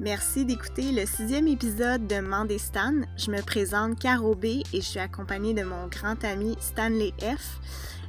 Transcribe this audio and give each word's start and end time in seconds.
Merci 0.00 0.44
d'écouter 0.44 0.90
le 0.90 1.06
sixième 1.06 1.46
épisode 1.46 2.08
de 2.08 2.18
Mandestan. 2.18 3.02
Je 3.16 3.30
me 3.30 3.40
présente 3.42 3.96
Caro 3.96 4.34
B 4.34 4.44
et 4.44 4.64
je 4.72 4.80
suis 4.80 4.98
accompagnée 4.98 5.54
de 5.54 5.62
mon 5.62 5.86
grand 5.86 6.22
ami 6.24 6.56
Stanley 6.60 7.12
F. 7.20 7.60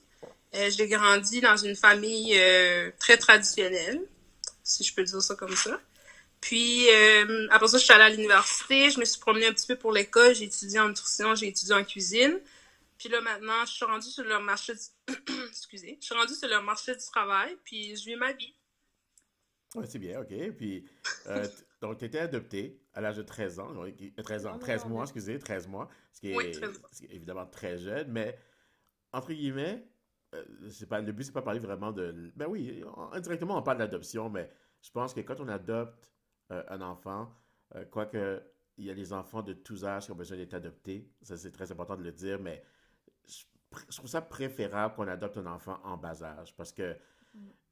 Euh, 0.54 0.70
j'ai 0.70 0.88
grandi 0.88 1.40
dans 1.40 1.56
une 1.56 1.76
famille 1.76 2.38
euh, 2.38 2.90
très 2.98 3.18
traditionnelle, 3.18 4.00
si 4.62 4.82
je 4.82 4.94
peux 4.94 5.04
dire 5.04 5.20
ça 5.20 5.34
comme 5.34 5.54
ça. 5.54 5.78
Puis, 6.40 6.88
euh, 6.90 7.48
après 7.50 7.68
ça, 7.68 7.78
je 7.78 7.84
suis 7.84 7.92
allée 7.92 8.04
à 8.04 8.08
l'université, 8.10 8.90
je 8.90 9.00
me 9.00 9.04
suis 9.04 9.20
promenée 9.20 9.46
un 9.46 9.52
petit 9.52 9.66
peu 9.66 9.76
pour 9.76 9.92
l'école, 9.92 10.34
j'ai 10.34 10.44
étudié 10.44 10.78
en 10.78 10.88
nutrition, 10.88 11.34
j'ai 11.34 11.48
étudié 11.48 11.74
en 11.74 11.84
cuisine. 11.84 12.40
Puis 12.96 13.08
là, 13.08 13.20
maintenant, 13.20 13.64
je 13.66 13.72
suis 13.72 13.84
rendue 13.84 14.08
sur 14.08 14.24
le 14.24 14.38
marché 14.40 14.72
du... 14.74 15.14
Excusez. 15.48 15.98
Je 16.00 16.06
suis 16.06 16.14
rendue 16.14 16.34
sur 16.34 16.48
le 16.48 16.60
marché 16.62 16.94
du 16.94 17.04
travail, 17.04 17.56
puis 17.64 17.96
je 17.96 18.04
vis 18.04 18.16
ma 18.16 18.32
vie. 18.32 18.54
Ouais, 19.74 19.86
c'est 19.86 19.98
bien, 19.98 20.20
OK. 20.20 20.32
Puis, 20.56 20.84
euh, 21.26 21.46
donc, 21.80 21.98
tu 21.98 22.06
étais 22.06 22.18
adopté 22.20 22.80
à 22.94 23.00
l'âge 23.00 23.16
de 23.16 23.22
13 23.22 23.60
ans. 23.60 23.72
donc, 23.72 23.94
euh, 24.00 24.22
13 24.22 24.46
ans, 24.46 24.52
Non, 24.52 24.58
13 24.58 24.84
non, 24.84 24.90
mois, 24.90 25.02
excusez, 25.04 25.38
13 25.38 25.66
mois. 25.68 25.88
Ce 26.12 26.20
qui 26.20 26.32
est, 26.32 26.36
Oui, 26.36 26.50
13 26.52 26.80
ce 26.92 26.98
qui 27.00 27.06
est 27.06 27.14
évidemment 27.14 27.46
très 27.46 27.78
jeune, 27.78 28.10
mais 28.10 28.38
entre 29.12 29.32
guillemets, 29.32 29.84
euh, 30.34 30.44
c'est 30.70 30.86
pas, 30.88 31.00
le 31.00 31.12
but, 31.12 31.24
c'est 31.24 31.32
pas 31.32 31.42
parler 31.42 31.60
vraiment 31.60 31.92
de. 31.92 32.32
Ben 32.36 32.46
oui, 32.48 32.82
on- 32.96 33.12
indirectement, 33.12 33.56
on 33.58 33.62
parle 33.62 33.78
d'adoption, 33.78 34.28
mais 34.30 34.50
je 34.82 34.90
pense 34.90 35.14
que 35.14 35.20
quand 35.20 35.40
on 35.40 35.48
adopte 35.48 36.12
euh, 36.52 36.62
un 36.68 36.80
enfant, 36.82 37.32
euh, 37.74 37.84
quoique 37.86 38.42
il 38.76 38.84
y 38.84 38.90
a 38.90 38.94
les 38.94 39.12
enfants 39.12 39.42
de 39.42 39.52
tous 39.54 39.84
âges 39.84 40.06
qui 40.06 40.12
ont 40.12 40.16
besoin 40.16 40.36
d'être 40.36 40.54
adoptés, 40.54 41.10
ça 41.22 41.36
c'est 41.36 41.50
très 41.50 41.72
important 41.72 41.96
de 41.96 42.02
le 42.04 42.12
dire, 42.12 42.38
mais 42.40 42.62
je, 43.26 43.44
trouve 43.96 44.08
ça 44.08 44.22
préférable 44.22 44.94
qu'on 44.94 45.08
adopte 45.08 45.36
un 45.38 45.46
enfant 45.46 45.78
en 45.84 45.96
bas 45.96 46.22
âge 46.22 46.54
parce 46.56 46.72
que 46.72 46.96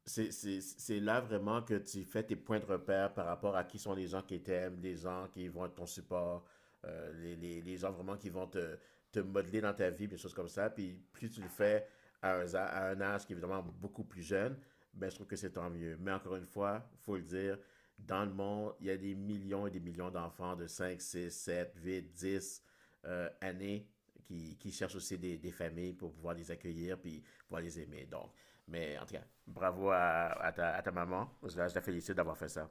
c'est 0.05 0.31
c'est- 0.31 0.61
c'est 0.61 0.99
là 0.99 1.21
vraiment 1.21 1.61
que 1.61 1.75
tu 1.75 2.03
fais 2.03 2.23
tes 2.23 2.35
points 2.35 2.59
de 2.59 2.65
repère 2.65 3.13
par 3.13 3.25
rapport 3.25 3.55
à 3.55 3.63
qui 3.63 3.79
sont 3.79 3.93
les 3.93 4.07
gens 4.07 4.21
qui 4.21 4.41
t'aiment, 4.41 4.79
les 4.81 4.95
gens 4.95 5.27
qui 5.29 5.47
vont 5.47 5.65
être 5.65 5.75
ton 5.75 5.85
support, 5.85 6.45
euh, 6.85 7.13
les, 7.21 7.35
les, 7.35 7.61
les 7.61 7.77
gens 7.77 7.91
vraiment 7.91 8.17
qui 8.17 8.29
vont 8.29 8.47
te, 8.47 8.77
te 9.11 9.19
modeler 9.19 9.61
dans 9.61 9.73
ta 9.73 9.89
vie, 9.89 10.07
des 10.07 10.17
choses 10.17 10.33
comme 10.33 10.47
ça. 10.49 10.69
Puis 10.69 10.93
plus 11.13 11.29
tu 11.29 11.41
le 11.41 11.49
fais 11.49 11.87
à 12.21 12.89
un, 12.89 13.01
âge 13.01 13.25
qui 13.25 13.33
est 13.33 13.35
évidemment 13.35 13.63
beaucoup 13.63 14.03
plus 14.03 14.23
jeune, 14.23 14.57
ben, 14.93 15.09
je 15.09 15.15
trouve 15.15 15.27
que 15.27 15.35
c'est 15.35 15.51
tant 15.51 15.69
mieux. 15.69 15.97
Mais 15.99 16.11
encore 16.11 16.35
une 16.35 16.45
fois, 16.45 16.89
il 16.93 16.99
faut 16.99 17.15
le 17.15 17.23
dire, 17.23 17.57
dans 17.97 18.25
le 18.25 18.33
monde, 18.33 18.73
il 18.79 18.87
y 18.87 18.91
a 18.91 18.97
des 18.97 19.15
millions 19.15 19.67
et 19.67 19.71
des 19.71 19.79
millions 19.79 20.09
d'enfants 20.09 20.55
de 20.55 20.67
5, 20.67 21.01
6, 21.01 21.29
7, 21.31 21.73
8, 21.75 22.11
10 22.13 22.63
euh, 23.05 23.29
années 23.41 23.87
qui, 24.23 24.57
qui 24.57 24.71
cherchent 24.71 24.95
aussi 24.95 25.17
des, 25.17 25.37
des 25.37 25.51
familles 25.51 25.93
pour 25.93 26.13
pouvoir 26.13 26.33
les 26.35 26.51
accueillir 26.51 26.99
puis 26.99 27.23
pouvoir 27.47 27.61
les 27.61 27.79
aimer. 27.79 28.05
Donc, 28.05 28.31
mais 28.67 28.97
en 28.97 29.05
tout 29.05 29.13
cas, 29.13 29.23
bravo 29.45 29.89
à, 29.89 30.43
à 30.43 30.51
ta, 30.51 30.75
à 30.75 30.81
ta 30.81 30.91
maman. 30.91 31.31
Je 31.43 31.57
la, 31.57 31.67
je 31.67 31.75
la 31.75 31.81
félicite 31.81 32.15
d'avoir 32.15 32.37
fait 32.37 32.49
ça. 32.49 32.69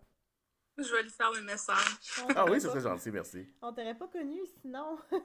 Je 0.79 0.93
vais 0.93 1.03
lui 1.03 1.11
faire 1.11 1.33
le 1.33 1.41
message. 1.43 1.77
Ah 2.35 2.45
oui, 2.45 2.61
c'est 2.61 2.69
très 2.69 2.81
gentil, 2.81 3.11
merci. 3.11 3.47
On 3.63 3.73
t'aurait 3.73 3.95
pas 3.97 4.09
connu 4.09 4.41
sinon. 4.61 4.99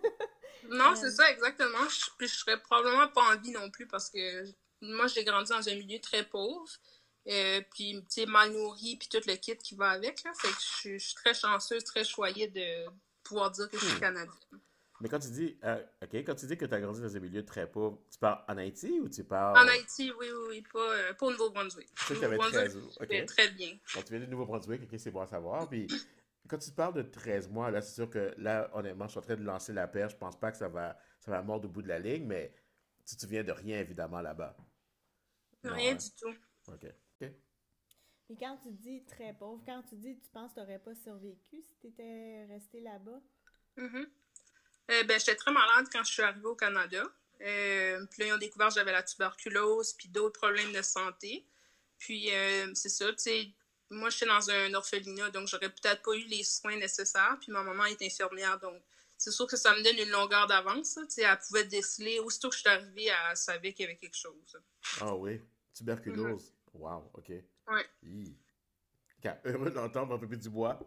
Non, 0.69 0.91
Euh. 0.91 0.95
c'est 0.95 1.11
ça, 1.11 1.29
exactement. 1.31 1.87
Je, 1.89 2.05
puis 2.17 2.27
je 2.27 2.35
serais 2.35 2.61
probablement 2.61 3.07
pas 3.07 3.33
en 3.33 3.37
vie 3.39 3.51
non 3.51 3.69
plus 3.71 3.87
parce 3.87 4.09
que 4.09 4.45
moi, 4.81 5.07
j'ai 5.07 5.23
grandi 5.23 5.49
dans 5.49 5.67
un 5.67 5.75
milieu 5.75 5.99
très 5.99 6.23
pauvre. 6.23 6.69
Euh, 7.27 7.61
puis, 7.73 7.93
tu 8.03 8.05
sais, 8.09 8.25
mal 8.25 8.51
nourri, 8.51 8.95
puis 8.97 9.07
tout 9.09 9.21
le 9.27 9.35
kit 9.35 9.57
qui 9.57 9.75
va 9.75 9.89
avec. 9.91 10.23
Là. 10.23 10.31
Fait 10.35 10.47
que 10.49 10.53
je, 10.55 10.59
suis- 10.77 10.99
je 10.99 11.05
suis 11.07 11.15
très 11.15 11.33
chanceuse, 11.33 11.83
très 11.83 12.03
choyée 12.03 12.47
de 12.47 12.89
pouvoir 13.23 13.49
dire 13.51 13.69
que 13.69 13.77
je 13.77 13.85
suis 13.85 13.95
Hmm. 13.95 13.99
canadienne. 13.99 14.59
Mais 15.01 15.09
quand 15.09 15.19
tu 15.19 15.29
dis, 15.29 15.57
euh, 15.63 15.83
ok, 16.03 16.13
quand 16.15 16.35
tu 16.35 16.45
dis 16.45 16.57
que 16.57 16.65
tu 16.65 16.73
as 16.73 16.79
grandi 16.79 17.01
dans 17.01 17.15
un 17.15 17.19
milieu 17.19 17.43
très 17.43 17.69
pauvre, 17.69 17.99
tu 18.11 18.19
parles 18.19 18.43
en 18.47 18.57
Haïti 18.57 18.99
ou 18.99 19.09
tu 19.09 19.23
parles. 19.23 19.57
En 19.57 19.67
Haïti, 19.67 20.11
oui, 20.19 20.27
oui, 20.31 20.45
oui, 20.49 20.63
pas, 20.71 20.79
euh, 20.79 21.13
pas 21.13 21.25
au 21.25 21.31
Nouveau-Brunswick. 21.31 21.87
Tu 21.95 22.03
sais 22.05 22.13
Nouveau-Brunswick, 22.13 22.51
13 22.51 22.77
ans, 22.77 22.89
je 23.01 23.07
vais 23.07 23.21
ok. 23.21 23.25
très 23.27 23.49
bien. 23.49 23.77
Bon, 23.95 24.01
tu 24.03 24.13
viens 24.13 24.19
du 24.19 24.27
Nouveau-Brunswick, 24.27 24.83
ok, 24.83 24.99
c'est 24.99 25.11
bon 25.11 25.21
à 25.21 25.27
savoir. 25.27 25.67
Puis 25.67 25.87
quand 26.47 26.59
tu 26.59 26.71
parles 26.71 26.93
de 26.93 27.01
13 27.01 27.49
mois, 27.49 27.71
là, 27.71 27.81
c'est 27.81 27.95
sûr 27.95 28.09
que 28.09 28.33
là, 28.37 28.69
honnêtement, 28.73 29.05
je 29.05 29.11
suis 29.11 29.19
en 29.19 29.23
train 29.23 29.35
de 29.35 29.43
lancer 29.43 29.73
la 29.73 29.87
perche. 29.87 30.13
Je 30.13 30.17
pense 30.17 30.39
pas 30.39 30.51
que 30.51 30.57
ça 30.57 30.67
va, 30.67 30.97
ça 31.19 31.31
va 31.31 31.41
mordre 31.41 31.67
au 31.67 31.71
bout 31.71 31.81
de 31.81 31.87
la 31.87 31.97
ligne, 31.97 32.25
mais 32.25 32.53
tu 33.05 33.15
te 33.15 33.21
souviens 33.21 33.43
de 33.43 33.51
rien, 33.51 33.79
évidemment, 33.79 34.21
là-bas. 34.21 34.55
Non, 35.63 35.73
Rien 35.73 35.93
hein? 35.93 35.95
du 35.95 36.11
tout. 36.11 36.35
Ok. 36.67 36.85
Ok. 37.21 37.31
Puis 38.27 38.37
quand 38.37 38.57
tu 38.63 38.71
dis 38.71 39.03
très 39.05 39.33
pauvre, 39.33 39.63
quand 39.65 39.83
tu 39.89 39.95
dis 39.95 40.19
tu 40.19 40.29
penses 40.31 40.51
que 40.51 40.59
t'aurais 40.59 40.79
pas 40.79 40.95
survécu 40.95 41.61
si 41.61 41.75
t'étais 41.81 42.45
resté 42.45 42.79
là-bas? 42.79 43.21
Mhm. 43.77 44.05
Euh, 44.91 45.03
ben, 45.03 45.19
j'étais 45.19 45.35
très 45.35 45.51
malade 45.51 45.87
quand 45.91 46.03
je 46.03 46.11
suis 46.11 46.21
arrivée 46.21 46.45
au 46.45 46.55
Canada. 46.55 47.03
Euh, 47.41 48.05
puis 48.11 48.21
là, 48.21 48.27
ils 48.27 48.33
ont 48.33 48.37
découvert 48.37 48.67
que 48.67 48.75
j'avais 48.75 48.91
la 48.91 49.03
tuberculose, 49.03 49.93
puis 49.93 50.09
d'autres 50.09 50.39
problèmes 50.39 50.73
de 50.73 50.81
santé. 50.81 51.45
Puis, 51.97 52.33
euh, 52.33 52.71
c'est 52.75 52.89
ça, 52.89 53.07
tu 53.13 53.17
sais, 53.17 53.47
moi, 53.89 54.09
j'étais 54.09 54.25
dans 54.25 54.49
un 54.49 54.73
orphelinat, 54.73 55.29
donc 55.31 55.47
j'aurais 55.47 55.69
peut-être 55.69 56.01
pas 56.01 56.13
eu 56.15 56.25
les 56.25 56.43
soins 56.43 56.77
nécessaires. 56.77 57.37
Puis 57.39 57.51
ma 57.51 57.63
maman 57.63 57.85
est 57.85 58.01
infirmière, 58.01 58.59
donc 58.59 58.81
c'est 59.17 59.31
sûr 59.31 59.47
que 59.47 59.57
ça 59.57 59.75
me 59.75 59.83
donne 59.83 59.97
une 59.97 60.11
longueur 60.11 60.47
d'avance. 60.47 60.95
Tu 60.95 61.05
sais, 61.09 61.21
elle 61.23 61.37
pouvait 61.37 61.65
déceler. 61.65 62.19
Aussitôt 62.19 62.49
que 62.49 62.55
je 62.55 62.61
suis 62.61 62.69
arrivée, 62.69 63.07
elle 63.07 63.37
savait 63.37 63.73
qu'il 63.73 63.85
y 63.85 63.89
avait 63.89 63.97
quelque 63.97 64.17
chose. 64.17 64.57
Ah 65.01 65.15
oui, 65.15 65.41
tuberculose? 65.73 66.53
Wow, 66.73 67.11
ok. 67.13 67.31
Ok, 67.67 69.31
Heureux 69.45 69.69
d'entendre 69.69 70.15
un 70.15 70.17
peu 70.17 70.27
plus 70.27 70.37
du 70.37 70.49
bois. 70.49 70.79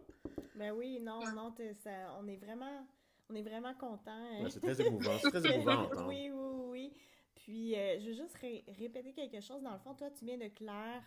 Ben 0.55 0.71
oui, 0.71 0.99
non, 0.99 1.19
non, 1.31 1.55
ça, 1.83 1.91
on 2.19 2.27
est 2.27 2.37
vraiment, 2.37 2.85
on 3.29 3.35
est 3.35 3.41
vraiment 3.43 3.73
content. 3.75 4.41
Ouais, 4.43 4.49
c'est 4.49 4.59
très 4.61 4.79
émouvant. 4.85 5.17
C'est 5.21 5.29
très 5.31 5.45
émouvant 5.53 5.83
entendre. 5.83 6.07
oui, 6.07 6.29
oui, 6.31 6.61
oui. 6.69 6.93
Puis, 7.35 7.75
euh, 7.75 7.99
je 7.99 8.07
veux 8.07 8.13
juste 8.13 8.35
ré- 8.37 8.63
répéter 8.79 9.13
quelque 9.13 9.41
chose. 9.41 9.61
Dans 9.61 9.73
le 9.73 9.79
fond, 9.79 9.93
toi, 9.93 10.09
tu 10.11 10.25
viens 10.25 10.37
de 10.37 10.47
Claire, 10.47 11.03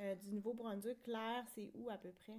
euh, 0.00 0.14
du 0.16 0.32
Nouveau-Brunswick. 0.32 1.02
Claire, 1.02 1.44
c'est 1.54 1.70
où 1.74 1.90
à 1.90 1.96
peu 1.98 2.12
près? 2.12 2.36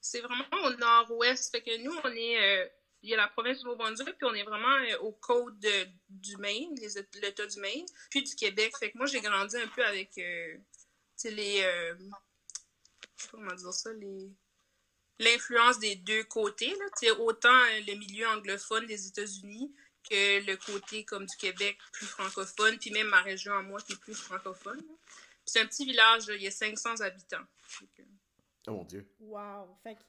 C'est 0.00 0.20
vraiment 0.20 0.44
au 0.66 0.70
nord-ouest. 0.76 1.50
Fait 1.50 1.62
que 1.62 1.82
nous, 1.82 1.92
on 2.04 2.10
est. 2.12 2.38
euh, 2.64 2.68
il 3.02 3.10
y 3.10 3.14
a 3.14 3.16
la 3.16 3.28
province 3.28 3.58
du 3.58 3.64
Nouveau-Brunswick, 3.64 4.16
puis 4.16 4.26
on 4.26 4.34
est 4.34 4.42
vraiment 4.42 4.74
euh, 4.90 4.98
aux 5.02 5.12
côtes 5.12 5.58
de- 5.60 5.86
du 6.08 6.36
Maine, 6.38 6.74
l'État 7.22 7.46
du 7.46 7.60
Maine, 7.60 7.86
puis 8.10 8.22
du 8.24 8.34
Québec. 8.34 8.76
Fait 8.78 8.90
que 8.90 8.98
moi, 8.98 9.06
j'ai 9.06 9.20
grandi 9.20 9.56
un 9.56 9.68
peu 9.68 9.84
avec 9.84 10.16
euh, 10.18 10.56
tu 10.56 10.62
sais, 11.16 11.30
les. 11.30 11.60
euh, 11.62 11.94
je 11.98 13.22
sais 13.22 13.28
pas 13.30 13.38
comment 13.38 13.54
dire 13.54 13.72
ça, 13.72 13.92
les. 13.92 14.30
L'influence 15.18 15.78
des 15.78 15.96
deux 15.96 16.24
côtés, 16.24 16.70
là. 16.70 17.12
Autant 17.20 17.48
euh, 17.48 17.80
le 17.86 17.94
milieu 17.94 18.26
anglophone 18.28 18.86
des 18.86 19.08
États-Unis 19.08 19.74
que 20.08 20.46
le 20.46 20.56
côté 20.56 21.04
comme 21.04 21.26
du 21.26 21.36
Québec 21.36 21.78
plus 21.92 22.06
francophone, 22.06 22.78
puis 22.78 22.90
même 22.90 23.08
ma 23.08 23.22
région 23.22 23.52
à 23.54 23.62
moi 23.62 23.80
qui 23.80 23.92
est 23.92 24.00
plus 24.00 24.14
francophone. 24.14 24.80
c'est 25.44 25.60
un 25.60 25.66
petit 25.66 25.84
village, 25.84 26.28
là, 26.28 26.34
il 26.34 26.42
y 26.42 26.46
a 26.46 26.50
500 26.50 27.00
habitants. 27.00 27.44
Oh 28.66 28.72
mon 28.72 28.84
Dieu. 28.84 29.10
Wow! 29.20 29.76
Fait 29.82 29.94
que 29.94 30.02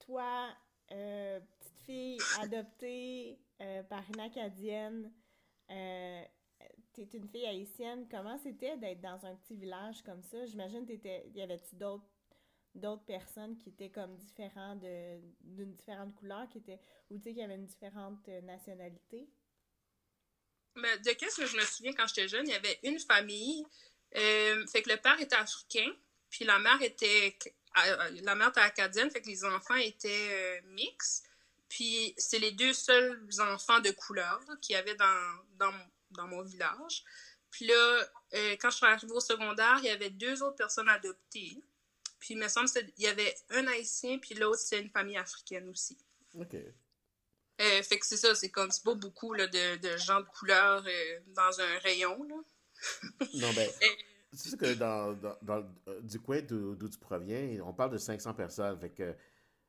toi, 0.00 0.54
euh, 0.90 1.40
petite 1.58 1.78
fille 1.86 2.18
adoptée 2.40 3.38
euh, 3.60 3.82
par 3.84 4.02
une 4.08 4.20
Acadienne, 4.20 5.12
euh, 5.70 6.22
t'es 6.92 7.08
une 7.14 7.28
fille 7.28 7.46
haïtienne, 7.46 8.06
comment 8.10 8.38
c'était 8.38 8.76
d'être 8.76 9.00
dans 9.00 9.24
un 9.26 9.34
petit 9.36 9.56
village 9.56 10.02
comme 10.02 10.22
ça? 10.22 10.44
J'imagine 10.46 10.86
t'étais, 10.86 11.28
y 11.34 11.42
avait-tu 11.42 11.76
d'autres 11.76 12.04
d'autres 12.74 13.04
personnes 13.04 13.56
qui 13.58 13.70
étaient 13.70 13.90
comme 13.90 14.16
différents 14.16 14.76
de 14.76 15.20
d'une 15.40 15.72
différente 15.72 16.14
couleur, 16.16 16.48
qui 16.50 16.58
étaient 16.58 16.80
ou 17.10 17.18
tu 17.18 17.24
sais 17.24 17.30
qu'il 17.30 17.40
y 17.40 17.44
avait 17.44 17.54
une 17.54 17.66
différente 17.66 18.26
nationalité? 18.42 19.28
Mais 20.76 20.98
de 20.98 21.10
qu'est-ce 21.12 21.36
que 21.36 21.46
je 21.46 21.56
me 21.56 21.62
souviens 21.62 21.92
quand 21.92 22.06
j'étais 22.08 22.28
jeune, 22.28 22.46
il 22.48 22.52
y 22.52 22.56
avait 22.56 22.80
une 22.82 22.98
famille, 22.98 23.64
fait 24.12 24.82
que 24.82 24.90
le 24.90 24.96
père 24.96 25.20
était 25.20 25.36
africain, 25.36 25.88
puis 26.30 26.44
la 26.44 26.58
mère 26.58 26.82
était 26.82 27.36
la 28.22 28.34
mère 28.34 28.48
était 28.48 28.60
acadienne, 28.60 29.10
fait 29.10 29.22
que 29.22 29.28
les 29.28 29.44
enfants 29.44 29.76
étaient 29.76 30.62
mixtes. 30.66 31.26
Puis 31.68 32.14
c'est 32.16 32.38
les 32.38 32.52
deux 32.52 32.72
seuls 32.72 33.28
enfants 33.40 33.80
de 33.80 33.90
couleur 33.90 34.40
qu'il 34.60 34.74
y 34.74 34.76
avait 34.76 34.94
dans, 34.94 35.38
dans, 35.58 35.74
dans, 36.10 36.28
mon 36.28 36.42
village. 36.42 37.04
Puis 37.50 37.66
là, 37.66 37.74
euh, 38.34 38.56
quand 38.60 38.70
je 38.70 38.76
suis 38.76 38.86
arrivée 38.86 39.12
au 39.12 39.20
secondaire, 39.20 39.78
il 39.78 39.86
y 39.86 39.90
avait 39.90 40.10
deux 40.10 40.42
autres 40.42 40.56
personnes 40.56 40.88
adoptées. 40.88 41.58
Puis 42.24 42.32
il 42.32 42.40
me 42.40 42.48
semble 42.48 42.70
qu'il 42.70 43.04
y 43.04 43.06
avait 43.06 43.34
un 43.50 43.66
haïtien, 43.66 44.18
puis 44.18 44.34
l'autre, 44.34 44.58
c'est 44.58 44.80
une 44.80 44.88
famille 44.88 45.18
africaine 45.18 45.68
aussi. 45.68 45.98
OK. 46.32 46.54
Euh, 46.54 47.82
fait 47.82 47.98
que 47.98 48.06
c'est 48.06 48.16
ça, 48.16 48.34
c'est 48.34 48.48
comme, 48.48 48.70
c'est 48.70 48.82
pas 48.82 48.94
beaucoup 48.94 49.34
là, 49.34 49.46
de, 49.46 49.76
de, 49.76 49.96
gens 49.98 50.20
de 50.20 50.26
couleur 50.26 50.82
euh, 50.86 51.20
dans 51.34 51.60
un 51.60 51.78
rayon. 51.80 52.22
Là. 52.22 52.36
non, 53.34 53.52
ben, 53.54 53.68
c'est 54.32 54.48
sûr 54.48 54.56
que 54.56 54.72
dans, 54.72 55.12
dans, 55.12 55.36
dans 55.42 55.70
du 56.00 56.18
coin 56.18 56.40
d'où 56.40 56.88
tu 56.88 56.98
proviens, 56.98 57.62
on 57.62 57.74
parle 57.74 57.90
de 57.90 57.98
500 57.98 58.32
personnes. 58.32 58.80
Fait 58.80 58.88
que 58.88 59.14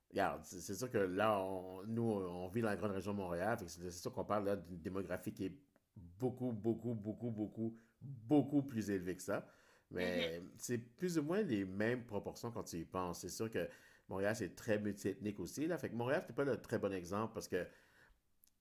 regarde, 0.10 0.42
c'est 0.46 0.76
sûr 0.76 0.90
que 0.90 0.98
là, 0.98 1.46
nous, 1.88 2.04
on 2.04 2.48
vit 2.48 2.62
dans 2.62 2.70
la 2.70 2.78
grande 2.78 2.92
région 2.92 3.12
de 3.12 3.18
Montréal. 3.18 3.58
C'est 3.68 3.92
sûr 3.92 4.14
qu'on 4.14 4.24
parle 4.24 4.64
d'une 4.66 4.80
démographie 4.80 5.34
qui 5.34 5.48
est 5.48 5.58
beaucoup, 5.94 6.54
beaucoup, 6.54 6.94
beaucoup, 6.94 7.32
beaucoup, 7.32 7.78
beaucoup 8.00 8.64
plus 8.64 8.90
élevée 8.90 9.18
que 9.18 9.24
ça. 9.24 9.46
Mais 9.96 10.40
mm-hmm. 10.40 10.44
c'est 10.58 10.78
plus 10.78 11.18
ou 11.18 11.24
moins 11.24 11.42
les 11.42 11.66
mêmes 11.66 12.04
proportions 12.04 12.52
quand 12.52 12.64
tu 12.64 12.78
y 12.78 12.86
penses. 12.86 13.20
C'est 13.20 13.30
sûr 13.30 13.50
que 13.50 13.68
Montréal, 14.10 14.36
c'est 14.36 14.56
très 14.56 14.78
multiethnique 14.78 15.40
aussi. 15.40 15.68
Là. 15.68 15.78
Fait 15.78 15.90
que 15.90 15.96
Montréal, 15.96 16.24
c'est 16.28 16.36
pas 16.36 16.44
le 16.44 16.58
très 16.58 16.78
bon 16.78 16.94
exemple 16.94 17.34
parce 17.34 17.48
que 17.48 17.66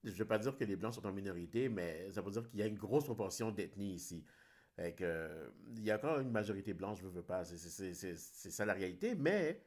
je 0.03 0.11
ne 0.11 0.15
veux 0.15 0.25
pas 0.25 0.37
dire 0.37 0.55
que 0.55 0.63
les 0.63 0.75
Blancs 0.75 0.93
sont 0.93 1.05
en 1.05 1.11
minorité, 1.11 1.67
mais 1.67 2.11
ça 2.11 2.21
veut 2.21 2.31
dire 2.31 2.47
qu'il 2.49 2.59
y 2.59 2.63
a 2.63 2.67
une 2.67 2.77
grosse 2.77 3.05
proportion 3.05 3.51
d'ethnie 3.51 3.93
ici. 3.93 4.23
Fait 4.75 4.93
que, 4.93 5.51
il 5.71 5.83
y 5.83 5.91
a 5.91 5.95
encore 5.95 6.19
une 6.19 6.31
majorité 6.31 6.73
blanche, 6.73 6.99
je 6.99 7.05
veux, 7.05 7.11
veux 7.11 7.23
pas. 7.23 7.45
C'est 7.45 8.51
ça 8.51 8.65
la 8.65 8.73
réalité, 8.73 9.15
mais 9.15 9.61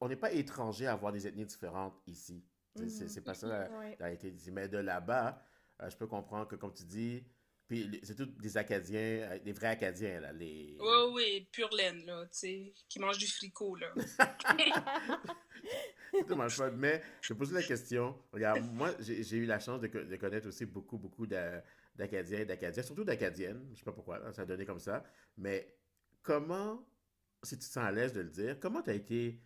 on 0.00 0.08
n'est 0.08 0.16
pas 0.16 0.32
étranger 0.32 0.86
à 0.86 0.92
avoir 0.92 1.12
des 1.12 1.26
ethnies 1.26 1.46
différentes 1.46 1.94
ici. 2.06 2.44
C'est 2.74 3.16
mhm. 3.16 3.24
pas 3.24 3.34
ça 3.34 3.46
la, 3.46 3.68
réalité 3.98 4.32
Mais 4.52 4.68
de 4.68 4.78
là-bas, 4.78 5.42
euh, 5.80 5.90
je 5.90 5.96
peux 5.96 6.06
comprendre 6.06 6.46
que, 6.48 6.56
comme 6.56 6.72
tu 6.72 6.84
dis, 6.84 7.24
puis 7.70 8.00
c'est 8.02 8.16
tous 8.16 8.26
des 8.26 8.56
Acadiens, 8.56 8.98
euh, 8.98 9.38
des 9.38 9.52
vrais 9.52 9.68
Acadiens, 9.68 10.18
là. 10.18 10.32
Les... 10.32 10.76
Oui, 10.80 11.12
oui, 11.12 11.48
pure 11.52 11.72
laine, 11.72 12.04
là, 12.04 12.24
tu 12.24 12.30
sais, 12.32 12.72
qui 12.88 12.98
mangent 12.98 13.18
du 13.18 13.28
fricot, 13.28 13.76
là. 13.76 13.94
c'est 16.12 16.26
dommage 16.26 16.56
fun. 16.56 16.72
Mais 16.72 17.00
je 17.20 17.32
pose 17.32 17.52
la 17.52 17.62
question. 17.62 18.18
Regarde, 18.32 18.64
moi, 18.72 18.90
j'ai 18.98 19.36
eu 19.36 19.46
la 19.46 19.60
chance 19.60 19.80
de, 19.80 19.86
de, 19.86 20.16
connaître 20.16 20.48
aussi 20.48 20.66
beaucoup, 20.66 20.98
beaucoup 20.98 21.28
d'Acadiens 21.28 22.40
et 22.40 22.44
d'Acadiennes, 22.44 22.84
surtout 22.84 23.04
d'Acadiennes. 23.04 23.64
Je 23.72 23.78
sais 23.78 23.84
pas 23.84 23.92
pourquoi, 23.92 24.32
ça 24.32 24.42
a 24.42 24.46
donné 24.46 24.66
comme 24.66 24.80
ça. 24.80 25.04
Mais 25.36 25.78
comment, 26.22 26.84
si 27.44 27.56
tu 27.56 27.68
te 27.68 27.72
sens 27.72 27.84
à 27.84 27.92
l'aise 27.92 28.12
de 28.12 28.22
le 28.22 28.30
dire, 28.30 28.58
comment 28.58 28.82
tu 28.82 28.90
as 28.90 28.94
été 28.94 29.40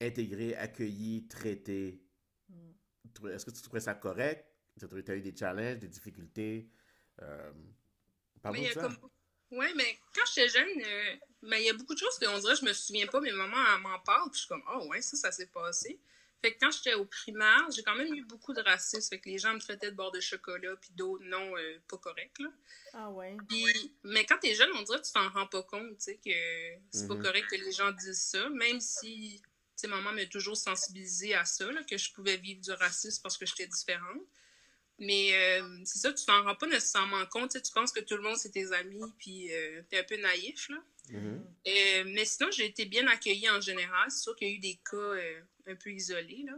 intégré, 0.00 0.54
accueilli, 0.54 1.26
traité? 1.26 2.06
Hmm. 2.48 3.26
Est-ce 3.26 3.44
que 3.44 3.50
tu 3.50 3.60
trouvais 3.60 3.80
ça 3.80 3.96
correct? 3.96 4.46
Tu 4.78 4.86
as 5.10 5.16
eu 5.16 5.20
des 5.20 5.34
challenges, 5.34 5.80
des 5.80 5.88
difficultés? 5.88 6.70
Euh, 7.22 7.52
oui, 8.44 8.68
Oui, 9.50 9.66
mais 9.76 9.98
quand 10.14 10.22
j'étais 10.34 10.48
jeune, 10.48 10.82
euh, 10.82 11.16
mais 11.42 11.62
il 11.62 11.66
y 11.66 11.70
a 11.70 11.74
beaucoup 11.74 11.94
de 11.94 11.98
choses 11.98 12.18
qu'on 12.18 12.38
dirait 12.38 12.56
je 12.56 12.64
me 12.64 12.72
souviens 12.72 13.06
pas, 13.06 13.20
mais 13.20 13.32
maman 13.32 13.78
m'en 13.80 13.98
parle, 14.00 14.30
puis 14.30 14.38
je 14.38 14.38
suis 14.40 14.48
comme, 14.48 14.62
oh 14.74 14.86
ouais, 14.88 15.02
ça, 15.02 15.16
ça 15.16 15.32
s'est 15.32 15.46
passé. 15.48 16.00
Fait 16.42 16.54
que 16.54 16.60
quand 16.60 16.70
j'étais 16.70 16.94
au 16.94 17.04
primaire, 17.04 17.70
j'ai 17.70 17.82
quand 17.82 17.94
même 17.96 18.14
eu 18.14 18.24
beaucoup 18.24 18.54
de 18.54 18.62
racisme. 18.62 19.10
Fait 19.10 19.20
que 19.20 19.28
les 19.28 19.38
gens 19.38 19.52
me 19.52 19.60
traitaient 19.60 19.90
de 19.90 19.96
bord 19.96 20.10
de 20.10 20.20
chocolat, 20.20 20.74
puis 20.80 20.90
d'autres 20.94 21.24
non, 21.24 21.54
euh, 21.58 21.78
pas 21.86 21.98
correct, 21.98 22.38
là. 22.38 22.48
Ah 22.94 23.10
ouais. 23.10 23.36
Puis, 23.46 23.94
mais 24.04 24.24
quand 24.24 24.38
t'es 24.38 24.54
jeune, 24.54 24.70
on 24.74 24.82
dirait 24.82 25.00
que 25.00 25.06
tu 25.06 25.12
t'en 25.12 25.28
rends 25.28 25.46
pas 25.46 25.62
compte, 25.62 25.98
tu 25.98 26.04
sais, 26.04 26.16
que 26.16 26.30
c'est 26.90 27.06
pas 27.06 27.14
mm-hmm. 27.14 27.22
correct 27.22 27.50
que 27.50 27.56
les 27.56 27.72
gens 27.72 27.90
disent 27.92 28.22
ça, 28.22 28.48
même 28.48 28.80
si 28.80 29.42
maman 29.86 30.12
m'a 30.12 30.26
toujours 30.26 30.56
sensibilisée 30.56 31.34
à 31.34 31.44
ça, 31.44 31.66
que 31.88 31.96
je 31.96 32.12
pouvais 32.12 32.36
vivre 32.36 32.60
du 32.60 32.72
racisme 32.72 33.22
parce 33.22 33.36
que 33.38 33.46
j'étais 33.46 33.66
différente. 33.66 34.20
Mais 35.00 35.30
euh, 35.32 35.78
c'est 35.84 35.98
ça, 35.98 36.12
tu 36.12 36.24
t'en 36.26 36.44
rends 36.44 36.54
pas 36.54 36.66
nécessairement 36.66 37.24
compte. 37.26 37.60
Tu 37.60 37.72
penses 37.72 37.90
que 37.90 38.00
tout 38.00 38.16
le 38.16 38.22
monde, 38.22 38.36
c'est 38.36 38.50
tes 38.50 38.70
amis, 38.72 39.00
puis 39.18 39.52
euh, 39.52 39.82
tu 39.88 39.96
es 39.96 40.00
un 40.00 40.04
peu 40.04 40.16
naïf. 40.16 40.68
Là. 40.68 40.76
Mm-hmm. 41.10 41.40
Euh, 41.68 42.04
mais 42.08 42.24
sinon, 42.26 42.50
j'ai 42.50 42.66
été 42.66 42.84
bien 42.84 43.06
accueillie 43.08 43.48
en 43.48 43.60
général. 43.60 44.10
C'est 44.10 44.22
sûr 44.22 44.36
qu'il 44.36 44.48
y 44.48 44.50
a 44.52 44.54
eu 44.54 44.58
des 44.58 44.78
cas 44.88 45.14
un 45.66 45.74
peu 45.74 45.90
isolés. 45.90 46.44
Là. 46.46 46.52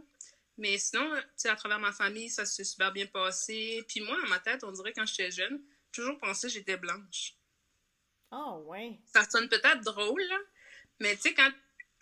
Mais 0.57 0.77
sinon, 0.77 1.09
à 1.45 1.55
travers 1.55 1.79
ma 1.79 1.93
famille, 1.93 2.29
ça 2.29 2.45
s'est 2.45 2.65
super 2.65 2.91
bien 2.91 3.07
passé. 3.07 3.83
Puis 3.87 4.01
moi, 4.01 4.17
dans 4.21 4.27
ma 4.27 4.39
tête, 4.39 4.63
on 4.65 4.71
dirait 4.71 4.93
quand 4.93 5.05
j'étais 5.05 5.31
jeune, 5.31 5.61
toujours 5.93 6.17
pensé 6.19 6.47
que 6.47 6.53
j'étais 6.53 6.77
blanche. 6.77 7.35
Oh, 8.31 8.63
ouais. 8.67 8.99
Ça 9.13 9.23
sonne 9.29 9.47
peut-être 9.47 9.81
drôle, 9.81 10.21
là. 10.23 10.37
Mais 10.99 11.15
tu 11.15 11.21
sais, 11.21 11.33
quand 11.33 11.51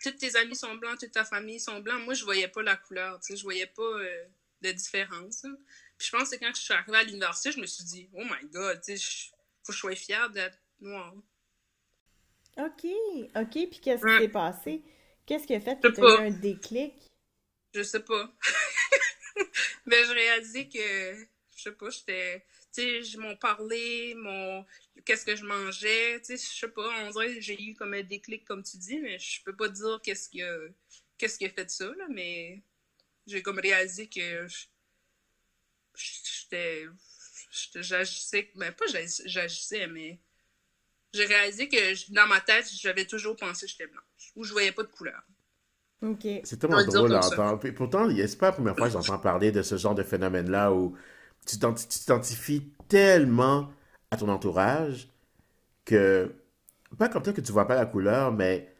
tous 0.02 0.12
tes 0.12 0.34
amis 0.36 0.56
sont 0.56 0.74
blancs, 0.74 0.98
toute 0.98 1.12
ta 1.12 1.24
famille 1.24 1.60
sont 1.60 1.80
blancs. 1.80 2.02
Moi, 2.04 2.14
je 2.14 2.24
voyais 2.24 2.48
pas 2.48 2.62
la 2.62 2.76
couleur, 2.76 3.20
tu 3.20 3.28
sais, 3.28 3.36
je 3.36 3.42
voyais 3.42 3.66
pas 3.66 3.82
euh, 3.82 4.24
de 4.62 4.72
différence. 4.72 5.46
Puis 6.02 6.10
je 6.10 6.16
pense 6.16 6.30
que 6.30 6.36
quand 6.36 6.52
je 6.52 6.60
suis 6.60 6.74
arrivée 6.74 6.98
à 6.98 7.04
l'université, 7.04 7.52
je 7.52 7.60
me 7.60 7.66
suis 7.66 7.84
dit, 7.84 8.08
oh 8.12 8.24
my 8.24 8.48
god, 8.50 8.80
tu 8.82 8.98
sais, 8.98 9.30
faut 9.62 9.68
que 9.68 9.72
je 9.72 9.78
sois 9.78 9.94
fière 9.94 10.28
d'être 10.30 10.58
noire. 10.80 11.14
OK, 12.56 12.86
OK, 13.36 13.50
puis 13.52 13.80
qu'est-ce 13.80 14.04
qui 14.04 14.18
s'est 14.18 14.28
passé? 14.28 14.82
Qu'est-ce 15.24 15.46
qui 15.46 15.54
a 15.54 15.60
fait 15.60 15.80
que 15.80 15.86
tu 15.86 16.04
as 16.04 16.24
eu 16.24 16.26
un 16.26 16.30
déclic? 16.32 16.94
Je 17.72 17.84
sais 17.84 18.02
pas. 18.02 18.32
Mais 19.86 20.04
je 20.04 20.10
réalisais 20.10 20.68
que, 20.68 21.24
je 21.54 21.62
sais 21.62 21.70
pas, 21.70 21.88
j'étais 21.90 22.44
tu 22.74 23.04
sais, 23.04 23.18
m'ont 23.18 23.36
parlé, 23.36 24.14
mon 24.16 24.66
qu'est-ce 25.04 25.24
que 25.24 25.36
je 25.36 25.44
mangeais, 25.44 26.18
tu 26.18 26.36
sais, 26.36 26.52
je 26.52 26.58
sais 26.58 26.68
pas, 26.68 26.88
on 27.04 27.10
dirait 27.10 27.36
que 27.36 27.40
j'ai 27.40 27.62
eu 27.62 27.74
comme 27.74 27.94
un 27.94 28.02
déclic, 28.02 28.44
comme 28.44 28.64
tu 28.64 28.76
dis, 28.76 28.98
mais 28.98 29.20
je 29.20 29.40
peux 29.44 29.54
pas 29.54 29.68
dire 29.68 30.00
qu'est-ce 30.02 30.28
qui 30.28 30.42
a, 30.42 30.58
qu'est-ce 31.16 31.38
qui 31.38 31.46
a 31.46 31.50
fait 31.50 31.70
ça, 31.70 31.84
là, 31.84 32.06
mais 32.10 32.60
j'ai 33.28 33.40
comme 33.40 33.60
réalisé 33.60 34.08
que 34.08 34.48
j'étais, 35.94 36.86
j'agissais, 37.76 38.50
mais 38.56 38.72
pas 38.72 38.86
j'agissais, 38.86 39.86
mais 39.86 40.20
j'ai 41.12 41.26
réalisé 41.26 41.68
que 41.68 42.12
dans 42.12 42.26
ma 42.26 42.40
tête, 42.40 42.70
j'avais 42.80 43.04
toujours 43.04 43.36
pensé 43.36 43.66
que 43.66 43.72
j'étais 43.72 43.86
blanche, 43.86 44.32
ou 44.36 44.44
je 44.44 44.52
voyais 44.52 44.72
pas 44.72 44.82
de 44.82 44.88
couleur. 44.88 45.22
Okay. 46.02 46.40
C'est 46.44 46.58
tellement 46.58 46.84
drôle 46.84 47.14
à 47.14 47.24
entendre. 47.24 47.70
Pourtant, 47.72 48.08
c'est 48.10 48.38
pas 48.38 48.46
la 48.46 48.52
première 48.52 48.76
fois 48.76 48.88
que 48.88 48.92
j'entends 48.92 49.18
parler 49.18 49.52
de 49.52 49.62
ce 49.62 49.76
genre 49.76 49.94
de 49.94 50.02
phénomène-là 50.02 50.72
où 50.72 50.96
tu 51.46 51.58
t'identifies 51.58 52.72
tellement 52.88 53.70
à 54.10 54.16
ton 54.16 54.28
entourage 54.28 55.08
que, 55.84 56.34
pas 56.98 57.08
comme 57.08 57.24
ça 57.24 57.32
que 57.32 57.40
tu 57.40 57.52
vois 57.52 57.66
pas 57.66 57.76
la 57.76 57.86
couleur, 57.86 58.32
mais 58.32 58.74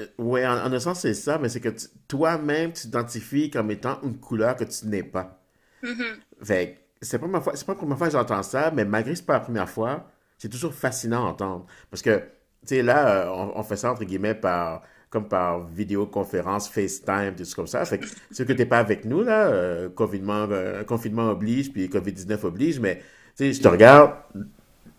euh, 0.00 0.06
ouais, 0.18 0.46
en, 0.46 0.72
un 0.72 0.80
sens, 0.80 1.00
c'est 1.00 1.14
ça, 1.14 1.38
mais 1.38 1.48
c'est 1.48 1.60
que 1.60 1.74
toi-même, 2.08 2.72
tu 2.72 2.82
t'identifies 2.82 3.50
comme 3.50 3.70
étant 3.70 4.00
une 4.02 4.18
couleur 4.18 4.56
que 4.56 4.64
tu 4.64 4.86
n'es 4.86 5.02
pas. 5.02 5.41
Mm-hmm. 5.82 6.76
c'est 7.00 7.18
pas, 7.18 7.26
pas 7.26 7.52
la 7.68 7.74
première 7.74 7.98
fois 7.98 8.06
que 8.06 8.12
j'entends 8.12 8.42
ça, 8.42 8.70
mais 8.74 8.84
malgré 8.84 9.12
que 9.12 9.18
c'est 9.18 9.26
pas 9.26 9.34
la 9.34 9.40
première 9.40 9.68
fois, 9.68 10.08
c'est 10.38 10.48
toujours 10.48 10.74
fascinant 10.74 11.26
à 11.26 11.30
entendre. 11.30 11.66
Parce 11.90 12.02
que, 12.02 12.18
tu 12.18 12.24
sais, 12.66 12.82
là, 12.82 13.26
euh, 13.26 13.50
on, 13.54 13.62
fait 13.62 13.76
ça, 13.76 13.92
entre 13.92 14.04
guillemets, 14.04 14.34
par 14.34 14.82
comme 15.10 15.28
par 15.28 15.66
vidéoconférence, 15.68 16.70
FaceTime, 16.70 17.34
des 17.36 17.44
trucs 17.44 17.54
comme 17.54 17.66
ça. 17.66 17.84
Fait 17.84 17.98
que 17.98 18.06
c'est 18.30 18.46
que 18.46 18.52
t'es 18.54 18.64
pas 18.64 18.78
avec 18.78 19.04
nous, 19.04 19.22
là, 19.22 19.46
euh, 19.46 19.90
confinement, 19.90 20.46
euh, 20.50 20.84
confinement 20.84 21.30
oblige, 21.30 21.70
puis 21.70 21.86
COVID-19 21.86 22.46
oblige, 22.46 22.80
mais, 22.80 22.96
tu 22.96 23.02
sais, 23.34 23.52
je 23.52 23.60
te 23.60 23.68
regarde, 23.68 24.14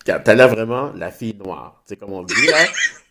t'as 0.06 0.36
là 0.36 0.48
vraiment 0.48 0.92
la 0.94 1.10
fille 1.10 1.36
noire, 1.36 1.82
tu 1.84 1.90
sais, 1.90 1.96
comme 1.96 2.14
on 2.14 2.24
dit, 2.24 2.48
là. 2.48 2.58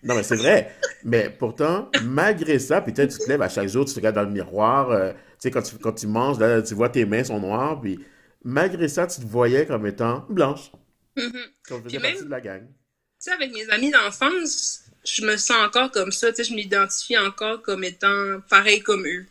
Non, 0.05 0.17
mais 0.17 0.25
c'est 0.25 0.37
vrai. 0.37 0.73
Mais 1.05 1.31
pourtant, 1.31 1.89
malgré 2.03 2.59
ça, 2.59 2.81
puis 2.81 2.93
tu 2.93 3.07
te 3.07 3.29
lèves 3.29 3.43
à 3.43 3.49
chaque 3.49 3.69
jour, 3.69 3.85
tu 3.85 3.93
te 3.93 4.01
regardes 4.01 4.17
dans 4.17 4.23
le 4.23 4.31
miroir, 4.31 4.91
euh, 4.91 5.13
sais, 5.43 5.51
quand 5.51 5.63
tu, 5.63 5.77
quand 5.77 5.93
tu 5.93 6.07
manges, 6.07 6.39
là, 6.39 6.63
tu 6.63 6.75
vois 6.75 6.89
tes 6.89 7.05
mains 7.05 7.25
sont 7.25 7.41
noires, 7.41 7.81
puis 7.81 7.99
malgré 8.45 8.89
ça, 8.89 9.07
tu 9.07 9.21
te 9.21 9.27
voyais 9.27 9.67
comme 9.67 9.87
étant 9.87 10.25
blanche. 10.29 10.71
Mm-hmm. 11.17 11.47
Comme 11.69 11.83
faisais 11.85 11.99
partie 11.99 12.25
de 12.25 12.31
la 12.31 12.41
gang. 12.41 12.63
Tu 12.63 12.71
sais, 13.19 13.33
avec 13.33 13.53
mes 13.53 13.69
amis 13.71 13.91
d'enfance, 13.91 14.85
je 15.05 15.25
me 15.25 15.37
sens 15.37 15.57
encore 15.67 15.91
comme 15.91 16.13
ça, 16.13 16.33
tu 16.33 16.37
sais, 16.37 16.51
je 16.51 16.55
m'identifie 16.55 17.19
encore 17.19 17.61
comme 17.63 17.85
étant 17.85 18.41
pareil 18.49 18.83
comme 18.83 19.07
eux. 19.07 19.27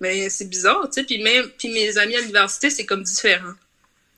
Mais 0.00 0.28
c'est 0.30 0.48
bizarre, 0.48 0.88
tu 0.88 1.00
sais, 1.00 1.04
puis 1.04 1.22
même, 1.22 1.48
puis 1.58 1.72
mes 1.72 1.98
amis 1.98 2.16
à 2.16 2.20
l'université, 2.20 2.70
c'est 2.70 2.86
comme 2.86 3.02
différent. 3.02 3.54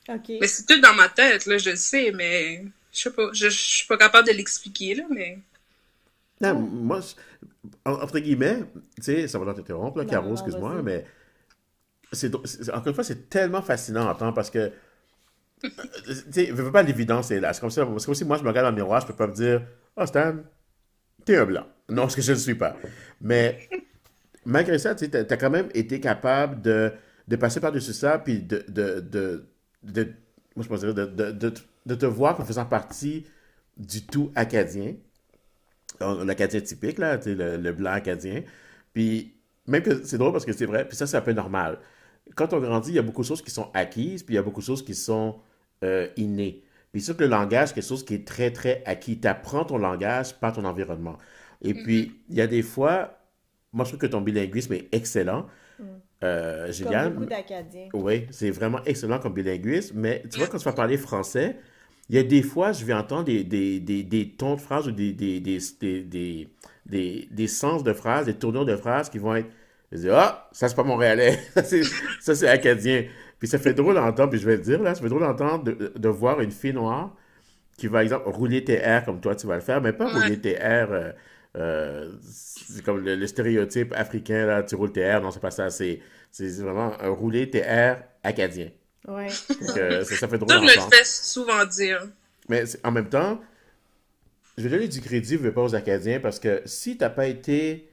OK. 0.09 0.31
Mais 0.39 0.47
c'est 0.47 0.65
tout 0.65 0.79
dans 0.79 0.93
ma 0.93 1.09
tête, 1.09 1.45
là, 1.45 1.57
je 1.57 1.71
le 1.71 1.75
sais, 1.75 2.11
mais 2.11 2.63
je 2.93 3.01
sais 3.01 3.11
pas, 3.11 3.29
je, 3.33 3.49
je 3.49 3.57
suis 3.57 3.87
pas 3.87 3.97
capable 3.97 4.27
de 4.27 4.33
l'expliquer, 4.33 4.95
là, 4.95 5.03
mais... 5.09 5.39
Non, 6.39 6.53
moi, 6.53 7.01
entre 7.85 8.19
guillemets, 8.19 8.63
tu 8.97 9.03
sais, 9.03 9.27
ça 9.27 9.39
va 9.39 9.53
t'interrompre, 9.53 9.97
là, 9.99 10.05
Non, 10.05 10.09
Caro, 10.09 10.31
excuse-moi, 10.33 10.81
mais 10.83 11.05
c'est, 12.11 12.33
encore 12.69 12.87
une 12.87 12.93
fois, 12.93 13.03
c'est 13.03 13.29
tellement 13.29 13.61
fascinant 13.61 14.07
à 14.07 14.11
entendre 14.13 14.33
parce 14.33 14.49
que, 14.49 14.59
euh, 14.59 14.71
tu 16.05 16.13
sais, 16.31 16.45
je 16.47 16.53
veux 16.53 16.71
pas 16.71 16.83
l'évidence 16.83 17.31
est 17.31 17.39
là. 17.39 17.53
C'est 17.53 17.61
comme 17.61 17.69
ça, 17.69 17.87
c'est 17.97 18.05
comme 18.05 18.15
si 18.15 18.25
moi, 18.25 18.37
je 18.37 18.43
me 18.43 18.49
regarde 18.49 18.65
dans 18.67 18.71
le 18.71 18.75
miroir, 18.75 19.01
je 19.01 19.07
peux 19.07 19.15
pas 19.15 19.27
me 19.27 19.33
dire, 19.33 19.61
oh 19.95 20.05
Stan, 20.05 20.35
t'es 21.25 21.37
un 21.37 21.45
blanc. 21.45 21.65
Non, 21.89 22.03
parce 22.03 22.15
que 22.15 22.21
je 22.21 22.33
ne 22.33 22.37
suis 22.37 22.55
pas. 22.55 22.77
Mais 23.21 23.69
malgré 24.45 24.79
ça, 24.79 24.95
tu 24.95 25.05
sais, 25.05 25.11
t'as, 25.11 25.23
t'as 25.25 25.37
quand 25.37 25.49
même 25.49 25.69
été 25.73 25.99
capable 25.99 26.61
de, 26.61 26.93
de 27.27 27.35
passer 27.35 27.59
par-dessus 27.59 27.93
ça, 27.93 28.19
puis 28.19 28.41
de, 28.41 28.65
de, 28.69 28.99
de, 29.01 29.47
de- 29.83 30.13
moi, 30.55 30.63
je 30.63 30.69
pense 30.69 30.81
de, 30.81 30.91
de, 30.93 31.53
de 31.85 31.95
te 31.95 32.05
voir 32.05 32.35
comme 32.35 32.45
faisant 32.45 32.65
partie 32.65 33.25
du 33.77 34.05
tout 34.05 34.31
acadien 34.35 34.95
l'acadien 36.25 36.61
typique, 36.61 36.97
là, 36.97 37.19
le, 37.25 37.57
le 37.57 37.73
blanc 37.73 37.91
acadien. 37.91 38.43
Puis, 38.93 39.33
même 39.67 39.83
que 39.83 40.03
c'est 40.03 40.17
drôle 40.17 40.31
parce 40.31 40.45
que 40.45 40.53
c'est 40.53 40.65
vrai, 40.65 40.87
puis 40.87 40.97
ça, 40.97 41.07
c'est 41.07 41.17
un 41.17 41.21
peu 41.21 41.33
normal. 41.33 41.79
Quand 42.35 42.53
on 42.53 42.59
grandit, 42.59 42.91
il 42.91 42.95
y 42.95 42.99
a 42.99 43.01
beaucoup 43.03 43.21
de 43.21 43.27
choses 43.27 43.41
qui 43.41 43.51
sont 43.51 43.69
acquises, 43.73 44.23
puis 44.23 44.35
il 44.35 44.37
y 44.37 44.39
a 44.39 44.43
beaucoup 44.43 44.61
de 44.61 44.65
choses 44.65 44.83
qui 44.83 44.95
sont 44.95 45.39
euh, 45.83 46.07
innées. 46.17 46.63
Puis, 46.91 47.01
sûr 47.01 47.15
que 47.17 47.23
le 47.23 47.29
langage, 47.29 47.69
c'est 47.69 47.75
quelque 47.75 47.87
chose 47.87 48.05
qui 48.05 48.15
est 48.15 48.27
très, 48.27 48.51
très 48.51 48.83
acquis. 48.85 49.19
Tu 49.19 49.27
apprends 49.27 49.65
ton 49.65 49.77
langage 49.77 50.33
par 50.39 50.53
ton 50.53 50.65
environnement. 50.65 51.17
Et 51.61 51.73
puis, 51.73 52.21
il 52.29 52.35
y 52.35 52.41
a 52.41 52.47
des 52.47 52.61
fois, 52.61 53.17
moi, 53.73 53.85
je 53.85 53.91
trouve 53.91 53.99
que 54.01 54.07
ton 54.07 54.21
bilinguisme 54.21 54.73
est 54.73 54.87
excellent. 54.93 55.47
Euh, 56.23 56.65
Comme 56.65 56.73
Juliane, 56.73 57.13
beaucoup 57.13 57.25
d'Acadiens. 57.25 57.89
oui, 57.93 58.25
c'est 58.31 58.49
vraiment 58.49 58.83
excellent 58.85 59.19
comme 59.19 59.33
bilinguisme, 59.33 59.99
mais 59.99 60.23
tu 60.31 60.39
vois, 60.39 60.47
quand 60.47 60.57
tu 60.57 60.65
vas 60.65 60.73
parler 60.73 60.97
français, 60.97 61.59
il 62.09 62.15
y 62.15 62.19
a 62.19 62.23
des 62.23 62.41
fois, 62.41 62.71
je 62.71 62.85
vais 62.85 62.93
entendre 62.93 63.25
des, 63.25 63.43
des, 63.43 63.79
des, 63.79 64.03
des 64.03 64.29
tons 64.29 64.55
de 64.55 64.61
phrases 64.61 64.87
ou 64.87 64.91
des, 64.91 65.13
des, 65.13 65.39
des, 65.39 65.59
des, 65.81 66.01
des, 66.03 66.47
des- 66.85 67.27
des 67.31 67.47
sens 67.47 67.83
de 67.83 67.93
phrases, 67.93 68.25
des 68.27 68.33
tournures 68.35 68.65
de 68.65 68.75
phrases 68.75 69.09
qui 69.09 69.17
vont 69.19 69.35
être. 69.35 69.49
Je 69.91 69.97
dis, 69.99 70.09
ah, 70.11 70.49
ça 70.51 70.67
c'est 70.69 70.75
pas 70.75 70.83
montréalais, 70.83 71.39
ça 71.53 71.63
c'est 71.63 71.83
ça, 72.21 72.35
c'est 72.35 72.47
acadien. 72.47 73.05
Puis 73.39 73.47
ça 73.47 73.59
fait 73.59 73.73
drôle 73.73 73.95
d'entendre, 73.95 74.29
puis 74.31 74.39
je 74.39 74.45
vais 74.45 74.57
le 74.57 74.61
dire 74.63 74.81
là, 74.81 74.95
ça 74.95 75.01
fait 75.01 75.09
drôle 75.09 75.21
d'entendre 75.21 75.63
de, 75.65 75.93
de 75.95 76.09
voir 76.09 76.41
une 76.41 76.51
fille 76.51 76.73
noire 76.73 77.15
qui 77.77 77.87
va, 77.87 78.03
exemple, 78.03 78.29
rouler 78.29 78.63
tes 78.63 78.73
airs 78.75 79.05
comme 79.05 79.21
toi 79.21 79.35
tu 79.35 79.47
vas 79.47 79.55
le 79.55 79.61
faire, 79.61 79.81
mais 79.81 79.93
pas 79.93 80.07
Ouais. 80.11 80.11
rouler 80.11 80.39
tes 80.41 80.53
airs. 80.53 80.91
euh, 80.91 81.11
euh, 81.57 82.11
c'est 82.23 82.83
comme 82.83 83.03
le, 83.03 83.15
le 83.15 83.27
stéréotype 83.27 83.93
africain, 83.95 84.45
là, 84.45 84.63
tu 84.63 84.75
roules 84.75 84.91
tes 84.91 85.01
airs, 85.01 85.21
non, 85.21 85.31
c'est 85.31 85.39
pas 85.39 85.51
ça, 85.51 85.69
c'est 85.69 85.99
c'est 86.31 86.49
vraiment 86.61 86.93
un 87.01 87.09
rouler 87.09 87.49
tes 87.49 87.59
airs 87.59 88.03
acadien. 88.23 88.69
Ouais. 89.07 89.29
Donc, 89.61 89.77
euh, 89.77 90.03
ça, 90.03 90.15
ça 90.15 90.27
fait 90.27 90.37
drôle 90.37 90.49
Ça, 90.49 90.59
me 90.61 90.67
le 90.67 90.95
fais 90.95 91.03
souvent 91.03 91.65
dire. 91.65 92.07
Mais 92.49 92.63
en 92.83 92.91
même 92.91 93.09
temps, 93.09 93.41
je 94.57 94.63
vais 94.63 94.69
donner 94.69 94.87
du 94.87 95.01
crédit, 95.01 95.33
je 95.33 95.39
veux 95.39 95.53
pas 95.53 95.63
aux 95.63 95.75
Acadiens, 95.75 96.19
parce 96.19 96.39
que 96.39 96.61
si 96.65 96.97
t'as 96.97 97.09
pas 97.09 97.27
été 97.27 97.89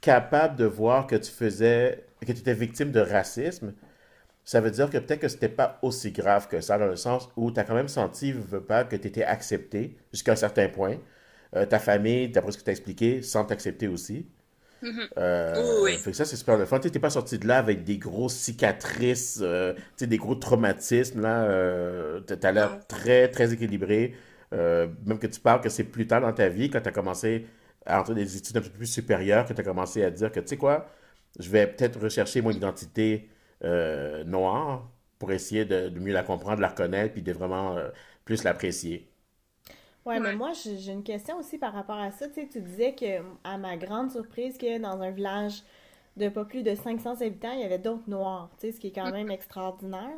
capable 0.00 0.56
de 0.56 0.64
voir 0.64 1.06
que 1.06 1.16
tu 1.16 1.30
faisais, 1.30 2.04
que 2.20 2.32
tu 2.32 2.38
étais 2.38 2.54
victime 2.54 2.92
de 2.92 3.00
racisme, 3.00 3.74
ça 4.44 4.60
veut 4.60 4.70
dire 4.70 4.88
que 4.88 4.98
peut-être 4.98 5.20
que 5.20 5.28
c'était 5.28 5.48
pas 5.48 5.78
aussi 5.82 6.10
grave 6.10 6.48
que 6.48 6.60
ça, 6.60 6.78
dans 6.78 6.86
le 6.86 6.96
sens 6.96 7.28
où 7.36 7.50
tu 7.50 7.60
as 7.60 7.64
quand 7.64 7.74
même 7.74 7.88
senti, 7.88 8.32
veux 8.32 8.62
pas, 8.62 8.84
que 8.84 8.96
tu 8.96 9.08
étais 9.08 9.24
accepté 9.24 9.96
jusqu'à 10.12 10.32
un 10.32 10.36
certain 10.36 10.68
point. 10.68 10.96
Euh, 11.54 11.66
ta 11.66 11.78
famille, 11.78 12.28
d'après 12.28 12.52
ce 12.52 12.58
que 12.58 12.64
tu 12.64 12.70
as 12.70 12.72
expliqué, 12.72 13.22
sans 13.22 13.44
t'accepter 13.44 13.88
aussi. 13.88 14.26
Euh, 15.18 15.82
Oui, 15.84 15.92
oui. 15.94 15.98
fait 15.98 16.10
que 16.12 16.16
ça, 16.16 16.24
c'est 16.24 16.36
super 16.36 16.56
le 16.56 16.64
fun. 16.66 16.78
Tu 16.80 16.88
n'es 16.90 16.98
pas 17.00 17.10
sorti 17.10 17.38
de 17.38 17.46
là 17.46 17.58
avec 17.58 17.84
des 17.84 17.98
grosses 17.98 18.34
cicatrices, 18.36 19.40
euh, 19.42 19.74
des 20.00 20.16
gros 20.16 20.34
traumatismes. 20.34 21.20
Là, 21.20 21.44
euh, 21.44 22.20
tu 22.26 22.34
as 22.46 22.52
l'air 22.52 22.86
très, 22.86 23.28
très 23.28 23.52
équilibré. 23.52 24.14
Euh, 24.54 24.88
même 25.04 25.18
que 25.18 25.26
tu 25.26 25.40
parles 25.40 25.60
que 25.60 25.68
c'est 25.68 25.84
plus 25.84 26.06
tard 26.06 26.20
dans 26.20 26.32
ta 26.32 26.48
vie, 26.48 26.70
quand 26.70 26.80
tu 26.80 26.88
as 26.88 26.92
commencé 26.92 27.46
à 27.86 28.00
entrer 28.00 28.14
des 28.14 28.36
études 28.36 28.56
un 28.56 28.60
peu 28.60 28.70
plus 28.70 28.86
supérieures, 28.86 29.44
que 29.46 29.52
tu 29.52 29.60
as 29.60 29.64
commencé 29.64 30.02
à 30.04 30.10
dire 30.10 30.30
que, 30.32 30.40
tu 30.40 30.48
sais 30.48 30.56
quoi, 30.56 30.88
je 31.38 31.48
vais 31.50 31.66
peut-être 31.66 32.00
rechercher 32.00 32.40
mon 32.42 32.50
identité 32.50 33.28
noire 34.26 34.90
pour 35.18 35.32
essayer 35.32 35.64
de, 35.64 35.88
de 35.88 35.98
mieux 36.00 36.12
la 36.12 36.22
comprendre, 36.22 36.60
la 36.60 36.68
reconnaître, 36.68 37.12
puis 37.12 37.22
de 37.22 37.32
vraiment 37.32 37.76
plus 38.24 38.44
l'apprécier. 38.44 39.07
Ouais, 40.08 40.20
mais 40.20 40.32
moi, 40.32 40.52
j'ai 40.54 40.90
une 40.92 41.02
question 41.04 41.36
aussi 41.38 41.58
par 41.58 41.74
rapport 41.74 41.98
à 41.98 42.10
ça. 42.10 42.28
Tu 42.28 42.34
sais, 42.36 42.48
tu 42.48 42.62
disais 42.62 42.94
que, 42.94 43.22
à 43.44 43.58
ma 43.58 43.76
grande 43.76 44.10
surprise, 44.10 44.56
que 44.56 44.78
dans 44.78 45.02
un 45.02 45.10
village 45.10 45.62
de 46.16 46.28
pas 46.30 46.46
plus 46.46 46.62
de 46.62 46.74
500 46.74 47.20
habitants, 47.20 47.52
il 47.52 47.60
y 47.60 47.64
avait 47.64 47.78
d'autres 47.78 48.08
noirs, 48.08 48.50
tu 48.58 48.68
sais, 48.68 48.72
ce 48.72 48.80
qui 48.80 48.88
est 48.88 48.92
quand 48.92 49.10
même 49.10 49.30
extraordinaire. 49.30 50.16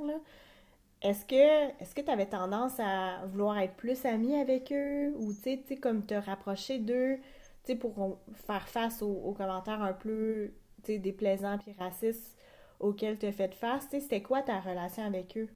Est-ce 1.03 1.25
que 1.25 1.71
est-ce 1.83 1.95
que 1.95 2.03
tu 2.03 2.11
avais 2.11 2.27
tendance 2.27 2.79
à 2.79 3.25
vouloir 3.27 3.59
être 3.59 3.75
plus 3.77 4.05
ami 4.05 4.37
avec 4.37 4.71
eux? 4.73 5.15
Ou, 5.17 5.33
tu 5.35 5.41
sais, 5.43 5.59
tu 5.63 5.75
sais, 5.75 5.77
comme 5.81 6.05
te 6.07 6.15
rapprocher 6.15 6.79
d'eux, 6.79 7.17
tu 7.65 7.73
sais, 7.73 7.77
pour 7.77 8.19
faire 8.47 8.69
face 8.69 9.03
aux, 9.03 9.09
aux 9.13 9.33
commentaires 9.35 9.83
un 9.83 9.95
peu, 9.95 10.53
tu 10.85 10.93
sais, 10.95 10.99
déplaisants 10.99 11.59
puis 11.59 11.73
racistes 11.79 12.37
auxquels 12.81 13.19
tu 13.19 13.27
as 13.27 13.33
fait 13.33 13.55
face? 13.55 13.85
Tu 13.89 13.97
sais, 13.97 14.01
c'était 14.01 14.23
quoi 14.23 14.43
ta 14.43 14.61
relation 14.61 15.05
avec 15.05 15.37
eux? 15.39 15.49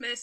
Mais 0.00 0.14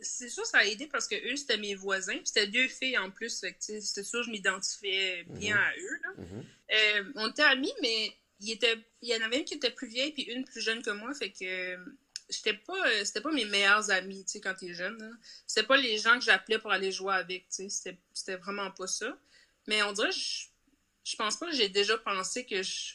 c'est 0.00 0.28
sûr, 0.28 0.44
ça 0.44 0.58
a 0.58 0.64
aidé 0.64 0.86
parce 0.86 1.08
que 1.08 1.14
eux, 1.14 1.36
c'était 1.36 1.56
mes 1.56 1.74
voisins. 1.74 2.16
Puis 2.16 2.26
c'était 2.26 2.46
deux 2.46 2.68
filles 2.68 2.98
en 2.98 3.10
plus. 3.10 3.44
C'était 3.60 4.04
sûr, 4.04 4.22
je 4.22 4.30
m'identifiais 4.30 5.24
bien 5.24 5.56
à 5.56 5.72
eux. 5.76 6.00
là. 6.02 6.08
Mhm. 6.18 6.44
Euh, 6.72 7.12
on 7.16 7.30
était 7.30 7.42
amis, 7.42 7.72
mais 7.80 8.12
il, 8.40 8.52
était, 8.52 8.76
il 9.02 9.08
y 9.08 9.16
en 9.16 9.24
avait 9.24 9.38
une 9.38 9.44
qui 9.44 9.54
était 9.54 9.70
plus 9.70 9.88
vieille 9.88 10.12
puis 10.12 10.22
une 10.24 10.44
plus 10.44 10.60
jeune 10.60 10.82
que 10.82 10.90
moi. 10.90 11.14
Fait 11.14 11.30
que 11.30 11.44
euh, 11.44 11.76
j'étais 12.28 12.54
pas, 12.54 12.86
euh, 12.88 13.04
c'était 13.04 13.20
pas 13.20 13.32
mes 13.32 13.44
meilleurs 13.46 13.90
amis, 13.90 14.24
tu 14.24 14.32
sais, 14.32 14.40
quand 14.40 14.54
t'es 14.54 14.74
jeune. 14.74 15.18
C'était 15.46 15.66
pas 15.66 15.76
les 15.76 15.98
gens 15.98 16.18
que 16.18 16.24
j'appelais 16.24 16.58
pour 16.58 16.70
aller 16.70 16.92
jouer 16.92 17.14
avec, 17.14 17.48
tu 17.48 17.56
sais. 17.56 17.68
C'était, 17.68 17.98
c'était 18.12 18.36
vraiment 18.36 18.70
pas 18.70 18.86
ça. 18.86 19.18
Mais 19.66 19.82
on 19.82 19.92
dirait, 19.92 20.12
je, 20.12 20.48
je 21.04 21.16
pense 21.16 21.36
pas 21.36 21.46
que 21.50 21.56
j'ai 21.56 21.68
déjà 21.68 21.96
pensé 21.98 22.44
que 22.44 22.62
je. 22.62 22.94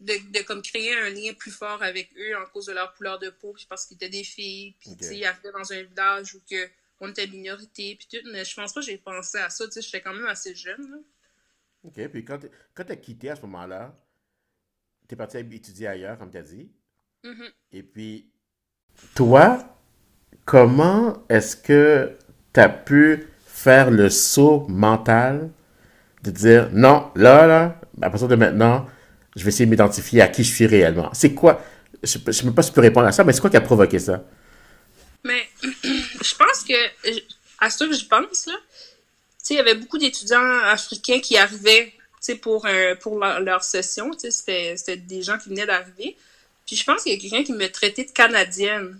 De, 0.00 0.12
de 0.32 0.42
comme 0.42 0.60
créer 0.60 0.94
un 0.94 1.08
lien 1.10 1.32
plus 1.34 1.52
fort 1.52 1.82
avec 1.82 2.10
eux 2.18 2.36
en 2.36 2.46
cause 2.46 2.66
de 2.66 2.72
leur 2.72 2.92
couleur 2.94 3.18
de 3.18 3.30
peau, 3.30 3.52
puis 3.52 3.64
parce 3.68 3.86
qu'ils 3.86 3.96
étaient 3.96 4.08
des 4.08 4.24
filles, 4.24 4.74
puis 4.80 4.90
Ok. 4.90 4.98
tu 4.98 5.04
sais, 5.04 5.16
ils 5.18 5.24
arrivaient 5.24 5.52
dans 5.52 5.72
un 5.72 5.82
village 5.82 6.34
où 6.34 6.40
que 6.50 6.68
on 7.00 7.08
était 7.08 7.26
minorité, 7.26 7.96
puis 7.96 8.08
tout, 8.10 8.28
mais 8.30 8.44
je 8.44 8.54
pense 8.54 8.72
pas 8.72 8.80
que 8.80 8.86
j'ai 8.86 8.98
pensé 8.98 9.38
à 9.38 9.50
ça, 9.50 9.66
tu 9.66 9.72
sais, 9.72 9.82
j'étais 9.82 10.00
quand 10.00 10.12
même 10.12 10.26
assez 10.26 10.54
jeune, 10.54 10.90
là. 10.90 10.96
OK, 11.84 12.08
puis 12.08 12.24
quand 12.24 12.38
tu 12.38 12.92
as 12.92 12.96
quitté 12.96 13.30
à 13.30 13.36
ce 13.36 13.42
moment-là, 13.42 13.94
tu 15.08 15.14
es 15.14 15.16
parti 15.16 15.38
étudier 15.38 15.86
ailleurs, 15.86 16.18
comme 16.18 16.30
tu 16.30 16.38
as 16.38 16.42
dit. 16.42 16.70
Mhm. 17.22 17.50
Et 17.72 17.82
puis, 17.82 18.30
toi, 19.14 19.78
comment 20.44 21.24
est-ce 21.28 21.56
que 21.56 22.16
tu 22.52 22.60
as 22.60 22.68
pu 22.68 23.28
faire 23.46 23.90
le 23.90 24.08
saut 24.10 24.66
mental 24.68 25.50
de 26.22 26.30
dire 26.30 26.70
non, 26.72 27.10
là, 27.14 27.46
là, 27.46 27.80
à 28.00 28.10
partir 28.10 28.28
de 28.28 28.34
maintenant, 28.36 28.86
je 29.36 29.42
vais 29.44 29.48
essayer 29.48 29.66
de 29.66 29.70
m'identifier 29.70 30.20
à 30.22 30.28
qui 30.28 30.44
je 30.44 30.52
suis 30.52 30.66
réellement? 30.66 31.10
C'est 31.14 31.34
quoi? 31.34 31.64
Je 32.02 32.18
ne 32.26 32.32
sais 32.32 32.50
pas 32.50 32.62
si 32.62 32.70
tu 32.70 32.74
peux 32.74 32.80
répondre 32.80 33.06
à 33.06 33.12
ça, 33.12 33.24
mais 33.24 33.32
c'est 33.32 33.40
quoi 33.40 33.50
qui 33.50 33.56
a 33.56 33.60
provoqué 33.60 33.98
ça? 33.98 34.22
Mais 35.24 35.48
je 35.62 36.34
pense 36.36 36.64
que, 36.68 36.74
à 37.58 37.70
ce 37.70 37.84
que 37.84 37.92
je 37.96 38.04
pense, 38.04 38.46
là, 38.46 38.54
il 39.50 39.56
y 39.56 39.58
avait 39.58 39.74
beaucoup 39.74 39.98
d'étudiants 39.98 40.58
africains 40.64 41.20
qui 41.20 41.36
arrivaient, 41.36 41.92
pour, 42.40 42.64
un- 42.66 42.94
pour 42.96 43.18
leur, 43.18 43.40
leur 43.40 43.62
session, 43.64 44.10
c'était 44.18 44.96
des 44.96 45.22
gens 45.22 45.36
qui 45.38 45.50
venaient 45.50 45.66
d'arriver. 45.66 46.16
Puis 46.66 46.76
je 46.76 46.84
pense 46.84 47.02
qu'il 47.02 47.12
y 47.12 47.16
a 47.16 47.18
quelqu'un 47.18 47.44
qui 47.44 47.52
me 47.52 47.70
traitait 47.70 48.04
de 48.04 48.10
canadienne. 48.10 48.98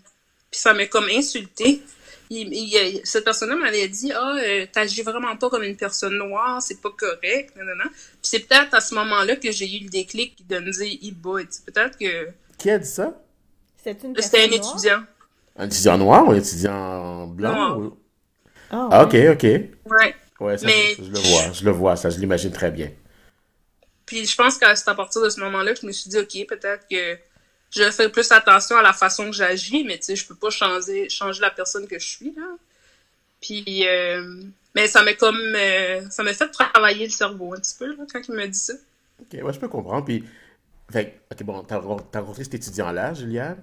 Puis 0.50 0.60
ça 0.60 0.74
m'a 0.74 0.86
comme 0.86 1.08
insulté. 1.08 1.82
Il, 2.30 2.52
il- 2.54 3.00
cette 3.04 3.24
personne-là 3.24 3.56
m'avait 3.56 3.86
dit 3.88 4.12
Ah, 4.12 4.36
euh, 4.42 4.66
t'agis 4.72 5.02
vraiment 5.02 5.36
pas 5.36 5.50
comme 5.50 5.62
une 5.62 5.76
personne 5.76 6.16
noire, 6.16 6.60
c'est 6.62 6.80
pas 6.80 6.90
correct. 6.90 7.54
Non, 7.56 7.64
non, 7.64 7.76
non. 7.76 7.90
Puis 7.90 8.18
c'est 8.22 8.40
peut-être 8.40 8.72
à 8.74 8.80
ce 8.80 8.94
moment-là 8.94 9.36
que 9.36 9.50
j'ai 9.52 9.66
eu 9.76 9.84
le 9.84 9.90
déclic 9.90 10.46
de 10.48 10.58
me 10.58 10.70
dire 10.70 10.98
peut-être 11.66 11.98
que. 11.98 12.28
Qui 12.58 12.70
a 12.70 12.78
dit 12.78 12.88
ça? 12.88 13.14
C'était 13.82 14.06
une 14.06 14.20
C'était 14.20 14.42
un 14.44 14.50
étudiant. 14.50 15.02
Un 15.56 15.66
étudiant 15.66 15.98
noir 15.98 16.26
ou 16.26 16.32
un 16.32 16.36
étudiant 16.36 17.26
blanc? 17.26 17.78
Ou- 17.78 17.96
Ah, 18.70 18.88
Ah, 18.90 19.04
ok, 19.04 19.14
ok. 19.32 19.42
Ouais. 19.44 20.14
Ouais, 20.40 20.58
ça, 20.58 20.66
Mais- 20.66 20.96
je, 20.98 21.04
je 21.04 21.10
le 21.10 21.18
vois, 21.18 21.52
je 21.52 21.64
le 21.64 21.70
vois, 21.70 21.96
ça, 21.96 22.10
je 22.10 22.18
l'imagine 22.18 22.50
très 22.50 22.70
bien. 22.70 22.90
Puis 24.06 24.26
je 24.26 24.34
pense 24.36 24.58
que 24.58 24.66
c'est 24.74 24.88
à 24.88 24.94
partir 24.94 25.22
de 25.22 25.28
ce 25.28 25.38
moment-là 25.40 25.74
que 25.74 25.80
je 25.80 25.86
me 25.86 25.92
suis 25.92 26.10
dit, 26.10 26.18
OK, 26.18 26.46
peut-être 26.48 26.86
que 26.90 27.16
je 27.74 27.90
fais 27.90 28.08
plus 28.08 28.30
attention 28.32 28.76
à 28.76 28.82
la 28.82 28.92
façon 28.92 29.26
que 29.26 29.32
j'agis, 29.36 29.84
mais 29.84 29.98
tu 29.98 30.04
sais, 30.04 30.16
je 30.16 30.26
peux 30.26 30.34
pas 30.34 30.50
changer, 30.50 31.08
changer 31.08 31.40
la 31.40 31.50
personne 31.50 31.86
que 31.86 31.98
je 31.98 32.06
suis, 32.06 32.32
là. 32.34 32.56
Puis, 33.40 33.86
euh, 33.86 34.42
mais 34.74 34.86
ça 34.86 35.02
m'a 35.02 35.14
comme, 35.14 35.38
euh, 35.38 36.08
ça 36.10 36.22
m'a 36.22 36.32
fait 36.34 36.48
travailler 36.48 37.06
le 37.06 37.12
cerveau 37.12 37.54
un 37.54 37.58
petit 37.58 37.74
peu, 37.78 37.86
là, 37.86 38.04
quand 38.12 38.20
il 38.28 38.34
m'a 38.34 38.46
dit 38.46 38.58
ça. 38.58 38.74
Ok, 39.20 39.38
ouais, 39.42 39.52
je 39.52 39.58
peux 39.60 39.68
comprendre. 39.68 40.04
Puis, 40.04 40.24
fait, 40.90 41.20
ok, 41.32 41.42
bon, 41.44 41.62
t'as 41.64 41.80
t'as 42.10 42.20
rencontré 42.20 42.44
cet 42.44 42.54
étudiant-là, 42.54 43.14
Juliane, 43.14 43.62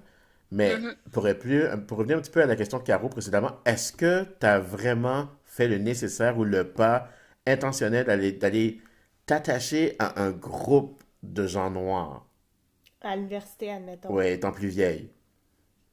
mais 0.50 0.76
Mhm. 0.76 0.94
pour, 1.12 1.26
plus, 1.38 1.64
pour 1.88 1.98
revenir 1.98 2.18
un 2.18 2.20
petit 2.20 2.30
peu 2.30 2.42
à 2.42 2.46
la 2.46 2.56
question 2.56 2.78
de 2.78 2.84
Caro 2.84 3.08
précédemment, 3.08 3.58
est-ce 3.64 3.92
que 3.92 4.24
tu 4.40 4.46
as 4.46 4.60
vraiment 4.60 5.28
fait 5.46 5.68
le 5.68 5.78
nécessaire 5.78 6.38
ou 6.38 6.44
le 6.44 6.64
pas 6.68 7.08
intentionnel 7.46 8.06
d'aller 8.06 8.32
d'aller 8.32 8.80
t'attacher 9.26 9.96
à 9.98 10.22
un 10.22 10.30
groupe 10.30 11.02
de 11.22 11.46
gens 11.46 11.70
noirs, 11.70 12.26
À 13.02 13.16
l'université, 13.16 13.70
admettons. 13.70 14.12
ouais, 14.12 14.34
étant 14.34 14.52
plus 14.52 14.68
vieille? 14.68 15.08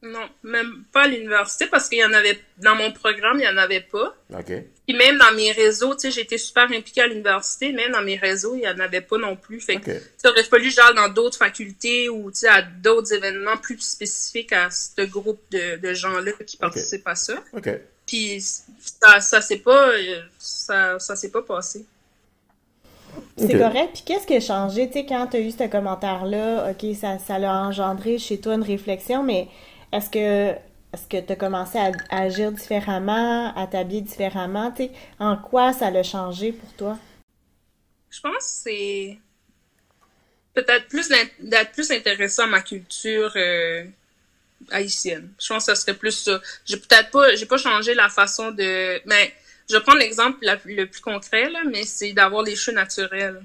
Non, 0.02 0.30
même 0.44 0.86
pas 0.94 1.04
à 1.04 1.08
l'université 1.08 1.68
parce 1.68 1.90
qu'il 1.90 1.98
y 1.98 2.06
en 2.06 2.14
avait 2.14 2.40
dans 2.60 2.74
mon 2.76 2.94
programme, 2.94 3.38
il 3.40 3.44
y 3.44 3.48
en 3.50 3.58
avait 3.58 3.82
pas. 3.82 4.16
OK. 4.34 4.54
Puis 4.88 4.96
même 4.98 5.18
dans 5.18 5.34
mes 5.36 5.52
réseaux, 5.52 5.94
tu 5.94 6.02
sais, 6.02 6.12
j'étais 6.12 6.38
super 6.38 6.64
impliquée 6.72 7.02
à 7.02 7.08
l'université, 7.08 7.74
même 7.74 7.92
dans 7.92 8.02
mes 8.02 8.16
réseaux, 8.16 8.56
il 8.56 8.62
y 8.62 8.70
en 8.70 8.80
avait 8.80 9.02
pas 9.02 9.18
non 9.18 9.36
plus. 9.36 9.60
Fait 9.60 9.76
que 9.76 9.92
OK. 9.92 10.02
ça 10.18 10.30
aurait 10.30 10.44
fallu 10.44 10.72
genre 10.72 10.94
dans 10.94 11.10
d'autres 11.10 11.38
facultés 11.38 12.08
ou 12.08 12.32
tu 12.32 12.38
sais 12.40 12.48
à 12.48 12.62
d'autres 12.62 13.12
événements 13.14 13.58
plus 13.58 13.78
spécifiques 13.82 14.54
à 14.54 14.70
ce 14.72 15.02
groupe 15.02 15.42
de, 15.52 15.76
de 15.76 15.94
gens-là 15.94 16.32
qui 16.46 16.56
participent 16.56 17.08
à 17.08 17.16
ça. 17.16 17.44
OK. 17.52 17.70
Puis 18.06 18.40
ça 18.80 19.20
ça 19.20 19.42
s'est 19.42 19.60
pas 19.60 19.90
euh, 19.90 20.22
ça 20.38 20.98
ça 21.00 21.18
s'est 21.18 21.30
pas 21.30 21.42
passé. 21.42 21.86
C'est 23.38 23.58
correct. 23.58 23.90
Puis 23.94 24.04
qu'est-ce 24.06 24.28
qui 24.28 24.36
a 24.36 24.40
changé, 24.42 24.88
tu 24.88 24.94
sais, 24.94 25.06
quand 25.06 25.28
tu 25.28 25.38
as 25.38 25.40
eu 25.40 25.52
ce 25.52 25.68
commentaire-là, 25.68 26.72
OK, 26.72 26.96
ça, 26.96 27.18
ça 27.20 27.40
l'a 27.40 27.54
engendré 27.62 28.18
chez 28.18 28.40
toi 28.40 28.56
une 28.56 28.64
réflexion, 28.64 29.24
mais 29.24 29.48
est-ce 29.92 30.10
que 30.10 30.56
est-ce 30.92 31.08
que 31.08 31.24
tu 31.24 31.34
as 31.34 31.36
commencé 31.36 31.78
à, 31.78 31.92
à 32.10 32.22
agir 32.24 32.52
différemment, 32.52 33.54
à 33.56 33.68
t'habiller 33.68 34.02
différemment, 34.02 34.72
tu 34.72 34.84
sais, 34.84 34.92
en 35.20 35.38
quoi 35.38 35.72
ça 35.72 35.92
l'a 35.92 36.02
changé 36.02 36.52
pour 36.52 36.74
toi? 36.74 36.98
Je 38.10 38.20
pense 38.22 38.38
que 38.38 38.44
c'est 38.44 39.20
peut-être 40.54 40.88
plus 40.88 41.10
d'être 41.40 41.72
plus 41.72 41.92
intéressant 41.92 42.44
à 42.44 42.48
ma 42.48 42.62
culture 42.62 43.32
euh, 43.36 43.86
haïtienne. 44.72 45.32
Je 45.40 45.48
pense 45.48 45.66
que 45.66 45.76
ça 45.76 45.80
serait 45.80 45.94
plus 45.94 46.12
ça. 46.12 46.42
J'ai 46.66 46.78
peut-être 46.78 47.12
pas, 47.12 47.36
j'ai 47.36 47.46
pas 47.46 47.58
changé 47.58 47.94
la 47.94 48.10
façon 48.10 48.52
de, 48.52 49.00
mais 49.06 49.34
je 49.70 49.76
vais 49.76 49.82
prendre 49.84 50.00
l'exemple 50.00 50.38
la- 50.42 50.60
le 50.66 50.86
plus 50.86 51.02
concret 51.02 51.50
là, 51.50 51.62
mais 51.66 51.84
c'est 51.84 52.14
d'avoir 52.14 52.44
les 52.44 52.56
cheveux 52.56 52.76
naturels. 52.76 53.42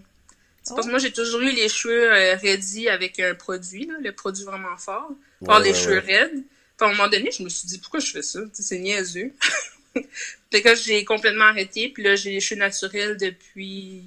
C'est 0.63 0.75
parce 0.75 0.87
que 0.87 0.91
moi 0.91 0.99
j'ai 0.99 1.13
toujours 1.13 1.41
eu 1.41 1.51
les 1.51 1.69
cheveux 1.69 2.13
euh, 2.13 2.37
raidis 2.37 2.89
avec 2.89 3.21
un 3.21 3.35
produit, 3.35 3.87
là, 3.87 3.95
le 4.01 4.13
produit 4.13 4.45
vraiment 4.45 4.77
fort, 4.79 5.11
avoir 5.43 5.59
Ouais, 5.61 5.67
les 5.67 5.73
ouais, 5.73 5.79
cheveux 5.79 6.01
ouais. 6.01 6.19
raides. 6.21 6.43
Puis 6.77 6.87
à 6.87 6.91
un 6.91 6.93
moment 6.95 7.09
donné, 7.09 7.31
je 7.31 7.43
me 7.43 7.49
suis 7.49 7.67
dit 7.69 7.79
pourquoi 7.79 8.01
je 8.01 8.11
fais 8.11 8.23
ça, 8.23 8.41
Tu 8.41 8.49
sais, 8.55 8.63
c'est 8.63 8.79
niaiseux. 8.79 9.33
Fait 10.51 10.63
que 10.63 10.75
j'ai 10.75 11.05
complètement 11.05 11.45
arrêté, 11.47 11.89
puis 11.89 12.03
là 12.03 12.17
j'ai 12.17 12.31
les 12.31 12.41
cheveux 12.41 12.59
naturels 12.61 13.17
depuis 13.17 14.03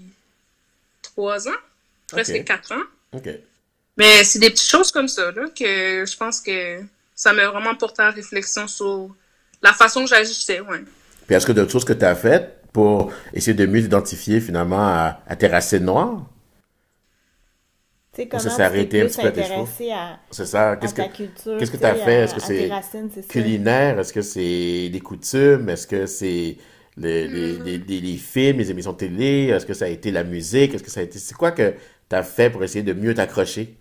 trois 1.02 1.48
ans, 1.48 1.60
presque 2.08 2.44
quatre 2.44 2.72
ans. 2.74 2.84
OK. 3.14 3.30
Mais 3.98 4.24
c'est 4.24 4.40
des 4.40 4.50
petites 4.50 4.70
choses 4.70 4.92
comme 4.92 5.08
ça, 5.08 5.32
là, 5.32 5.48
que 5.50 6.06
je 6.06 6.18
pense 6.18 6.40
que 6.42 6.82
ça 7.16 7.34
m'a 7.34 7.48
vraiment 7.48 7.76
porté 7.76 8.02
à 8.04 8.12
réflexion 8.12 8.68
sur 8.68 9.14
la 9.62 9.74
façon 9.74 10.04
que 10.04 10.10
j'agissais, 10.10 10.60
ouais. 10.62 10.84
Puis 11.28 11.36
est-ce 11.36 11.46
que 11.46 11.52
d'autres 11.52 11.72
choses 11.72 11.86
que 11.86 11.94
tu 11.94 12.06
as 12.06 12.16
faites 12.16 12.62
pour 12.74 13.12
essayer 13.34 13.54
de 13.54 13.66
mieux 13.66 13.82
t'identifier 13.82 14.40
finalement 14.40 14.80
à, 14.80 15.22
à 15.28 15.36
tes 15.36 15.48
racines 15.48 15.84
noires? 15.86 16.26
Tu 18.14 18.28
comment 18.28 18.42
ça 18.42 18.50
tu 18.50 18.56
s'est 18.56 18.58
t'es 18.58 18.64
arrêté 18.64 19.02
un 19.02 19.06
petit 19.06 19.20
peu 19.20 19.28
à 19.28 19.32
tes 19.32 19.44
C'est 20.32 20.46
ça. 20.46 20.76
Qu'est-ce 20.78 20.96
ta 20.96 21.08
que, 21.08 21.16
culture? 21.18 21.58
qu'est-ce 21.60 21.72
que 21.72 21.76
tu 21.78 21.82
tu 21.82 21.86
as 21.86 21.96
fait? 21.96 22.16
à- 22.18 22.24
Est-ce 22.24 22.34
que 22.34 22.40
c'est 22.42 22.68
ça? 23.22 23.28
culinaire? 23.28 24.00
Est-ce 24.00 24.14
que 24.14 24.22
c'est 24.22 24.90
des 24.90 25.00
coutumes? 25.00 25.70
Est-ce 25.70 25.86
que 25.86 26.06
c'est 26.08 26.58
les, 26.98 27.28
les, 27.28 27.58
Mm. 27.60 27.64
les, 27.64 27.78
les- 27.78 28.02
les 28.02 28.18
films, 28.18 28.58
les 28.58 28.72
émissions 28.72 28.94
de 28.94 28.98
télé? 28.98 29.48
Est-ce 29.48 29.66
que 29.66 29.74
ça 29.76 29.86
a 29.86 29.90
été 29.90 30.12
la 30.12 30.24
musique? 30.24 30.74
Est-ce 30.74 30.84
que 30.84 30.90
ça 30.90 31.02
a 31.02 31.04
été... 31.04 31.20
C'est 31.20 31.36
quoi 31.36 31.52
que 31.52 31.74
tu 32.10 32.16
as 32.16 32.24
fait 32.24 32.50
pour 32.50 32.64
essayer 32.64 32.84
de 32.84 32.94
mieux 32.94 33.14
t'accrocher? 33.14 33.78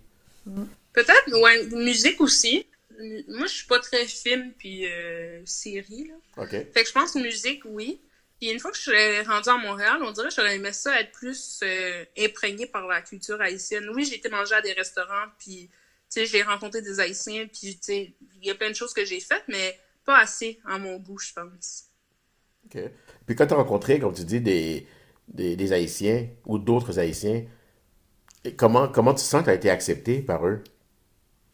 Peut-être, 0.93 1.41
ouais, 1.41 1.65
musique 1.83 2.21
aussi. 2.21 2.67
Moi, 3.27 3.47
je 3.47 3.53
suis 3.53 3.67
pas 3.67 3.79
très 3.79 4.05
film 4.05 4.53
puis 4.57 4.87
euh, 4.87 5.41
série, 5.45 6.07
là. 6.07 6.15
Fait 6.47 6.83
que 6.83 6.87
je 6.87 6.93
pense 6.93 7.15
musique, 7.15 7.63
oui. 7.65 8.01
Puis 8.39 8.49
une 8.49 8.59
fois 8.59 8.71
que 8.71 8.77
je 8.77 8.83
suis 8.83 9.21
rendue 9.21 9.49
à 9.49 9.57
Montréal, 9.57 9.99
on 10.03 10.11
dirait 10.11 10.29
que 10.29 10.35
j'aurais 10.35 10.55
aimé 10.55 10.71
ça 10.71 10.99
être 10.99 11.11
plus 11.11 11.59
euh, 11.63 12.05
imprégnée 12.17 12.67
par 12.67 12.87
la 12.87 13.01
culture 13.01 13.41
haïtienne. 13.41 13.89
Oui, 13.93 14.05
j'ai 14.05 14.15
été 14.15 14.29
manger 14.29 14.55
à 14.55 14.61
des 14.61 14.73
restaurants, 14.73 15.27
puis 15.39 15.69
tu 16.09 16.21
sais, 16.21 16.25
j'ai 16.25 16.41
rencontré 16.43 16.81
des 16.81 16.99
Haïtiens, 16.99 17.47
puis 17.47 17.75
tu 17.75 17.79
sais, 17.81 18.13
il 18.41 18.47
y 18.47 18.51
a 18.51 18.55
plein 18.55 18.69
de 18.69 18.75
choses 18.75 18.93
que 18.93 19.03
j'ai 19.03 19.19
faites, 19.19 19.43
mais 19.47 19.77
pas 20.05 20.19
assez 20.19 20.59
à 20.65 20.77
mon 20.77 20.97
goût, 20.97 21.17
je 21.17 21.33
pense. 21.33 21.85
OK. 22.65 22.81
Puis 23.25 23.35
quand 23.35 23.47
tu 23.47 23.53
as 23.53 23.57
rencontré, 23.57 23.99
comme 23.99 24.13
tu 24.13 24.23
dis, 24.23 24.39
des, 24.39 24.87
des, 25.27 25.55
des 25.55 25.73
Haïtiens 25.73 26.29
ou 26.45 26.59
d'autres 26.59 26.99
Haïtiens, 26.99 27.45
comment, 28.55 28.87
comment 28.87 29.13
tu 29.13 29.23
sens 29.23 29.41
que 29.41 29.45
tu 29.45 29.51
as 29.51 29.55
été 29.55 29.69
accepté 29.69 30.21
par 30.21 30.47
eux? 30.47 30.63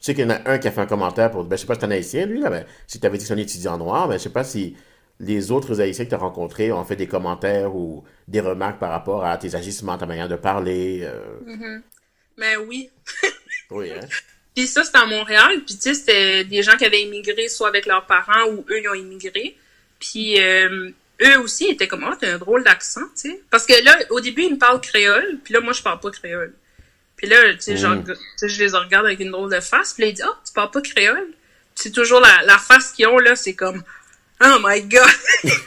Je 0.04 0.08
sais 0.08 0.16
qu'il 0.16 0.26
y 0.26 0.28
en 0.28 0.32
a 0.32 0.52
un 0.52 0.58
qui 0.58 0.68
a 0.68 0.72
fait 0.72 0.82
un 0.82 0.86
commentaire 0.86 1.32
pour. 1.32 1.46
Ben, 1.46 1.56
je 1.56 1.62
sais 1.62 1.66
pas 1.66 1.76
si 1.76 1.80
c'est 1.80 1.86
un 1.86 1.92
Haïtien, 1.92 2.26
lui, 2.26 2.42
là, 2.42 2.50
mais 2.50 2.66
si 2.88 3.00
tu 3.00 3.08
avais 3.08 3.18
dit 3.18 3.24
que 3.24 3.28
c'est 3.30 3.34
un 3.34 3.38
étudiant 3.38 3.78
noir, 3.78 4.10
ben, 4.10 4.18
je 4.18 4.24
sais 4.24 4.30
pas 4.30 4.44
si 4.44 4.76
les 5.22 5.50
autres 5.50 5.80
Haïtiens 5.80 6.04
que 6.04 6.10
tu 6.10 6.16
as 6.16 6.18
rencontrés 6.18 6.74
ont 6.74 6.84
fait 6.84 6.98
des 6.98 7.08
commentaires 7.08 7.74
ou 7.74 8.04
des 8.28 8.42
remarques 8.42 8.80
par 8.80 8.90
rapport 8.92 9.24
à 9.24 9.38
tes 9.38 9.56
agissements, 9.56 9.98
ta 9.98 10.06
manière 10.06 10.28
de 10.28 10.36
parler. 10.36 11.00
euh, 11.04 11.38
Mais 12.38 12.58
oui. 12.58 12.90
Oui, 13.72 13.92
hein? 13.92 14.06
Puis 14.54 14.68
ça, 14.68 14.84
c'était 14.84 14.98
à 15.00 15.06
Montréal. 15.06 15.62
Puis 15.66 15.76
tu 15.76 15.82
sais, 15.82 15.94
c'était 15.94 16.44
des 16.44 16.62
gens 16.64 16.76
qui 16.76 16.84
avaient 16.86 17.02
immigré 17.02 17.48
soit 17.48 17.70
avec 17.70 17.86
leurs 17.86 18.06
parents 18.06 18.50
ou 18.52 18.66
eux, 18.70 18.82
ils 18.82 18.90
ont 18.90 18.94
immigré. 18.94 19.56
Puis 20.00 20.40
euh, 20.40 20.90
eux 21.22 21.40
aussi, 21.40 21.68
ils 21.70 21.72
étaient 21.72 21.88
comme, 21.88 22.06
oh, 22.08 22.14
t'as 22.20 22.34
un 22.34 22.38
drôle 22.38 22.64
d'accent, 22.66 23.02
tu 23.16 23.32
sais. 23.32 23.42
Parce 23.50 23.66
que 23.66 23.74
là, 23.84 23.98
au 24.10 24.20
début, 24.20 24.44
ils 24.44 24.54
me 24.54 24.60
parlent 24.60 24.82
créole. 24.82 25.40
Puis 25.44 25.54
là, 25.54 25.62
moi, 25.62 25.72
je 25.74 25.82
parle 25.82 26.02
pas 26.02 26.12
créole. 26.12 26.54
Puis 27.24 27.32
là, 27.32 27.54
tu 27.54 27.62
sais, 27.62 27.78
genre, 27.78 27.96
Mm. 27.96 28.04
tu 28.04 28.16
sais, 28.36 28.50
je 28.50 28.62
les 28.62 28.72
regarde 28.72 29.06
avec 29.06 29.22
une 29.22 29.32
drôle 29.32 29.50
de 29.50 29.62
face. 29.62 29.94
Puis 29.94 30.04
là, 30.04 30.10
ils 30.10 30.14
disent, 30.14 30.26
oh, 30.28 30.36
tu 30.46 30.52
parles 30.52 30.72
pas 30.72 30.82
créole? 30.82 31.28
Puis 31.74 31.84
c'est 31.84 31.92
toujours 31.92 32.20
la, 32.20 32.42
la 32.46 32.58
face 32.58 32.92
qu'ils 32.92 33.08
ont, 33.08 33.18
là, 33.18 33.38
c'est 33.38 33.54
comme, 33.54 33.82
oh 34.44 34.58
my 34.62 34.82
god. 34.82 35.08
tu 35.42 35.50
sais, 35.50 35.64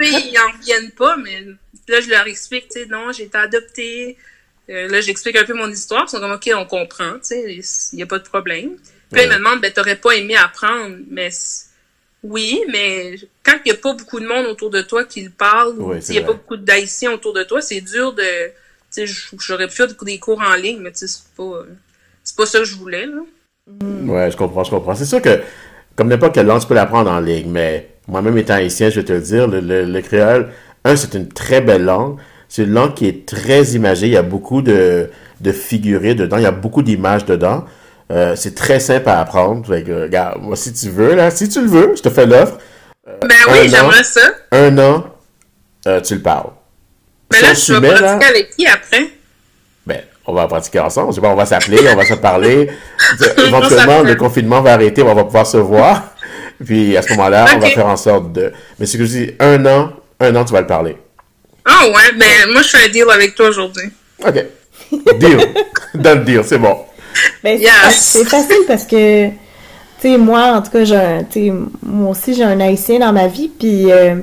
ils 0.00 0.38
en 0.38 0.56
reviennent 0.56 0.90
pas, 0.92 1.18
mais 1.18 1.44
là, 1.86 2.00
je 2.00 2.08
leur 2.08 2.26
explique, 2.26 2.68
tu 2.70 2.80
sais, 2.80 2.86
non, 2.86 3.12
j'ai 3.12 3.24
été 3.24 3.36
adoptée. 3.36 4.16
Euh, 4.70 4.88
là, 4.88 5.02
j'explique 5.02 5.36
un 5.36 5.44
peu 5.44 5.52
mon 5.52 5.68
histoire. 5.68 6.04
Ils 6.06 6.12
sont 6.12 6.18
comme, 6.18 6.32
OK, 6.32 6.50
on 6.54 6.64
comprend, 6.64 7.12
tu 7.18 7.26
sais, 7.26 7.60
il 7.92 7.96
n'y 7.96 8.02
a 8.02 8.06
pas 8.06 8.18
de 8.18 8.24
problème. 8.24 8.76
Puis 9.12 9.20
là, 9.20 9.24
ils 9.24 9.30
me 9.30 9.36
demandent, 9.36 9.60
ben, 9.60 9.70
t'aurais 9.70 9.96
pas 9.96 10.12
aimé 10.12 10.34
apprendre, 10.34 10.96
mais 11.10 11.28
oui, 12.22 12.58
mais 12.72 13.16
quand 13.42 13.58
il 13.66 13.70
n'y 13.70 13.76
a 13.76 13.80
pas 13.80 13.92
beaucoup 13.92 14.18
de 14.18 14.26
monde 14.26 14.46
autour 14.46 14.70
de 14.70 14.80
toi 14.80 15.04
qui 15.04 15.20
le 15.24 15.30
parle, 15.30 15.74
s'il 16.00 16.14
n'y 16.14 16.22
a 16.22 16.24
pas 16.24 16.32
beaucoup 16.32 16.56
d'Haïtiens 16.56 17.12
autour 17.12 17.34
de 17.34 17.42
toi, 17.42 17.60
c'est 17.60 17.82
dur 17.82 18.14
de, 18.14 18.50
j'aurais 19.38 19.68
pu 19.68 19.74
faire 19.74 19.86
des 20.04 20.18
cours 20.18 20.40
en 20.40 20.54
ligne, 20.54 20.78
mais 20.80 20.90
c'est 20.94 21.08
pas, 21.36 21.42
euh, 21.42 21.64
c'est 22.24 22.36
pas 22.36 22.46
ça 22.46 22.58
que 22.58 22.64
je 22.64 22.76
voulais, 22.76 23.06
là. 23.06 23.20
Ouais, 24.06 24.30
je 24.30 24.36
comprends, 24.36 24.64
je 24.64 24.70
comprends. 24.70 24.94
C'est 24.94 25.04
sûr 25.04 25.22
que, 25.22 25.40
comme 25.96 26.08
n'importe 26.08 26.34
quelle 26.34 26.46
langue, 26.46 26.60
tu 26.60 26.66
peux 26.66 26.74
l'apprendre 26.74 27.10
en 27.10 27.20
ligne, 27.20 27.50
mais 27.50 27.90
moi-même 28.08 28.36
étant 28.38 28.54
haïtien, 28.54 28.90
je 28.90 29.00
vais 29.00 29.04
te 29.06 29.12
le 29.12 29.20
dire, 29.20 29.46
le, 29.46 29.60
le- 29.60 29.84
le 29.84 30.00
créole, 30.02 30.48
un, 30.84 30.96
c'est 30.96 31.14
une 31.14 31.28
très 31.28 31.60
belle 31.60 31.84
langue. 31.84 32.18
C'est 32.48 32.64
une 32.64 32.72
langue 32.72 32.94
qui 32.94 33.06
est 33.06 33.28
très 33.28 33.62
imagée. 33.74 34.06
Il 34.06 34.12
y 34.12 34.16
a 34.16 34.22
beaucoup 34.22 34.60
de, 34.60 35.08
de 35.40 35.52
figurés 35.52 36.16
dedans. 36.16 36.36
Il 36.38 36.42
y 36.42 36.46
a 36.46 36.50
beaucoup 36.50 36.82
d'images 36.82 37.24
dedans. 37.24 37.64
Euh, 38.10 38.34
c'est 38.34 38.56
très 38.56 38.80
simple 38.80 39.08
à 39.08 39.20
apprendre. 39.20 39.64
Fait 39.64 39.84
que, 39.84 40.02
regarde, 40.02 40.42
moi, 40.42 40.56
si 40.56 40.72
tu 40.72 40.88
veux, 40.90 41.14
là, 41.14 41.30
si 41.30 41.48
tu 41.48 41.60
le 41.60 41.68
veux, 41.68 41.94
je 41.94 42.02
te 42.02 42.10
fais 42.10 42.26
l'offre. 42.26 42.58
Ben 43.06 43.28
un 43.46 43.52
oui, 43.52 43.68
j'aimerais 43.68 44.02
ça. 44.02 44.20
Un 44.50 44.76
an, 44.78 45.04
euh, 45.86 46.00
tu 46.00 46.16
le 46.16 46.22
parles. 46.22 46.50
Mais 47.32 47.40
là, 47.40 47.48
on 47.52 47.54
tu 47.54 47.72
vas 47.72 47.80
là, 47.80 47.94
pratiquer 48.02 48.26
avec 48.30 48.50
qui 48.56 48.66
après? 48.66 49.08
ben, 49.86 50.00
on 50.26 50.32
va 50.32 50.46
pratiquer 50.46 50.80
ensemble. 50.80 51.10
Je 51.10 51.16
sais 51.16 51.20
pas, 51.20 51.28
on 51.28 51.36
va 51.36 51.46
s'appeler, 51.46 51.78
on 51.92 51.96
va 51.96 52.04
se 52.04 52.14
parler. 52.14 52.68
Éventuellement, 53.38 54.02
le 54.02 54.14
confinement 54.16 54.60
va 54.62 54.74
arrêter, 54.74 55.02
on 55.02 55.14
va 55.14 55.24
pouvoir 55.24 55.46
se 55.46 55.56
voir. 55.56 56.12
Puis 56.64 56.96
à 56.96 57.02
ce 57.02 57.10
moment-là, 57.14 57.46
on 57.56 57.58
va 57.58 57.68
faire 57.70 57.86
en 57.86 57.96
sorte 57.96 58.32
de. 58.32 58.52
Mais 58.78 58.86
c'est 58.86 58.98
que 58.98 59.04
je 59.04 59.10
dis, 59.10 59.30
un 59.40 59.64
an, 59.66 59.92
un 60.20 60.34
an, 60.36 60.44
tu 60.44 60.52
vas 60.52 60.60
le 60.60 60.66
parler. 60.66 60.96
Ah 61.64 61.86
ouais, 61.88 62.12
ben, 62.18 62.52
moi, 62.52 62.62
je 62.62 62.68
fais 62.68 62.84
un 62.84 62.88
deal 62.88 63.06
avec 63.12 63.34
toi 63.34 63.48
aujourd'hui. 63.48 63.90
OK. 64.26 64.44
Deal. 65.18 65.38
Dans 65.94 66.18
le 66.18 66.24
deal, 66.24 66.42
c'est 66.44 66.58
bon. 66.58 66.76
Ben, 67.42 67.58
c'est- 67.58 67.64
Yes. 67.64 67.96
c'est 67.96 68.24
facile 68.28 68.64
parce 68.66 68.84
que, 68.84 69.28
tu 69.28 69.34
sais, 70.02 70.18
moi, 70.18 70.42
en 70.56 70.62
tout 70.62 70.70
cas, 70.70 70.84
j'ai 70.84 70.96
un- 70.96 71.24
tu 71.24 71.46
sais, 71.48 71.52
moi 71.82 72.10
aussi, 72.10 72.34
j'ai 72.34 72.44
un 72.44 72.60
haïtien 72.60 72.98
dans 72.98 73.12
ma 73.12 73.26
vie, 73.26 73.48
puis, 73.58 73.90
euh, 73.90 74.16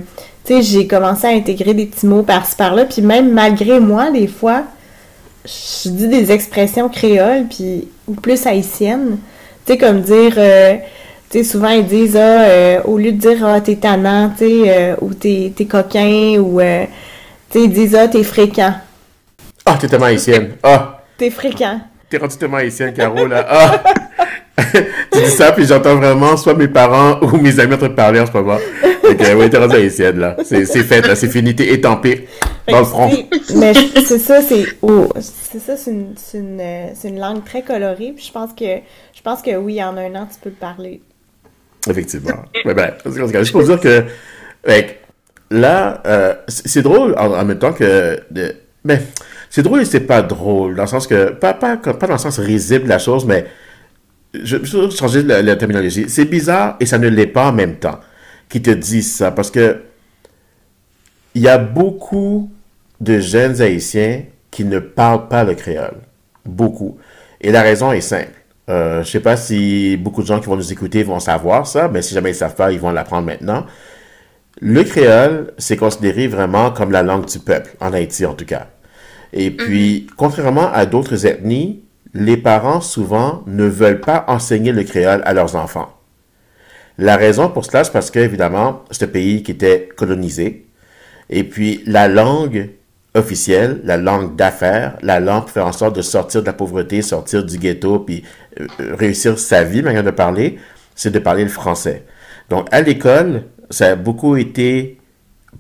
tu 0.48 0.54
sais, 0.54 0.62
j'ai 0.62 0.88
commencé 0.88 1.28
à 1.28 1.32
intégrer 1.32 1.74
des 1.74 1.86
petits 1.86 2.06
mots 2.08 2.24
par-ci 2.24 2.56
par-là, 2.56 2.86
puis 2.86 3.02
même 3.02 3.32
malgré 3.34 3.80
moi, 3.82 4.10
des 4.12 4.28
fois, 4.28 4.64
je 5.46 5.90
dis 5.90 6.08
des 6.08 6.32
expressions 6.32 6.88
créoles, 6.90 7.46
puis, 7.50 7.88
ou 8.08 8.14
plus 8.14 8.46
haïtiennes, 8.48 9.18
tu 9.66 9.74
sais, 9.74 9.78
comme 9.78 10.00
dire, 10.02 10.34
euh, 10.38 10.76
tu 11.30 11.40
sais, 11.40 11.44
souvent, 11.44 11.70
ils 11.70 11.86
disent, 11.86 12.16
ah, 12.16 12.42
euh, 12.44 12.82
au 12.86 12.98
lieu 12.98 13.12
de 13.12 13.18
dire, 13.18 13.46
ah, 13.46 13.60
t'es 13.62 13.76
tannant, 13.76 14.30
tu 14.38 14.46
sais, 14.46 14.64
euh, 14.68 14.96
ou 15.02 15.14
t'es 15.14 15.52
t'es 15.56 15.66
coquin, 15.66 16.38
ou, 16.40 16.62
euh, 16.62 16.86
tu 17.50 17.60
sais, 17.60 17.66
ils 17.66 17.72
disent, 17.72 17.96
ah, 17.96 18.08
t'es 18.08 18.24
fréquent. 18.24 18.74
Ah, 19.66 19.78
t'es 19.80 19.88
tellement 19.90 20.06
haïtienne. 20.06 20.54
Ah, 20.64 21.04
T'es 21.18 21.30
fréquent. 21.30 21.82
t'es 22.10 22.18
rendu 22.18 22.38
tellement 22.38 22.58
haïtienne, 22.58 22.94
Caro, 22.94 23.26
là. 23.26 23.46
Ah! 23.50 23.84
tu 25.12 25.20
dis 25.20 25.30
ça, 25.30 25.52
puis 25.52 25.65
j'entends 25.65 25.96
vraiment 25.96 26.36
soit 26.36 26.56
mes 26.56 26.67
parents 26.67 27.20
ou 27.22 27.38
mes 27.38 27.60
amis 27.60 27.76
en 27.76 27.78
train 27.78 27.89
de 27.89 27.93
parler 27.93 28.20
en 28.20 28.26
ce 28.26 28.32
moment. 28.32 28.58
Ok, 29.04 29.24
oui, 29.38 29.50
t'es 29.50 29.58
rendu 29.58 29.76
haïtienne, 29.76 30.20
là. 30.20 30.36
C'est 30.43 30.65
c'est 30.65 30.84
fait, 30.84 31.06
là. 31.06 31.15
C'est 31.15 31.30
fini, 31.30 31.56
t'es 31.56 31.72
étampé 31.74 32.28
dans 32.67 32.80
le 32.80 32.86
front. 32.86 33.10
C'est- 33.10 33.56
Mais 33.56 33.74
c'est 34.04 34.17
ça, 34.17 34.41
c'est 34.41 34.65
oh, 34.82 35.10
c'est 35.20 35.60
ça, 35.60 35.78
c'est 35.78 35.91
une, 35.91 36.13
c'est 36.17 36.39
une, 36.39 36.60
euh, 36.60 36.88
c'est 36.96 37.10
une 37.10 37.20
langue 37.20 37.46
très 37.46 37.62
colorée. 37.62 38.13
Puis 38.15 38.26
je 38.28 38.32
pense 38.32 38.52
que 38.54 38.65
je 39.13 39.22
pense 39.24 39.41
que 39.41 39.56
oui, 39.56 39.82
en 39.84 39.96
un 39.96 40.15
an, 40.15 40.28
tu 40.32 40.39
peux 40.41 40.50
le 40.50 40.56
parler. 40.56 41.02
Effectivement. 41.88 42.43
Mais 42.65 42.74
ben, 42.74 42.93
juste 43.06 43.52
pour 43.52 43.63
dire 43.63 43.80
que, 43.80 44.04
fait 44.65 44.86
que 44.86 45.56
là, 45.56 46.02
euh, 46.06 46.34
c'est 46.48 46.67
c'est 46.67 46.82
drôle 46.82 47.15
en, 47.17 47.32
en 47.32 47.46
même 47.46 47.60
temps 47.60 47.74
que, 47.74 48.20
de, 48.32 48.56
mais 48.84 49.02
c'est 49.50 49.62
drôle 49.62 49.82
et 49.82 49.86
c'est 49.86 50.02
pas 50.02 50.22
drôle 50.24 50.76
dans 50.76 50.84
le 50.84 50.88
sens 50.89 51.08
que, 51.08 51.32
pas, 51.32 51.54
pas, 51.54 51.78
pas 51.78 52.08
dans 52.08 52.13
le 52.13 52.20
sens 52.20 52.39
risible 52.39 52.86
de 52.86 52.89
la 52.89 53.00
chose, 53.00 53.26
mais 53.26 53.46
je 54.34 54.58
vais 54.58 54.92
changer 54.92 55.24
la, 55.24 55.42
la 55.42 55.56
terminologie. 55.56 56.06
C'est 56.08 56.26
bizarre 56.26 56.76
et 56.80 56.86
ça 56.86 56.98
ne 56.98 57.08
l'est 57.08 57.28
pas 57.28 57.50
en 57.50 57.54
même 57.54 57.78
temps 57.78 58.00
qui 58.50 58.62
te 58.62 58.72
disent 58.72 59.16
ça 59.16 59.32
parce 59.32 59.52
que 59.52 59.82
il 61.36 61.42
y 61.42 61.48
a 61.48 61.58
beaucoup 61.58 62.50
de 63.00 63.20
jeunes 63.20 63.62
haïtiens 63.62 64.24
qui 64.50 64.66
ne 64.66 64.80
parlent 64.80 65.28
pas 65.28 65.44
le 65.44 65.54
créole. 65.54 65.98
Beaucoup. 66.46 66.98
Et 67.42 67.52
la 67.52 67.62
raison 67.62 67.92
est 67.92 68.02
simple. 68.02 68.32
Euh, 68.70 69.04
je 69.04 69.12
sais 69.12 69.20
pas 69.20 69.38
si 69.38 69.98
beaucoup 69.98 70.22
de 70.22 70.28
gens 70.28 70.40
qui 70.40 70.48
vont 70.48 70.56
nous 70.56 70.72
écouter 70.72 71.04
vont 71.04 71.20
savoir 71.20 71.68
ça, 71.68 71.88
mais 71.88 72.02
si 72.02 72.13
jamais 72.13 72.32
ils 72.32 72.36
savent 72.36 72.56
pas, 72.56 72.72
ils 72.72 72.80
vont 72.80 72.92
l'apprendre 72.92 73.28
maintenant. 73.28 73.66
Le 74.60 74.84
créole, 74.84 75.54
c'est 75.58 75.78
considéré 75.78 76.28
vraiment 76.28 76.72
comme 76.72 76.92
la 76.92 77.04
langue 77.04 77.26
du 77.26 77.40
peuple, 77.40 77.76
en 77.80 77.94
Haïti 77.94 78.26
en 78.26 78.34
tout 78.34 78.46
cas. 78.46 78.68
Et 79.32 79.52
puis, 79.52 80.08
contrairement 80.18 80.72
à 80.74 80.86
d'autres 80.86 81.28
ethnies, 81.28 81.84
les 82.13 82.38
parents 82.38 82.82
souvent 82.82 83.43
ne 83.48 83.65
veulent 83.65 84.02
pas 84.02 84.26
enseigner 84.28 84.72
le 84.72 84.84
créole 84.84 85.22
à 85.26 85.34
leurs 85.34 85.56
enfants. 85.56 85.93
La 86.98 87.15
raison 87.15 87.50
pour 87.50 87.65
cela, 87.65 87.84
c'est 87.84 87.91
parce 87.91 88.10
que, 88.10 88.20
évidemment, 88.20 88.84
c'est 88.91 89.06
un 89.06 89.08
pays 89.08 89.43
qui 89.43 89.52
était 89.52 89.89
colonisé. 89.96 90.65
Et 91.30 91.43
puis, 91.43 91.84
la 91.86 92.08
langue 92.08 92.70
officielle, 93.13 93.82
la 93.84 93.98
langue 93.98 94.36
d'affaires, 94.36 94.98
la 95.02 95.20
langue 95.20 95.43
pour 95.43 95.52
faire 95.52 95.67
en 95.67 95.72
sorte 95.72 95.96
de 95.96 96.02
sortir 96.02 96.41
de 96.41 96.48
la 96.48 96.54
pauvreté, 96.54 97.02
sortir 97.02 97.43
du 97.43 97.58
ghetto, 97.58 98.00
puis 98.00 98.24
euh, 98.60 98.67
réussir 98.96 99.38
sa 99.38 99.63
vie, 99.63 99.82
manière 99.82 100.04
de 100.04 100.12
parler, 100.12 100.58
c'est 100.96 101.12
de 101.12 101.20
parler 101.20 101.43
le 101.43 101.50
français. 101.50 102.04
Donc, 102.50 102.67
à 102.72 102.82
l'école, 102.82 103.43
ça 103.70 103.91
a 103.91 103.96
beaucoup 103.96 104.36
été 104.36 104.98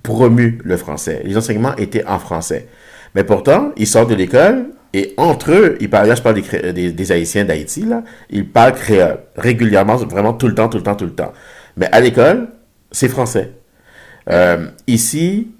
promu, 0.03 0.59
le 0.63 0.77
français. 0.77 1.21
Les 1.25 1.37
enseignements 1.37 1.75
étaient 1.75 2.05
en 2.05 2.19
français. 2.19 2.67
Mais 3.13 3.23
pourtant, 3.23 3.71
ils 3.77 3.87
sortent 3.87 4.09
de 4.09 4.15
l'école 4.15 4.67
et 4.97 5.13
entre 5.17 5.51
eux, 5.51 5.77
ils 5.79 5.91
parlent, 5.91 6.07
là 6.07 6.15
je 6.15 6.23
parle 6.23 6.41
des, 6.41 7.11
Haïtiens 7.11 7.45
d'Haïti, 7.45 7.83
là, 7.83 8.01
ils 8.31 8.49
parlent 8.49 8.73
créole 8.73 9.19
régulièrement, 9.35 9.95
vraiment 9.97 10.33
tout 10.33 10.47
le 10.47 10.55
temps, 10.55 10.69
tout 10.69 10.77
le 10.77 10.83
temps, 10.83 10.95
tout 10.95 11.05
le 11.05 11.13
temps. 11.13 11.33
Mais 11.75 11.87
à 11.91 11.99
l'école, 11.99 12.47
c'est 12.91 13.07
français. 13.07 13.51
Euh, 14.31 14.65
ici, 14.87 15.51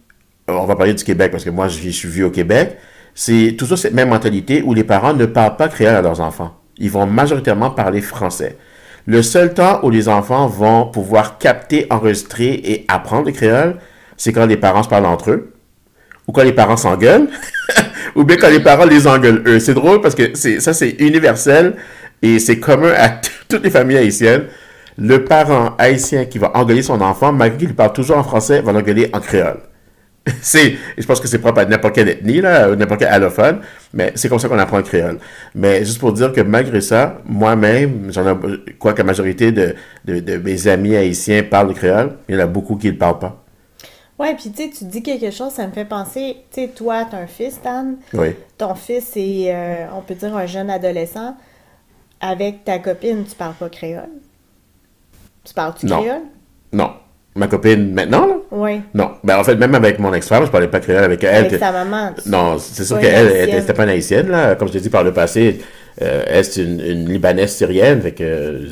on 0.48 0.66
va 0.66 0.76
parler 0.76 0.96
du 0.96 1.04
Québec 1.04 1.30
parce 1.30 1.44
que 1.44 1.52
moi 1.52 1.68
je, 1.68 1.80
je 1.80 1.90
suis 1.90 2.10
vu 2.10 2.24
au 2.24 2.32
Québec, 2.32 2.78
c'est 3.14 3.56
toujours 3.56 3.78
cette 3.78 3.94
même 3.94 4.10
mentalité 4.10 4.64
où 4.64 4.74
les 4.74 4.84
parents 4.84 5.14
ne 5.14 5.28
parlent 5.28 5.56
pas 5.56 5.68
créole 5.68 5.94
à 5.94 6.02
leurs 6.02 6.20
enfants. 6.20 6.60
Ils 6.80 6.90
vont 6.90 7.06
majoritairement 7.06 7.70
parler 7.70 8.02
français. 8.02 8.58
Le 9.06 9.22
seul 9.22 9.54
temps 9.54 9.82
où 9.84 9.92
les 9.92 10.10
enfants 10.10 10.48
vont 10.48 10.86
pouvoir 10.86 11.38
capter, 11.38 11.86
enregistrer 11.92 12.54
et 12.54 12.86
apprendre 12.88 13.28
le 13.28 13.34
créole, 13.34 13.78
c'est 14.18 14.34
quand 14.34 14.48
les 14.48 14.58
parents 14.58 14.82
se 14.82 14.90
parlent 14.90 15.06
entre 15.06 15.30
eux, 15.30 15.54
ou 16.28 16.32
quand 16.32 16.44
les 16.44 16.54
parents 16.54 16.76
s'engueulent, 16.76 17.30
ou 18.16 18.24
bien 18.24 18.38
quand 18.38 18.50
les 18.50 18.60
parents 18.60 18.86
les 18.86 19.08
engueulent 19.08 19.44
eux. 19.46 19.60
C'est 19.60 19.74
drôle 19.74 20.02
parce 20.02 20.16
que 20.16 20.36
ça 20.36 20.74
c'est 20.74 20.96
universel 21.00 21.76
et 22.22 22.40
c'est 22.40 22.60
commun 22.60 22.94
à 22.96 23.10
toutes 23.48 23.64
les 23.64 23.70
familles 23.70 23.98
haïtiennes. 23.98 24.46
Le 24.98 25.24
parent 25.24 25.76
haïtien 25.78 26.26
qui 26.26 26.40
va 26.40 26.52
engueuler 26.56 26.82
son 26.82 27.00
enfant, 27.02 27.32
malgré 27.32 27.58
qu'il 27.60 27.76
parle 27.76 27.94
toujours 27.94 28.18
en 28.18 28.24
français, 28.24 28.62
va 28.62 28.72
l'engueuler 28.72 29.10
en 29.14 29.20
créole. 29.20 29.60
je 30.98 31.06
pense 31.06 31.20
que 31.20 31.28
c'est 31.28 31.40
propre 31.40 31.60
à 31.60 31.66
n'importe 31.66 31.96
quelle 31.96 32.10
ethnie, 32.10 32.42
n'importe 32.42 33.00
quel 33.00 33.10
allophone, 33.10 33.60
mais 33.94 34.12
c'est 34.16 34.28
comme 34.28 34.40
ça 34.40 34.50
qu'on 34.50 34.60
apprend 34.60 34.78
le 34.78 34.84
créole. 34.84 35.20
Mais 35.56 35.80
juste 35.86 36.00
pour 36.00 36.12
dire 36.14 36.34
que 36.34 36.42
malgré 36.42 36.82
ça, 36.82 37.22
moi-même, 37.26 38.12
j'en 38.12 38.28
ai, 38.28 38.36
quoi 38.78 38.94
que 38.94 39.00
la 39.00 39.04
majorité 39.06 39.52
de, 39.52 39.76
de, 40.06 40.20
de, 40.20 40.38
mes 40.38 40.68
amis 40.68 40.96
haïtiens 40.96 41.44
parlent 41.44 41.70
le 41.70 41.74
créole, 41.74 42.12
il 42.28 42.36
y 42.36 42.38
en 42.38 42.42
a 42.42 42.48
beaucoup 42.48 42.76
qui 42.76 42.88
ne 42.88 42.92
le 42.94 42.98
parlent 42.98 43.20
pas. 43.20 43.47
Ouais, 44.20 44.34
puis 44.36 44.50
tu 44.52 44.64
sais, 44.64 44.70
tu 44.76 44.86
dis 44.86 45.04
quelque 45.04 45.30
chose, 45.30 45.52
ça 45.54 45.68
me 45.68 45.72
fait 45.72 45.86
penser, 45.86 46.38
tu 46.52 46.62
sais, 46.62 46.68
toi, 46.70 47.06
t'as 47.10 47.18
un 47.18 47.28
fils, 47.28 47.60
Dan. 47.64 47.98
Oui. 48.14 48.30
Ton 48.58 48.74
fils 48.74 49.12
est, 49.16 49.54
euh, 49.54 49.86
on 49.96 50.02
peut 50.02 50.16
dire, 50.16 50.36
un 50.36 50.46
jeune 50.48 50.70
adolescent. 50.72 51.36
Avec 52.20 52.64
ta 52.66 52.80
copine, 52.80 53.26
tu 53.30 53.36
parles 53.36 53.54
pas 53.60 53.70
créole? 53.70 54.10
Tu 55.44 55.54
parles-tu 55.54 55.86
créole? 55.86 56.22
Non. 56.74 56.92
Ma 57.36 57.46
copine, 57.48 57.94
maintenant, 57.94 58.26
là? 58.26 58.34
Oui. 58.50 58.82
Non. 58.96 59.12
Ben, 59.24 59.38
en 59.38 59.44
fait, 59.44 59.56
même 59.56 59.76
avec 59.76 60.00
mon 60.00 60.12
ex-femme, 60.12 60.44
je 60.48 60.50
parlais 60.50 60.68
pas 60.68 60.80
créole 60.80 61.04
avec 61.04 61.24
elle. 61.24 61.36
Avec 61.36 61.52
que- 61.52 61.60
sa 61.60 61.72
maman. 61.72 62.12
tu- 62.20 62.28
Non, 62.28 62.58
c'est 62.58 62.84
sûr 62.84 62.98
qu'elle, 63.00 63.14
elle, 63.14 63.28
haïtienne. 63.28 63.50
elle 63.52 63.64
était 63.64 63.74
pas 63.74 63.84
une 63.84 63.90
haïtienne, 63.90 64.28
là. 64.30 64.56
Comme 64.56 64.68
je 64.70 64.74
t'ai 64.74 64.80
dit 64.80 64.90
par 64.90 65.04
le 65.04 65.14
passé, 65.14 65.60
euh, 66.02 66.24
elle, 66.26 66.44
c'est 66.44 66.64
une, 66.64 66.80
une 66.80 67.08
Libanaise 67.08 67.52
syrienne. 67.54 68.02
Fait 68.02 68.14
que, 68.14 68.68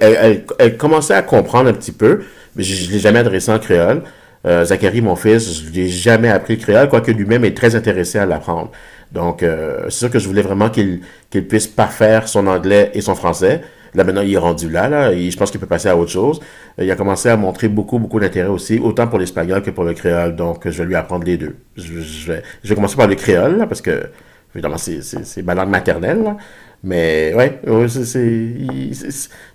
elle, 0.00 0.16
elle, 0.22 0.44
elle 0.58 0.76
commençait 0.78 1.12
à 1.12 1.20
comprendre 1.20 1.68
un 1.68 1.74
petit 1.74 1.92
peu, 1.92 2.22
mais 2.56 2.62
je, 2.62 2.74
je 2.86 2.90
l'ai 2.90 2.98
jamais 2.98 3.18
adressé 3.18 3.52
en 3.52 3.58
créole. 3.58 4.04
Euh, 4.46 4.64
Zachary, 4.64 5.00
mon 5.02 5.16
fils, 5.16 5.62
je 5.62 5.70
lui 5.70 5.80
ai 5.80 5.88
jamais 5.88 6.28
appris 6.30 6.56
le 6.56 6.62
créole, 6.62 6.88
quoique 6.88 7.10
lui-même 7.10 7.44
est 7.44 7.56
très 7.56 7.74
intéressé 7.74 8.18
à 8.18 8.26
l'apprendre. 8.26 8.70
Donc, 9.12 9.42
euh, 9.42 9.84
c'est 9.84 9.98
sûr 9.98 10.10
que 10.10 10.18
je 10.18 10.26
voulais 10.26 10.42
vraiment 10.42 10.70
qu'il 10.70 11.00
qu'il 11.30 11.46
puisse 11.46 11.66
parfaire 11.66 12.28
son 12.28 12.46
anglais 12.46 12.90
et 12.94 13.00
son 13.00 13.14
français. 13.14 13.60
Là, 13.94 14.04
maintenant, 14.04 14.22
il 14.22 14.32
est 14.32 14.38
rendu 14.38 14.70
là, 14.70 14.88
là, 14.88 15.12
et 15.12 15.30
je 15.30 15.36
pense 15.36 15.50
qu'il 15.50 15.58
peut 15.60 15.66
passer 15.66 15.88
à 15.88 15.96
autre 15.96 16.12
chose. 16.12 16.40
Euh, 16.78 16.84
Il 16.84 16.90
a 16.90 16.96
commencé 16.96 17.28
à 17.28 17.36
montrer 17.36 17.68
beaucoup, 17.68 17.98
beaucoup 17.98 18.20
d'intérêt 18.20 18.48
aussi, 18.48 18.78
autant 18.78 19.08
pour 19.08 19.18
l'espagnol 19.18 19.62
que 19.62 19.70
pour 19.70 19.84
le 19.84 19.94
créole. 19.94 20.36
Donc, 20.36 20.68
je 20.68 20.82
vais 20.82 20.88
lui 20.88 20.94
apprendre 20.94 21.24
les 21.24 21.36
deux. 21.36 21.56
Je, 21.76 22.32
vais, 22.32 22.42
je 22.62 22.68
vais 22.68 22.74
commencer 22.74 22.96
par 22.96 23.08
le 23.08 23.16
créole, 23.16 23.58
là, 23.58 23.66
parce 23.66 23.82
que, 23.82 24.10
évidemment, 24.54 24.78
c'est 24.78 25.42
ma 25.42 25.54
langue 25.54 25.70
maternelle, 25.70 26.22
là. 26.22 26.36
Mais, 26.82 27.34
ouais, 27.34 27.60
ouais, 27.66 27.88
c'est, 27.88 28.54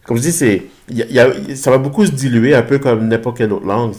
comme 0.06 0.18
je 0.18 0.22
dis, 0.22 0.32
c'est, 0.32 0.62
y 0.92 1.02
a- 1.02 1.06
y 1.08 1.20
a- 1.20 1.56
ça 1.56 1.72
va 1.72 1.80
beaucoup 1.80 2.06
se 2.06 2.12
diluer, 2.12 2.54
un 2.54 2.62
peu 2.62 2.78
comme 2.78 3.08
n'importe 3.08 3.38
quelle 3.38 3.52
autre 3.52 3.66
langue. 3.66 3.94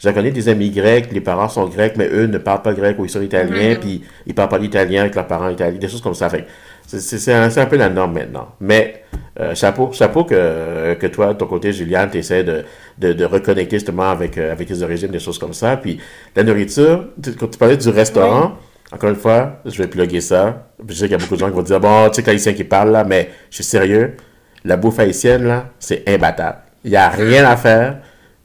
J'en 0.00 0.12
connais 0.14 0.30
des 0.30 0.48
amis 0.48 0.70
grecs, 0.70 1.12
les 1.12 1.20
parents 1.20 1.48
sont 1.50 1.66
grecs, 1.68 1.94
mais 1.98 2.08
eux 2.10 2.26
ne 2.26 2.38
parlent 2.38 2.62
pas 2.62 2.72
grec 2.72 2.96
ou 2.98 3.04
ils 3.04 3.10
sont 3.10 3.20
italiens, 3.20 3.72
Mhm. 3.74 3.80
puis 3.80 4.02
ils 4.26 4.34
parlent 4.34 4.48
pas 4.48 4.58
l'italien 4.58 5.02
avec 5.02 5.14
leurs 5.14 5.26
parents 5.26 5.50
italiens, 5.50 5.78
des 5.78 5.88
choses 5.88 6.00
comme 6.00 6.14
ça. 6.14 6.30
Fait 6.30 6.46
c'est, 6.86 7.00
c'est, 7.00 7.18
c'est 7.18 7.32
un, 7.34 7.48
un 7.54 7.66
peu 7.66 7.76
la 7.76 7.88
norme 7.90 8.14
maintenant. 8.14 8.48
Mais, 8.60 9.04
euh, 9.40 9.54
chapeau, 9.54 9.90
chapeau 9.92 10.24
que, 10.24 10.94
que 10.94 11.06
toi, 11.08 11.32
de 11.34 11.38
ton 11.38 11.46
côté, 11.46 11.72
Juliane, 11.72 12.10
tu 12.10 12.18
essaies 12.18 12.44
de, 12.44 12.64
de, 12.98 13.12
de 13.12 13.24
reconnecter 13.24 13.76
justement 13.76 14.10
avec, 14.10 14.36
euh, 14.38 14.52
avec 14.52 14.68
tes 14.68 14.82
origines, 14.82 15.08
des 15.10 15.18
choses 15.18 15.38
comme 15.38 15.54
ça. 15.54 15.76
Puis 15.76 15.98
la 16.36 16.42
nourriture, 16.44 17.06
tu- 17.22 17.32
quand 17.32 17.48
tu 17.48 17.58
parlais 17.58 17.76
du 17.78 17.88
restaurant, 17.90 18.52
encore 18.92 19.10
une 19.10 19.16
fois, 19.16 19.60
je 19.64 19.76
vais 19.78 19.88
plugger 19.88 20.20
ça. 20.20 20.68
Je 20.86 20.94
sais 20.94 21.00
qu'il 21.02 21.12
y 21.12 21.14
a 21.14 21.18
beaucoup 21.18 21.34
de 21.34 21.40
gens 21.40 21.48
qui 21.48 21.56
vont 21.56 21.62
dire, 21.62 21.80
bon, 21.80 22.08
tu 22.08 22.16
sais 22.16 22.22
que 22.22 22.28
l'haïtien 22.28 22.52
qui 22.52 22.64
parle 22.64 22.90
là, 22.92 23.04
mais 23.04 23.30
je 23.50 23.56
suis 23.56 23.64
sérieux, 23.64 24.16
la 24.64 24.76
bouffe 24.76 24.98
haïtienne 24.98 25.44
là, 25.44 25.70
c'est 25.78 26.08
imbattable. 26.08 26.58
Il 26.84 26.90
n'y 26.90 26.96
a 26.96 27.08
rien 27.08 27.44
à 27.44 27.56
faire 27.56 27.98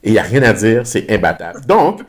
et 0.03 0.09
il 0.09 0.11
n'y 0.13 0.19
a 0.19 0.23
rien 0.23 0.43
à 0.43 0.53
dire, 0.53 0.87
c'est 0.87 1.11
imbattable. 1.11 1.61
Donc, 1.65 2.01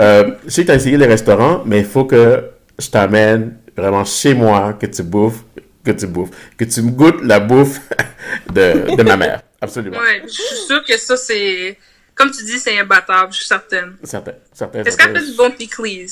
euh, 0.00 0.32
je 0.44 0.50
sais 0.50 0.62
que 0.62 0.66
tu 0.66 0.72
as 0.72 0.76
essayé 0.76 0.96
les 0.96 1.06
restaurants, 1.06 1.62
mais 1.66 1.80
il 1.80 1.84
faut 1.84 2.04
que 2.04 2.50
je 2.78 2.88
t'amène 2.88 3.58
vraiment 3.76 4.04
chez 4.04 4.34
moi, 4.34 4.72
que 4.72 4.86
tu 4.86 5.02
bouffes, 5.02 5.44
que 5.84 5.90
tu 5.92 6.06
bouffes, 6.06 6.30
que 6.56 6.64
tu 6.64 6.82
me 6.82 6.90
goûtes 6.90 7.22
la 7.22 7.40
bouffe 7.40 7.80
de, 8.52 8.96
de 8.96 9.02
ma 9.02 9.16
mère. 9.16 9.42
Absolument. 9.60 9.98
Ouais, 9.98 10.22
je 10.24 10.30
suis 10.30 10.66
sûre 10.66 10.84
que 10.84 10.96
ça, 10.98 11.16
c'est. 11.16 11.76
Comme 12.14 12.30
tu 12.30 12.44
dis, 12.44 12.58
c'est 12.58 12.78
imbattable, 12.78 13.32
je 13.32 13.38
suis 13.38 13.46
certaine. 13.46 13.96
Certain, 14.02 14.32
certain, 14.52 14.82
Est-ce 14.82 14.96
qu'elle 14.96 15.16
fait 15.16 15.30
du 15.30 15.36
bon 15.36 15.50
pickles? 15.52 16.06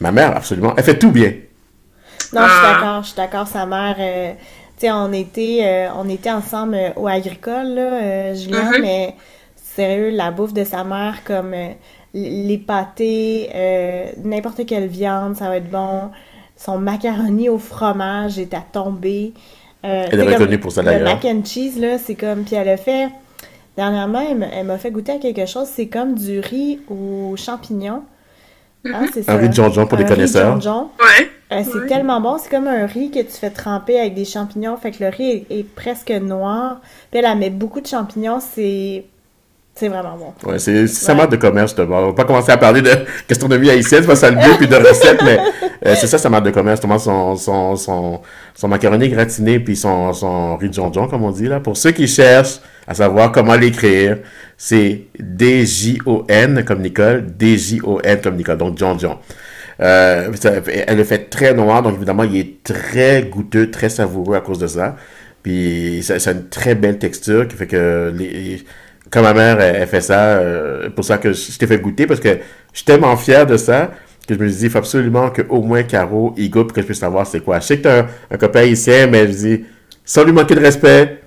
Ma 0.00 0.12
mère, 0.12 0.36
absolument. 0.36 0.72
Elle 0.76 0.84
fait 0.84 0.98
tout 0.98 1.10
bien. 1.10 1.32
Non, 2.32 2.42
je 2.42 2.48
suis 2.48 2.60
Ah. 2.64 2.72
d'accord, 2.74 3.02
je 3.02 3.06
suis 3.08 3.16
d'accord. 3.16 3.46
Sa 3.46 3.66
mère, 3.66 3.96
euh, 3.98 4.32
tu 4.78 4.86
sais, 4.86 4.90
on 4.92 5.12
était, 5.12 5.60
euh, 5.62 5.88
on 5.96 6.08
était 6.08 6.30
ensemble 6.30 6.74
euh, 6.74 6.90
au 6.96 7.06
agricole, 7.08 7.68
là, 7.74 8.02
euh, 8.02 8.34
Julien, 8.34 8.70
Mhm. 8.72 8.82
mais 8.82 9.14
sérieux, 9.56 10.10
la 10.10 10.30
bouffe 10.30 10.52
de 10.54 10.64
sa 10.64 10.84
mère, 10.84 11.22
comme 11.24 11.52
euh, 11.54 11.68
les 12.14 12.58
pâtés, 12.58 13.50
euh, 13.54 14.06
n'importe 14.24 14.64
quelle 14.66 14.86
viande, 14.86 15.36
ça 15.36 15.48
va 15.48 15.56
être 15.56 15.70
bon. 15.70 16.10
Son 16.56 16.78
macaroni 16.78 17.48
au 17.48 17.58
fromage 17.58 18.38
est 18.38 18.54
à 18.54 18.60
tomber. 18.72 19.32
Euh, 19.84 20.06
Elle 20.10 20.20
est 20.20 20.34
reconnue 20.34 20.58
pour 20.58 20.72
ça, 20.72 20.82
Le 20.82 20.86
d'ailleurs. 20.90 21.14
mac 21.14 21.24
and 21.24 21.42
cheese, 21.44 21.78
là, 21.80 21.98
c'est 21.98 22.14
comme, 22.14 22.44
puis 22.44 22.54
elle 22.54 22.68
a 22.68 22.76
fait, 22.76 23.08
dernièrement, 23.76 24.20
elle, 24.20 24.38
m'a- 24.38 24.46
elle 24.48 24.66
m'a 24.66 24.76
fait 24.78 24.90
goûter 24.90 25.12
à 25.12 25.18
quelque 25.18 25.46
chose, 25.46 25.68
c'est 25.72 25.86
comme 25.86 26.14
du 26.14 26.38
riz 26.40 26.80
aux 26.90 27.34
champignons. 27.36 28.02
C'est 28.84 29.20
Un 29.20 29.22
ça. 29.22 29.36
riz 29.36 29.48
de 29.48 29.54
jonjon 29.54 29.86
pour 29.86 29.98
les 29.98 30.04
Un 30.04 30.06
riz 30.06 30.12
de 30.12 30.16
connaisseurs. 30.16 30.60
jonjon. 30.60 30.88
Ouais. 31.00 31.30
Euh, 31.52 31.62
c'est 31.64 31.78
Ouais. 31.80 31.86
tellement 31.88 32.20
bon, 32.20 32.38
c'est 32.38 32.48
comme 32.50 32.68
un 32.68 32.86
riz 32.86 33.10
que 33.10 33.18
tu 33.20 33.32
fais 33.32 33.50
tremper 33.50 33.98
avec 33.98 34.14
des 34.14 34.24
champignons, 34.24 34.76
fait 34.76 34.92
que 34.92 35.02
le 35.02 35.10
riz 35.10 35.44
est, 35.50 35.58
est 35.58 35.62
presque 35.64 36.10
noir. 36.10 36.76
Puis 37.10 37.18
elle, 37.20 37.26
elle 37.30 37.38
met 37.38 37.50
beaucoup 37.50 37.80
de 37.80 37.86
champignons, 37.86 38.38
c'est 38.40 39.04
c'est 39.74 39.88
vraiment 39.88 40.16
bon. 40.16 40.50
Ouais, 40.50 40.58
c'est 40.58 40.86
sa 40.86 41.12
Ouais. 41.12 41.18
marque 41.18 41.30
de 41.30 41.36
commerce, 41.36 41.70
justement. 41.70 41.98
On 42.00 42.06
va 42.08 42.12
pas 42.12 42.24
commencer 42.24 42.52
à 42.52 42.58
parler 42.58 42.82
de 42.82 42.90
gastronomie 43.28 43.70
haïtienne, 43.70 44.02
c'est 44.02 44.06
pas 44.06 44.16
ça 44.16 44.28
le 44.30 44.36
but, 44.36 44.56
puis 44.58 44.66
de 44.68 44.76
recettes, 44.76 45.22
mais 45.24 45.38
euh, 45.86 45.94
c'est 45.98 46.06
ça 46.06 46.18
sa 46.18 46.28
marque 46.28 46.44
de 46.44 46.50
commerce, 46.50 46.78
justement, 46.80 46.98
son, 46.98 47.36
son, 47.36 47.76
son, 47.76 48.20
son 48.54 48.68
macaroni 48.68 49.08
gratiné, 49.08 49.58
puis 49.60 49.76
son, 49.76 50.12
son 50.12 50.56
riz 50.56 50.68
de 50.68 50.74
jonjon, 50.74 51.06
comme 51.08 51.24
on 51.24 51.30
dit, 51.30 51.46
là. 51.46 51.60
Pour 51.60 51.76
ceux 51.78 51.92
qui 51.92 52.06
cherchent 52.08 52.60
à 52.90 52.94
savoir 52.94 53.30
comment 53.30 53.54
l'écrire, 53.54 54.18
c'est 54.56 55.02
D-J-O-N, 55.20 56.64
comme 56.64 56.82
Nicole, 56.82 57.24
D-J-O-N, 57.38 58.20
comme 58.20 58.34
Nicole, 58.34 58.58
donc 58.58 58.78
jonjon. 58.78 59.16
Euh, 59.80 60.32
ça- 60.34 60.54
elle 60.88 60.98
le 60.98 61.04
fait 61.04 61.30
très 61.30 61.54
noir, 61.54 61.82
donc 61.84 61.94
évidemment, 61.94 62.24
il 62.24 62.36
est 62.36 62.64
très 62.64 63.22
goûteux, 63.22 63.70
très 63.70 63.88
savoureux 63.90 64.34
à 64.36 64.40
cause 64.40 64.58
de 64.58 64.66
ça. 64.66 64.96
Puis 65.44 66.02
ça, 66.02 66.14
a 66.14 66.32
une 66.32 66.48
très 66.48 66.74
belle 66.74 66.98
texture 66.98 67.46
qui 67.46 67.54
fait 67.56 67.68
que 67.68 68.12
les, 68.14 68.62
quand 69.08 69.22
ma 69.22 69.34
mère 69.34 69.60
elle, 69.60 69.86
fait 69.86 70.00
ça, 70.00 70.38
euh, 70.38 70.90
pour 70.90 71.04
ça 71.04 71.18
que 71.18 71.32
je, 71.32 71.56
t'ai 71.58 71.68
fait 71.68 71.78
goûter 71.78 72.06
parce 72.08 72.18
que 72.20 72.28
je 72.72 72.76
suis 72.78 72.84
tellement 72.84 73.16
fier 73.16 73.46
de 73.46 73.56
ça 73.56 73.92
que 74.26 74.34
je 74.34 74.38
me 74.40 74.48
dit, 74.48 74.64
il 74.64 74.70
faut 74.70 74.78
absolument 74.78 75.30
qu'au 75.30 75.62
moins 75.62 75.82
Caro 75.84 76.34
il 76.36 76.50
goûte 76.50 76.66
pour 76.68 76.74
que 76.74 76.80
je 76.82 76.86
puisse 76.86 76.98
savoir 76.98 77.24
c'est 77.26 77.40
quoi. 77.40 77.60
Je 77.60 77.66
sais 77.66 77.78
que 77.78 77.82
t'as 77.84 78.00
un, 78.02 78.06
un 78.32 78.36
copain 78.36 78.60
haïtien, 78.60 79.06
mais 79.06 79.28
je 79.28 79.32
dis, 79.32 79.64
sans 80.04 80.24
lui 80.24 80.32
manquer 80.32 80.56
de 80.56 80.60
respect, 80.60 81.20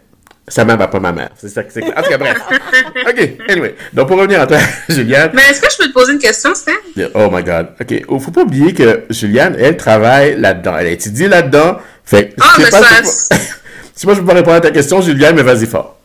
Sa 0.48 0.66
mère 0.66 0.76
va 0.78 0.88
pas 0.88 1.00
ma 1.00 1.14
mère. 1.14 1.30
C'est 1.40 1.48
ça 1.50 1.64
que 1.64 1.72
c'est. 1.72 1.84
En 1.84 2.02
tout 2.02 2.10
cas, 2.10 2.18
bref. 2.18 2.38
OK, 3.10 3.30
anyway. 3.50 3.76
Donc, 3.94 4.10
pour 4.10 4.18
revenir 4.18 4.42
à 4.42 4.48
toi, 4.48 4.58
Juliane. 4.90 5.32
Mais 5.34 5.44
est-ce 5.50 5.62
que 5.62 5.68
je 5.72 5.78
peux 5.78 5.88
te 5.88 5.94
poser 5.94 6.14
une 6.14 6.20
question, 6.20 6.54
Stan? 6.54 6.72
Oh 7.14 7.30
my 7.32 7.44
God. 7.44 7.68
OK. 7.80 8.02
Oh, 8.10 8.20
faut 8.20 8.32
pas 8.32 8.42
oublier 8.42 8.74
que 8.74 9.04
Juliane, 9.10 9.56
elle 9.58 9.78
travaille 9.78 10.40
là-dedans. 10.40 10.78
Elle 10.78 10.88
étudie 10.88 11.28
là-dedans. 11.30 11.78
Fait 12.06 12.36
Ah, 12.42 12.56
je 12.58 12.64
sais 12.64 12.64
mais 12.66 12.72
pas 12.72 12.82
ça- 12.84 13.04
si, 13.04 13.42
si 13.96 14.06
moi 14.06 14.16
je 14.16 14.20
peux 14.20 14.26
pas 14.26 14.34
répondre 14.34 14.58
à 14.58 14.62
ta 14.62 14.72
question, 14.72 15.02
Juliane, 15.02 15.36
mais 15.36 15.44
vas-y 15.44 15.66
fort. 15.66 15.98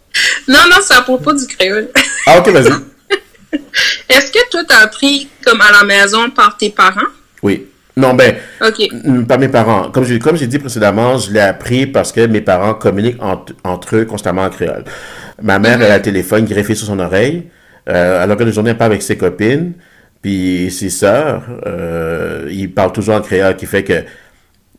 Non, 0.47 0.61
non, 0.71 0.77
c'est 0.87 0.95
à 0.95 1.03
propos 1.03 1.33
du 1.33 1.45
créole. 1.47 1.89
Ah, 2.27 2.39
OK, 2.39 2.49
vas-y. 2.51 2.71
Est-ce 4.09 4.31
que 4.33 4.49
toi, 4.51 4.63
t'as 4.69 4.79
appris 4.85 5.29
comme 5.45 5.61
à 5.61 5.73
la 5.73 5.85
maison 5.85 6.31
par 6.31 6.57
tes 6.57 6.71
parents? 6.71 7.01
Oui. 7.43 7.67
Non, 7.99 8.15
ben, 8.15 8.35
OK. 8.67 8.89
mm, 9.05 9.25
pas 9.25 9.39
mes 9.39 9.49
parents. 9.49 9.91
Comme 9.91 10.05
j'ai 10.05 10.19
comme 10.19 10.37
dit 10.37 10.59
précédemment, 10.59 11.19
je 11.19 11.33
l'ai 11.33 11.41
appris 11.41 11.87
parce 11.87 12.13
que 12.13 12.27
mes 12.27 12.41
parents 12.41 12.75
communiquent 12.75 13.23
entre, 13.23 13.55
entre 13.65 13.97
eux 13.97 14.05
constamment 14.05 14.43
en 14.43 14.51
créole. 14.51 14.85
Ma 15.43 15.59
mère, 15.59 15.81
elle 15.83 15.91
a 15.91 15.97
le 15.97 16.03
téléphone 16.03 16.45
greffé 16.45 16.75
sur 16.75 16.87
son 16.87 16.99
oreille. 16.99 17.45
Euh, 17.89 18.23
à 18.23 18.27
longueur 18.27 18.47
de 18.47 18.53
journée, 18.53 18.71
elle 18.71 18.77
parle 18.77 18.93
avec 18.93 19.03
ses 19.03 19.17
copines. 19.17 19.73
Puis 20.23 20.71
ses 20.71 20.91
sœurs, 20.91 21.43
euh, 21.67 22.49
ils 22.51 22.73
parlent 22.73 22.93
toujours 22.93 23.15
en 23.17 23.21
créole, 23.21 23.57
qui 23.57 23.67
fait 23.67 23.85
que 23.85 24.03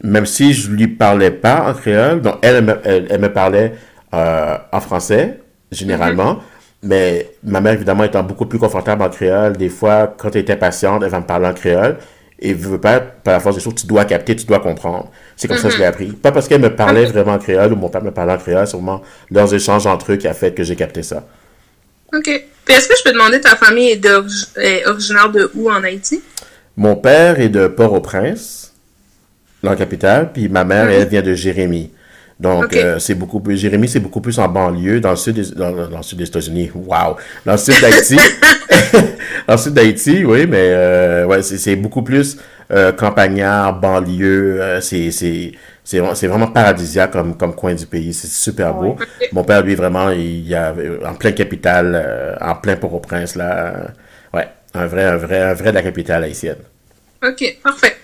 même 0.03 0.25
si 0.25 0.53
je 0.53 0.69
lui 0.71 0.87
parlais 0.87 1.31
pas 1.31 1.69
en 1.69 1.73
créole, 1.73 2.21
donc 2.21 2.35
elle, 2.41 2.55
elle, 2.55 2.63
me, 2.65 2.79
elle- 2.83 3.07
elle 3.09 3.21
me 3.21 3.31
parlait 3.31 3.73
euh, 4.13 4.57
en 4.71 4.79
français, 4.81 5.39
généralement. 5.71 6.39
Mais 6.83 7.29
ma 7.43 7.59
mère, 7.59 7.73
évidemment, 7.73 8.05
étant 8.05 8.23
beaucoup 8.23 8.45
plus 8.45 8.59
confortable 8.59 9.01
en 9.03 9.09
créole, 9.09 9.57
des 9.57 9.67
fois, 9.69 10.13
quand 10.17 10.29
elle 10.35 10.41
était 10.41 10.55
patiente, 10.55 11.03
elle 11.03 11.09
va 11.11 11.19
me 11.19 11.25
parler 11.25 11.47
en 11.47 11.53
créole. 11.53 11.97
Et 12.41 12.53
veut 12.53 12.79
pas, 12.79 13.01
par 13.01 13.33
la 13.33 13.39
force 13.41 13.57
des 13.57 13.61
choses, 13.61 13.75
tu 13.75 13.85
dois 13.85 14.05
capter, 14.05 14.35
tu 14.35 14.45
dois 14.45 14.59
comprendre. 14.59 15.11
C'est 15.35 15.47
comme 15.47 15.57
ça 15.57 15.67
que 15.67 15.73
je 15.73 15.79
l'ai 15.79 15.85
appris. 15.85 16.07
Pas 16.07 16.31
parce 16.31 16.47
qu'elle 16.47 16.61
me 16.61 16.73
parlait 16.73 17.05
vraiment 17.05 17.33
en 17.33 17.37
créole 17.37 17.73
ou 17.73 17.75
mon 17.75 17.89
père 17.89 18.01
me 18.01 18.11
parlait 18.11 18.33
en 18.33 18.37
créole, 18.37 18.65
c'est 18.65 18.77
vraiment 18.77 19.01
leurs 19.29 19.53
échanges 19.53 19.85
entre 19.85 20.13
eux 20.13 20.15
qui 20.15 20.27
a 20.27 20.33
fait 20.33 20.53
que 20.53 20.63
j'ai 20.63 20.77
capté 20.77 21.03
ça. 21.03 21.25
OK. 22.13 22.23
Puis 22.23 22.75
est-ce 22.75 22.87
que 22.87 22.95
je 22.97 23.03
peux 23.03 23.11
demander 23.11 23.41
ta 23.41 23.55
famille 23.55 23.89
est, 23.89 24.85
originaire 24.87 25.29
de 25.29 25.51
où 25.53 25.69
en 25.69 25.83
Haïti? 25.83 26.21
Mon 26.77 26.95
père 26.95 27.39
est 27.39 27.49
de 27.49 27.67
Port-au-Prince, 27.67 28.73
dans 29.61 29.71
la 29.71 29.75
capitale, 29.75 30.31
puis 30.31 30.47
ma 30.47 30.63
mère, 30.63 30.89
elle 30.89 31.07
vient 31.07 31.21
de 31.21 31.33
Jérémie. 31.33 31.91
Donc, 32.39 32.73
euh, 32.75 32.99
c'est 32.99 33.15
beaucoup 33.15 33.41
plus. 33.41 33.57
Jérémie, 33.57 33.87
c'est 33.89 33.99
beaucoup 33.99 34.21
plus 34.21 34.39
en 34.39 34.47
banlieue, 34.47 35.01
dans 35.01 35.09
le 35.11 35.15
sud 35.17 35.35
des, 35.35 35.51
dans, 35.55 35.71
dans 35.89 35.97
le 35.97 36.03
sud 36.03 36.17
des 36.17 36.25
États-Unis. 36.25 36.71
Wow! 36.73 37.17
Dans 37.45 37.51
le 37.53 37.57
sud 37.57 37.75
d'Haïti. 37.81 38.17
dans 39.47 39.53
le 39.55 39.57
sud 39.57 39.73
d'Haïti, 39.73 40.23
oui, 40.25 40.47
mais 40.47 40.69
euh, 40.71 41.25
ouais, 41.25 41.41
c'est 41.41 41.75
beaucoup 41.75 42.01
plus 42.01 42.37
euh, 42.71 42.91
campagnard, 42.91 43.79
banlieue. 43.79 44.61
euh, 44.61 44.81
c'est 44.81 45.11
c'est 45.11 46.27
vraiment 46.27 46.47
paradisiaque 46.47 47.11
comme 47.11 47.35
comme 47.35 47.55
coin 47.55 47.73
du 47.73 47.85
pays. 47.85 48.13
C'est 48.13 48.27
super 48.29 48.73
beau. 48.73 48.95
Mon 49.31 49.43
père, 49.43 49.63
lui, 49.63 49.75
vraiment, 49.75 50.09
il 50.11 50.47
y 50.47 50.55
a 50.55 50.73
en 51.05 51.15
plein 51.15 51.31
capitale, 51.31 51.93
euh, 51.95 52.35
en 52.39 52.55
plein 52.55 52.75
Port-au-Prince 52.75 53.35
là. 53.35 53.75
euh, 53.75 54.37
ouais, 54.37 54.47
un 54.75 54.85
vrai, 54.85 55.03
un 55.05 55.17
vrai, 55.17 55.41
un 55.41 55.53
vrai 55.53 55.71
de 55.71 55.75
la 55.75 55.81
capitale 55.83 56.23
haïtienne. 56.23 56.59
OK, 57.23 57.57
parfait. 57.63 57.97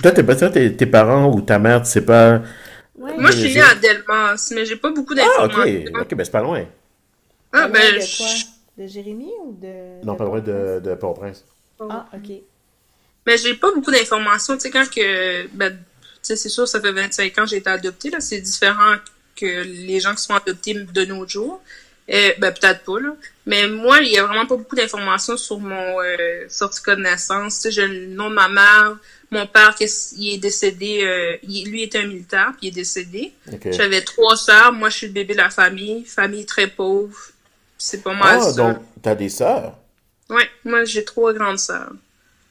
Toi, 0.00 0.12
t'es 0.12 0.22
pas 0.22 0.36
toi, 0.36 0.48
tes, 0.48 0.74
tes 0.76 0.86
parents 0.86 1.26
ou 1.34 1.40
ta 1.40 1.58
mère, 1.58 1.82
tu 1.82 1.90
sais 1.90 2.00
pas. 2.02 2.40
Ouais. 2.98 3.16
Moi, 3.16 3.30
je 3.30 3.36
suis 3.38 3.54
née 3.54 3.60
à 3.60 3.74
Delmas, 3.74 4.50
mais 4.54 4.66
j'ai 4.66 4.76
pas 4.76 4.90
beaucoup 4.90 5.14
Ah, 5.18 5.44
ok, 5.44 5.50
d'informations. 5.54 5.92
ok, 6.00 6.14
ben 6.14 6.24
c'est 6.24 6.30
pas 6.30 6.42
loin. 6.42 6.66
Ah, 7.52 7.62
Pas 7.62 7.68
ben, 7.68 7.90
loin 7.92 8.00
de 8.00 8.04
je- 8.04 8.16
quoi? 8.16 8.26
De 8.78 8.86
Jérémy 8.86 9.30
ou 9.44 9.56
de... 9.60 10.04
Non, 10.04 10.12
de 10.14 10.18
pas 10.18 10.24
loin 10.24 10.40
de, 10.40 10.42
Port-au-Prince? 10.42 10.82
de 10.82 10.94
Port-au-Prince. 10.94 11.44
Ah, 11.80 12.06
ok. 12.14 12.36
Mais 13.26 13.36
j'ai 13.36 13.54
pas 13.54 13.72
beaucoup 13.72 13.90
d'informations. 13.90 14.54
Tu 14.56 14.62
sais, 14.62 14.70
quand 14.70 14.88
que. 14.90 15.46
Ben, 15.48 15.70
tu 15.76 15.78
sais, 16.22 16.36
c'est 16.36 16.48
sûr, 16.48 16.66
ça 16.66 16.80
fait 16.80 16.92
25 16.92 17.38
ans 17.38 17.42
que 17.44 17.50
j'ai 17.50 17.56
été 17.58 17.70
adoptée. 17.70 18.10
Là. 18.10 18.20
C'est 18.20 18.40
différent 18.40 18.96
que 19.36 19.62
les 19.64 20.00
gens 20.00 20.14
qui 20.14 20.22
sont 20.22 20.34
adoptés 20.34 20.74
de 20.74 21.04
nos 21.04 21.26
jours. 21.28 21.60
Euh, 22.10 22.30
ben, 22.38 22.52
peut-être 22.52 22.84
pas, 22.84 23.00
là. 23.00 23.14
Mais 23.46 23.66
moi, 23.68 23.98
il 24.00 24.08
y 24.12 24.18
a 24.18 24.24
vraiment 24.24 24.46
pas 24.46 24.56
beaucoup 24.56 24.74
d'informations 24.76 25.36
sur 25.36 25.58
mon 25.60 26.00
euh, 26.00 26.44
certificat 26.48 26.96
de 26.96 27.02
naissance. 27.02 27.56
Tu 27.56 27.60
sais, 27.62 27.70
j'ai 27.70 27.86
le 27.86 28.06
nom 28.06 28.30
de 28.30 28.34
ma 28.34 28.48
mère. 28.48 28.96
Mon 29.30 29.46
père, 29.46 29.74
il 30.16 30.34
est 30.34 30.38
décédé. 30.38 31.00
euh, 31.02 31.36
lui 31.42 31.82
était 31.82 31.98
un 31.98 32.06
militaire, 32.06 32.52
puis 32.56 32.66
il 32.66 32.68
est 32.68 32.72
décédé. 32.72 33.32
J'avais 33.70 34.02
trois 34.02 34.36
sœurs. 34.36 34.72
Moi, 34.72 34.88
je 34.88 34.96
suis 34.96 35.06
le 35.08 35.12
bébé 35.12 35.34
de 35.34 35.38
la 35.38 35.50
famille. 35.50 36.04
Famille 36.04 36.46
très 36.46 36.66
pauvre. 36.66 37.16
C'est 37.76 38.02
pas 38.02 38.14
mal 38.14 38.40
Ah, 38.42 38.52
donc, 38.52 38.78
t'as 39.02 39.14
des 39.14 39.28
sœurs? 39.28 39.76
Ouais, 40.30 40.48
moi, 40.64 40.84
j'ai 40.84 41.04
trois 41.04 41.32
grandes 41.32 41.58
sœurs. 41.58 41.92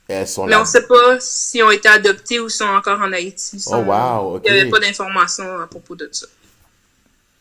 Elles 0.08 0.28
sont 0.28 0.46
Mais 0.46 0.52
là. 0.52 0.62
on 0.62 0.66
sait 0.66 0.88
pas 0.88 1.20
si 1.20 1.62
ont 1.62 1.70
été 1.72 1.90
adoptés 1.90 2.40
ou 2.40 2.48
sont 2.48 2.66
encore 2.66 3.02
en 3.02 3.12
Haïti. 3.12 3.62
Oh, 3.68 3.76
wow, 3.78 4.36
ok. 4.36 4.44
Il 4.46 4.54
n'y 4.54 4.60
avait 4.62 4.70
pas 4.70 4.80
d'informations 4.80 5.60
à 5.60 5.68
propos 5.68 5.96
de 5.96 6.08
ça. 6.12 6.28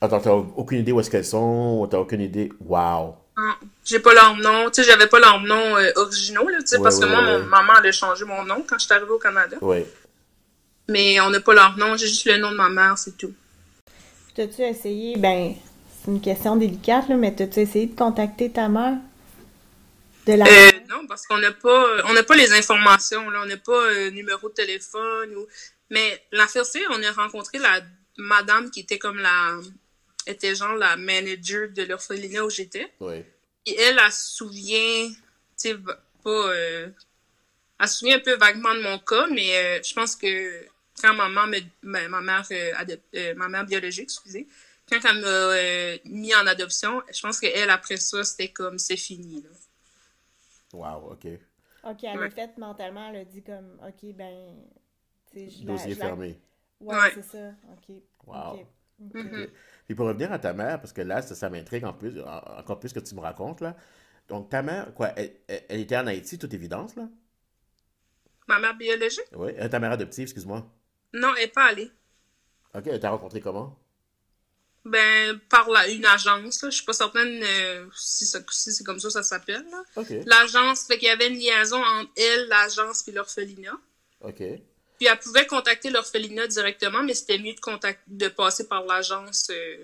Attends, 0.01 0.21
t'as 0.21 0.33
aucune 0.33 0.81
idée 0.81 0.93
où 0.93 1.01
est-ce 1.01 1.11
qu'elles 1.11 1.25
sont, 1.25 1.87
t'as 1.91 1.99
aucune 1.99 2.21
idée? 2.21 2.53
Wow. 2.61 3.15
Non, 3.37 3.55
J'ai 3.85 4.01
pas 4.01 4.15
leur 4.15 4.37
nom. 4.37 4.71
Tu 4.71 4.83
sais, 4.83 4.91
j'avais 4.91 5.07
pas 5.07 5.19
leur 5.19 5.41
nom 5.41 5.77
euh, 5.77 5.91
originaux, 5.97 6.49
là, 6.49 6.59
tu 6.61 6.69
sais, 6.69 6.77
Ouais, 6.77 6.83
parce 6.83 6.99
que 6.99 7.05
moi, 7.05 7.21
ouais, 7.21 7.39
mon 7.39 7.47
maman, 7.47 7.75
elle 7.81 7.89
a 7.89 7.93
changé 7.93 8.25
mon 8.25 8.45
nom 8.45 8.65
quand 8.67 8.79
je 8.79 8.87
suis 8.87 8.95
arrivée 8.95 9.11
au 9.11 9.19
Canada. 9.19 9.57
Oui. 9.61 9.85
Mais 10.89 11.21
on 11.21 11.31
n'a 11.31 11.41
pas 11.41 11.55
leur 11.55 11.77
nom, 11.77 11.97
j'ai 11.97 12.07
juste 12.07 12.27
le 12.27 12.39
nom 12.39 12.51
de 12.51 12.57
ma 12.57 12.69
mère, 12.69 12.97
c'est 12.97 13.17
tout. 13.17 13.35
T'as-tu 14.35 14.63
essayé, 14.63 15.17
ben, 15.17 15.55
c'est 16.03 16.11
une 16.11 16.21
question 16.21 16.57
délicate, 16.57 17.09
là, 17.09 17.17
mais 17.17 17.35
t'as-tu 17.35 17.61
essayé 17.61 17.87
de 17.87 17.97
contacter 17.97 18.51
ta 18.51 18.69
mère? 18.69 18.99
De 20.27 20.35
la... 20.35 20.45
Euh, 20.47 20.71
non, 20.89 21.07
parce 21.09 21.27
qu'on 21.27 21.39
n'a 21.39 21.53
pas, 21.53 21.87
on 22.09 22.15
n'a 22.15 22.23
pas 22.23 22.37
les 22.37 22.53
informations, 22.53 23.29
là. 23.31 23.41
On 23.43 23.47
n'a 23.47 23.57
pas 23.57 23.73
euh, 23.73 24.11
numéro 24.11 24.49
de 24.49 24.55
téléphone 24.55 25.35
ou. 25.37 25.47
Mais 25.91 26.21
l'affaire, 26.33 26.65
c'est, 26.65 26.83
on 26.91 27.03
a 27.03 27.13
rencontré 27.13 27.59
la 27.59 27.81
madame 28.17 28.71
qui 28.71 28.81
était 28.81 28.99
comme 28.99 29.19
la, 29.19 29.59
était 30.27 30.55
genre 30.55 30.75
la 30.75 30.97
manager 30.97 31.71
de 31.71 31.83
l'orphelinat 31.85 32.45
où 32.45 32.51
j'étais. 32.51 32.93
Oui. 33.01 33.25
Et 33.67 33.81
elle, 33.81 33.99
elle 34.05 34.13
se 34.13 34.37
souvient, 34.37 35.09
tu 35.09 35.15
sais, 35.57 35.75
pas, 35.77 35.99
euh, 36.27 36.89
elle 37.81 37.89
se 37.89 37.99
souvient 37.99 38.17
un 38.17 38.21
peu 38.21 38.35
vaguement 38.37 38.75
de 38.75 38.81
mon 38.81 38.99
cas, 38.99 39.27
mais 39.29 39.57
euh, 39.57 39.83
je 39.83 39.93
pense 39.95 40.17
que 40.17 40.67
quand 41.01 41.15
maman 41.15 41.47
me, 41.47 41.59
ma, 41.83 42.09
ma 42.09 42.21
mère, 42.21 42.47
euh, 42.51 42.73
adop- 42.75 43.01
euh, 43.15 43.35
ma 43.35 43.49
mère 43.49 43.65
biologique, 43.67 44.05
excusez, 44.05 44.47
quand 44.89 44.99
elle 45.05 45.21
m'a 45.21 45.27
euh, 45.29 45.99
mis 46.05 46.35
en 46.35 46.47
adoption, 46.47 47.03
je 47.13 47.21
pense 47.21 47.41
qu'elle, 47.41 47.71
après 47.71 47.97
ça, 47.97 48.23
c'était 48.25 48.49
comme, 48.53 48.79
c'est 48.79 48.97
fini, 48.97 49.43
là. 49.43 49.51
Wow, 50.73 51.13
ok. 51.13 51.27
Ok, 51.85 52.05
elle 52.05 52.19
Ouais. 52.19 52.27
a 52.27 52.31
fait 52.31 52.57
mentalement, 52.59 53.09
elle 53.11 53.17
a 53.21 53.25
dit 53.25 53.43
comme, 53.43 53.79
ok, 53.87 54.15
ben, 54.15 54.57
la- 55.35 55.43
Dossier 55.63 55.95
la- 55.95 55.97
fermé. 55.97 56.39
Ouais, 56.81 56.97
Ouais. 56.97 57.13
c'est 57.15 57.23
ça, 57.23 57.55
ok. 57.73 57.97
Wow. 58.27 58.67
Mhm. 58.99 59.49
Puis 59.87 59.95
pour 59.95 60.07
revenir 60.07 60.33
à 60.33 60.39
ta 60.39 60.53
mère, 60.53 60.81
parce 60.81 60.93
que 60.93 61.03
là, 61.03 61.23
ça, 61.23 61.35
ça 61.35 61.51
m'intrigue 61.51 61.85
en 61.85 61.93
plus, 61.93 62.21
en- 62.21 62.59
encore 62.59 62.81
plus 62.81 62.93
que 62.93 63.01
tu 63.01 63.15
me 63.15 63.21
racontes, 63.21 63.61
là. 63.61 63.77
Donc, 64.29 64.49
ta 64.51 64.63
mère, 64.63 64.93
quoi, 64.95 65.11
elle, 65.17 65.37
était 65.81 65.97
en 65.97 66.07
Haïti, 66.07 66.39
toute 66.39 66.53
évidence, 66.55 66.97
là? 66.97 67.09
Ma 68.49 68.59
mère 68.59 68.77
biologique? 68.77 69.25
Oui. 69.35 69.53
Euh, 69.59 69.69
ta 69.69 69.79
mère 69.79 69.93
adoptive, 69.93 70.23
excuse-moi. 70.25 70.67
Non, 71.13 71.35
elle 71.37 71.45
n'est 71.45 71.51
pas 71.51 71.67
allée. 71.67 71.91
Ok, 72.75 72.87
elle 72.87 73.01
t'a 73.01 73.11
rencontré 73.11 73.41
comment? 73.41 73.79
Ben, 74.85 75.39
par 75.49 75.69
la, 75.69 75.89
une 75.89 76.07
agence, 76.07 76.63
là. 76.63 76.71
Je 76.71 76.77
suis 76.77 76.85
pas 76.85 76.93
certaine 76.93 77.43
euh, 77.43 77.89
si, 77.97 78.25
si 78.25 78.73
c'est 78.73 78.85
comme 78.85 79.01
ça 79.01 79.11
ça 79.11 79.23
s'appelle, 79.25 79.65
là. 79.71 79.83
Ok. 79.97 80.13
L'agence, 80.27 80.85
fait 80.87 80.99
qu'il 80.99 81.09
y 81.09 81.11
avait 81.11 81.29
une 81.29 81.39
liaison 81.39 81.83
entre 81.83 82.11
elle, 82.17 82.47
l'agence, 82.49 83.03
puis 83.03 83.13
l'orphelinat. 83.13 83.79
Ok. 84.21 84.43
Puis 84.99 85.07
elle 85.07 85.19
pouvait 85.19 85.47
contacter 85.47 85.91
l'orphelinat 85.91 86.47
directement, 86.47 87.03
mais 87.03 87.15
c'était 87.15 87.39
mieux 87.39 87.55
de, 87.55 87.61
contact- 87.61 88.03
de 88.07 88.29
passer 88.29 88.67
par 88.67 88.85
l'agence 88.85 89.49
euh, 89.51 89.77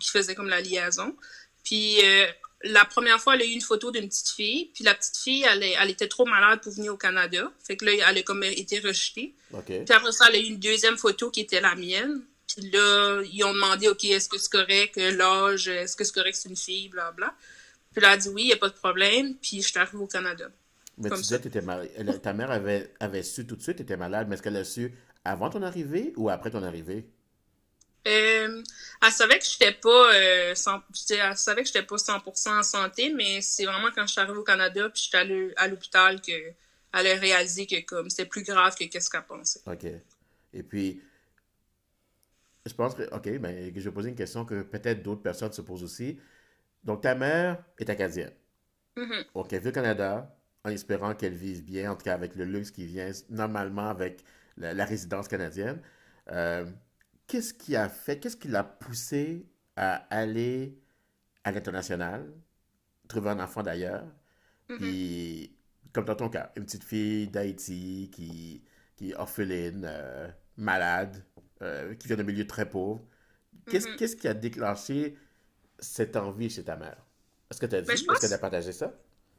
qui 0.00 0.10
faisait 0.10 0.34
comme 0.34 0.48
la 0.48 0.60
liaison. 0.60 1.16
Puis 1.64 1.98
euh, 2.04 2.26
la 2.64 2.84
première 2.84 3.20
fois, 3.20 3.34
elle 3.34 3.42
a 3.42 3.44
eu 3.44 3.50
une 3.50 3.60
photo 3.60 3.90
d'une 3.90 4.08
petite 4.08 4.30
fille. 4.30 4.70
Puis 4.74 4.84
la 4.84 4.94
petite 4.94 5.16
fille, 5.16 5.44
elle, 5.48 5.62
elle 5.62 5.90
était 5.90 6.08
trop 6.08 6.26
malade 6.26 6.60
pour 6.60 6.72
venir 6.72 6.94
au 6.94 6.96
Canada. 6.96 7.52
Fait 7.64 7.76
que 7.76 7.84
là, 7.84 7.92
elle 8.08 8.18
a 8.18 8.22
comme 8.22 8.42
été 8.42 8.80
rejetée. 8.80 9.34
Ok. 9.52 9.66
Puis 9.66 9.92
après 9.92 10.12
ça, 10.12 10.26
elle 10.28 10.36
a 10.36 10.38
eu 10.38 10.46
une 10.46 10.58
deuxième 10.58 10.96
photo 10.96 11.30
qui 11.30 11.40
était 11.40 11.60
la 11.60 11.74
mienne. 11.74 12.22
Puis 12.48 12.70
là, 12.70 13.22
ils 13.30 13.44
ont 13.44 13.52
demandé, 13.52 13.88
OK, 13.88 14.04
est-ce 14.04 14.28
que 14.28 14.38
c'est 14.38 14.50
correct, 14.50 14.96
euh, 14.96 15.12
l'âge, 15.12 15.68
est-ce 15.68 15.94
que 15.94 16.02
c'est 16.02 16.14
correct, 16.14 16.34
c'est 16.34 16.48
une 16.48 16.56
fille, 16.56 16.88
bla 16.88 17.12
bla. 17.12 17.34
Puis 17.92 18.00
là, 18.00 18.08
elle 18.08 18.14
a 18.14 18.16
dit 18.16 18.28
oui, 18.30 18.42
il 18.42 18.46
n'y 18.46 18.52
a 18.54 18.56
pas 18.56 18.70
de 18.70 18.74
problème. 18.74 19.36
Puis 19.36 19.62
je 19.62 19.68
suis 19.68 19.78
arrivée 19.78 19.98
au 19.98 20.06
Canada. 20.06 20.48
Mais 20.98 21.08
Comme 21.10 21.18
tu 21.18 21.22
disais 21.22 21.38
que 21.38 21.44
t'étais 21.44 21.62
mal- 21.62 21.88
ta 22.22 22.32
mère 22.32 22.50
avait, 22.50 22.92
avait 23.00 23.22
su 23.22 23.46
tout 23.46 23.56
de 23.56 23.62
suite 23.62 23.76
t'étais 23.78 23.96
malade, 23.96 24.26
mais 24.28 24.34
est-ce 24.34 24.42
qu'elle 24.42 24.56
a 24.56 24.64
su 24.64 24.92
avant 25.24 25.50
ton 25.50 25.62
arrivée 25.62 26.12
ou 26.16 26.28
après 26.28 26.50
ton 26.50 26.62
arrivée? 26.62 27.08
Euh, 28.06 28.62
elle 29.02 29.12
savait 29.12 29.38
que 29.38 29.44
j'étais 29.44 29.72
pas 29.72 30.14
euh, 30.14 30.54
elle 30.54 31.36
savait 31.36 31.62
que 31.62 31.66
j'étais 31.66 31.82
pas 31.82 31.98
100% 31.98 32.58
en 32.58 32.62
santé, 32.62 33.12
mais 33.12 33.40
c'est 33.42 33.66
vraiment 33.66 33.88
quand 33.94 34.06
je 34.06 34.12
suis 34.12 34.20
arrivée 34.20 34.38
au 34.38 34.44
Canada 34.44 34.88
puis 34.88 35.02
j'étais 35.04 35.18
allée 35.18 35.52
à 35.56 35.68
l'hôpital 35.68 36.20
que 36.20 36.32
elle 36.94 37.06
a 37.06 37.14
réalisé 37.16 37.66
que 37.66 37.80
comme 37.84 38.08
c'était 38.08 38.24
plus 38.24 38.42
grave 38.44 38.74
que 38.76 38.84
qu'est-ce 38.84 39.10
qu'elle 39.10 39.26
pensait. 39.26 39.60
OK. 39.66 39.84
Et 40.54 40.62
puis, 40.62 41.02
je 42.66 42.72
pense 42.74 42.94
que, 42.94 43.02
OK, 43.14 43.38
ben, 43.38 43.72
je 43.74 43.80
vais 43.80 43.92
poser 43.92 44.10
une 44.10 44.14
question 44.16 44.44
que 44.44 44.62
peut-être 44.62 45.02
d'autres 45.02 45.22
personnes 45.22 45.52
se 45.52 45.60
posent 45.62 45.82
aussi. 45.84 46.18
Donc, 46.84 47.02
ta 47.02 47.14
mère 47.14 47.64
est 47.78 47.90
acadienne. 47.90 48.32
Donc, 49.34 49.52
elle 49.52 49.60
vit 49.62 49.68
au 49.68 49.72
Canada 49.72 50.37
en 50.64 50.70
espérant 50.70 51.14
qu'elle 51.14 51.34
vive 51.34 51.64
bien, 51.64 51.92
en 51.92 51.96
tout 51.96 52.04
cas 52.04 52.14
avec 52.14 52.34
le 52.34 52.44
luxe 52.44 52.70
qui 52.70 52.86
vient 52.86 53.10
normalement 53.30 53.88
avec 53.88 54.24
la, 54.56 54.74
la 54.74 54.84
résidence 54.84 55.28
canadienne. 55.28 55.80
Euh, 56.30 56.66
qu'est-ce 57.26 57.54
qui 57.54 57.76
a 57.76 57.88
fait, 57.88 58.18
qu'est-ce 58.18 58.36
qui 58.36 58.48
l'a 58.48 58.64
poussé 58.64 59.46
à 59.76 59.94
aller 60.14 60.76
à 61.44 61.52
l'international, 61.52 62.26
trouver 63.08 63.30
un 63.30 63.40
enfant 63.40 63.62
d'ailleurs, 63.62 64.04
Mhm. 64.68 64.76
puis, 64.78 65.56
comme 65.94 66.04
dans 66.04 66.16
ton 66.16 66.28
cas, 66.28 66.52
une 66.56 66.64
petite 66.64 66.84
fille 66.84 67.28
d'Haïti 67.28 68.10
qui, 68.12 68.62
qui 68.96 69.10
est 69.12 69.14
orpheline, 69.14 69.86
euh, 69.88 70.28
malade, 70.58 71.24
euh, 71.62 71.94
qui 71.94 72.06
vient 72.08 72.16
d'un 72.18 72.24
milieu 72.24 72.46
très 72.46 72.68
pauvre. 72.68 73.02
Qu'est-ce 73.70 73.88
Mhm. 73.88 73.96
qu'est-ce 73.96 74.16
qui 74.16 74.28
a 74.28 74.34
déclenché 74.34 75.16
cette 75.78 76.16
envie 76.16 76.50
chez 76.50 76.64
ta 76.64 76.76
mère? 76.76 77.02
Est-ce 77.50 77.60
que 77.60 77.66
tu 77.66 77.76
as 77.76 77.80
dit? 77.82 77.90
Est-ce 77.90 78.04
pense- 78.04 78.18
qu'elle 78.18 78.32
a 78.34 78.38
partagé 78.38 78.72
ça? 78.72 78.92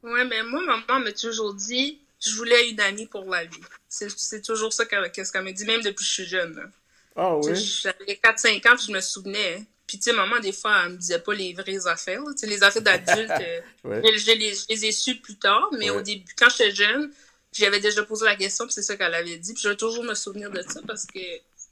Ouais, 0.04 0.26
mais 0.26 0.44
moi, 0.44 0.62
maman 0.66 1.00
m'a 1.04 1.12
toujours 1.12 1.54
dit, 1.54 2.00
je 2.20 2.36
voulais 2.36 2.70
une 2.70 2.80
amie 2.80 3.06
pour 3.08 3.26
la 3.30 3.46
vie. 3.46 3.62
C'est 3.88 4.42
toujours 4.42 4.72
ça 4.74 4.86
qu'elle 4.86 5.12
qu'elle 5.12 5.44
me 5.44 5.52
dit, 5.52 5.66
même 5.66 5.82
depuis 5.82 5.96
que 5.98 6.04
je 6.04 6.10
suis 6.14 6.26
jeune. 6.26 6.72
Ah 7.16 7.36
oui? 7.38 7.56
J'avais 7.56 8.20
4-5 8.24 8.68
ans, 8.70 8.76
puis 8.76 8.86
je 8.88 8.92
me 8.94 9.02
souvenais. 9.02 9.66
Puis, 9.88 9.98
tu 9.98 10.04
sais, 10.04 10.14
maman, 10.14 10.40
des 10.40 10.52
fois, 10.52 10.84
elle 10.86 10.92
me 10.94 10.98
disait 10.98 11.20
pas 11.20 11.34
les 11.34 11.54
vraies 11.54 11.88
affaires. 11.88 12.22
Tu 12.32 12.38
sais, 12.38 12.48
les 12.48 12.62
affaires 12.64 12.82
d'adultes, 12.84 13.32
euh, 13.42 13.62
Ouais. 13.84 14.02
je, 14.14 14.20
je 14.20 14.32
les, 14.34 14.54
je 14.54 14.66
les 14.70 14.86
ai 14.86 14.92
su 14.92 15.16
plus 15.16 15.36
tard. 15.38 15.68
Mais 15.74 15.90
Ouais. 15.90 15.98
au 15.98 16.02
début, 16.02 16.32
quand 16.38 16.48
j'étais 16.50 16.72
jeune, 16.76 17.12
j'avais 17.52 17.80
déjà 17.80 18.04
posé 18.04 18.24
la 18.26 18.36
question, 18.36 18.66
puis 18.66 18.74
c'est 18.74 18.84
ça 18.84 18.96
qu'elle 18.96 19.14
avait 19.16 19.38
dit. 19.38 19.54
Puis, 19.54 19.64
je 19.64 19.70
vais 19.70 19.76
toujours 19.76 20.04
me 20.04 20.14
souvenir 20.14 20.52
de 20.52 20.62
ça 20.62 20.80
parce 20.86 21.06
que 21.08 21.20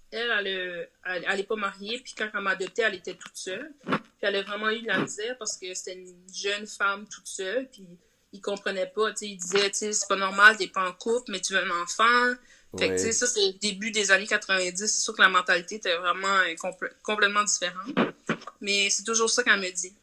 elle, 0.10 0.32
elle, 1.06 1.26
elle 1.28 1.40
est 1.40 1.44
pas 1.44 1.56
mariée. 1.56 2.00
Puis, 2.00 2.16
quand 2.18 2.28
elle 2.34 2.40
m'a 2.42 2.52
adoptée, 2.52 2.82
elle 2.82 2.96
était 2.96 3.14
toute 3.14 3.36
seule. 3.36 3.72
Puis, 3.86 4.00
elle 4.22 4.36
a 4.38 4.42
vraiment 4.42 4.72
eu 4.72 4.82
de 4.82 4.88
la 4.88 4.98
misère 5.00 5.38
parce 5.38 5.56
que 5.58 5.72
c'était 5.76 5.94
une 5.94 6.16
jeune 6.34 6.66
femme 6.66 7.06
toute 7.14 7.28
seule. 7.28 7.70
Puis, 7.72 7.86
il 8.34 8.42
comprenait 8.42 8.88
pas. 8.88 9.12
Tu 9.12 9.18
sais, 9.20 9.26
il 9.28 9.38
disait, 9.38 9.70
tu 9.72 9.78
sais, 9.78 9.94
c'est 9.94 10.08
pas 10.08 10.16
normal, 10.16 10.58
t'es 10.58 10.68
pas 10.68 10.88
en 10.88 10.94
couple, 10.94 11.32
mais 11.32 11.40
tu 11.42 11.54
veux 11.54 11.60
un 11.64 11.82
enfant. 11.84 12.34
Fait 12.78 12.90
que, 12.90 12.94
tu 12.96 13.00
sais, 13.00 13.06
Ouais. 13.06 13.12
ça, 13.14 13.28
c'est 13.28 13.40
le 13.48 13.54
début 13.54 13.92
des 13.92 14.12
années 14.12 14.28
90. 14.28 14.86
C'est 14.88 15.02
sûr 15.02 15.16
que 15.16 15.22
la 15.22 15.30
mentalité 15.30 15.76
était 15.76 15.96
vraiment 15.96 16.28
euh, 16.40 16.54
compl- 16.56 16.92
complètement 17.02 17.44
différente. 17.44 17.96
Mais 18.62 18.90
c'est 18.90 19.04
toujours 19.04 19.30
ça 19.30 19.44
qu'elle 19.44 19.60
me 19.60 19.72
dit. 19.72 19.94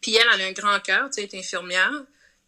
Puis 0.00 0.16
elle, 0.16 0.26
elle 0.34 0.40
a 0.42 0.46
un 0.46 0.52
grand 0.52 0.80
cœur, 0.80 1.06
tu 1.08 1.14
sais, 1.14 1.22
elle 1.30 1.34
est 1.34 1.38
infirmière. 1.38 1.92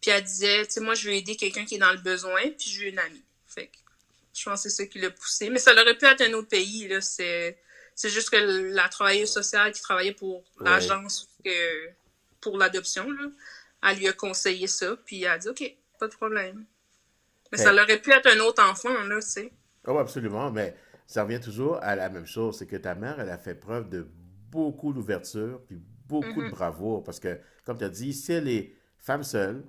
Puis 0.01 0.11
elle 0.11 0.23
disait, 0.23 0.65
tu 0.65 0.73
sais, 0.73 0.79
moi, 0.81 0.95
je 0.95 1.07
veux 1.07 1.15
aider 1.15 1.35
quelqu'un 1.37 1.65
qui 1.65 1.75
est 1.75 1.79
dans 1.79 1.91
le 1.93 1.99
besoin, 1.99 2.41
puis 2.41 2.69
je 2.69 2.81
veux 2.81 2.87
une 2.87 2.99
amie. 2.99 3.23
Fait 3.47 3.67
que 3.67 3.77
je 4.33 4.43
pense 4.43 4.63
que 4.63 4.69
c'est 4.69 4.75
ça 4.83 4.85
qui 4.87 4.99
l'a 4.99 5.11
poussé. 5.11 5.49
Mais 5.49 5.59
ça 5.59 5.71
aurait 5.73 5.97
pu 5.97 6.05
être 6.05 6.21
un 6.21 6.33
autre 6.33 6.49
pays, 6.49 6.87
là. 6.89 6.99
C'est, 6.99 7.57
c'est 7.95 8.09
juste 8.09 8.29
que 8.29 8.35
la 8.37 8.89
travailleuse 8.89 9.31
sociale 9.31 9.71
qui 9.71 9.81
travaillait 9.81 10.13
pour 10.13 10.43
l'agence 10.59 11.29
pour 12.41 12.57
l'adoption, 12.57 13.09
là, 13.09 13.27
elle 13.83 13.97
lui 13.97 14.07
a 14.07 14.13
conseillé 14.13 14.67
ça, 14.67 14.95
puis 15.05 15.23
elle 15.23 15.31
a 15.31 15.37
dit, 15.37 15.49
OK, 15.49 15.77
pas 15.99 16.07
de 16.07 16.13
problème. 16.13 16.65
Mais 17.51 17.57
ça 17.57 17.71
aurait 17.73 17.99
pu 18.01 18.11
être 18.11 18.27
un 18.27 18.39
autre 18.39 18.63
enfant, 18.63 19.03
là, 19.03 19.15
tu 19.21 19.27
sais. 19.27 19.51
Oh, 19.87 19.97
absolument, 19.97 20.49
mais 20.51 20.75
ça 21.07 21.23
revient 21.23 21.39
toujours 21.39 21.77
à 21.83 21.95
la 21.95 22.09
même 22.09 22.25
chose, 22.25 22.57
c'est 22.57 22.65
que 22.67 22.77
ta 22.77 22.95
mère, 22.95 23.19
elle 23.19 23.29
a 23.29 23.37
fait 23.37 23.55
preuve 23.55 23.89
de 23.89 24.07
beaucoup 24.49 24.93
d'ouverture, 24.93 25.61
puis 25.67 25.77
beaucoup 26.07 26.41
de 26.41 26.45
Mhm. 26.45 26.51
bravoure, 26.51 27.03
parce 27.03 27.19
que, 27.19 27.39
comme 27.65 27.77
tu 27.77 27.83
as 27.83 27.89
dit, 27.89 28.13
si 28.13 28.31
elle 28.31 28.47
est 28.47 28.73
femme 28.97 29.23
seule, 29.23 29.63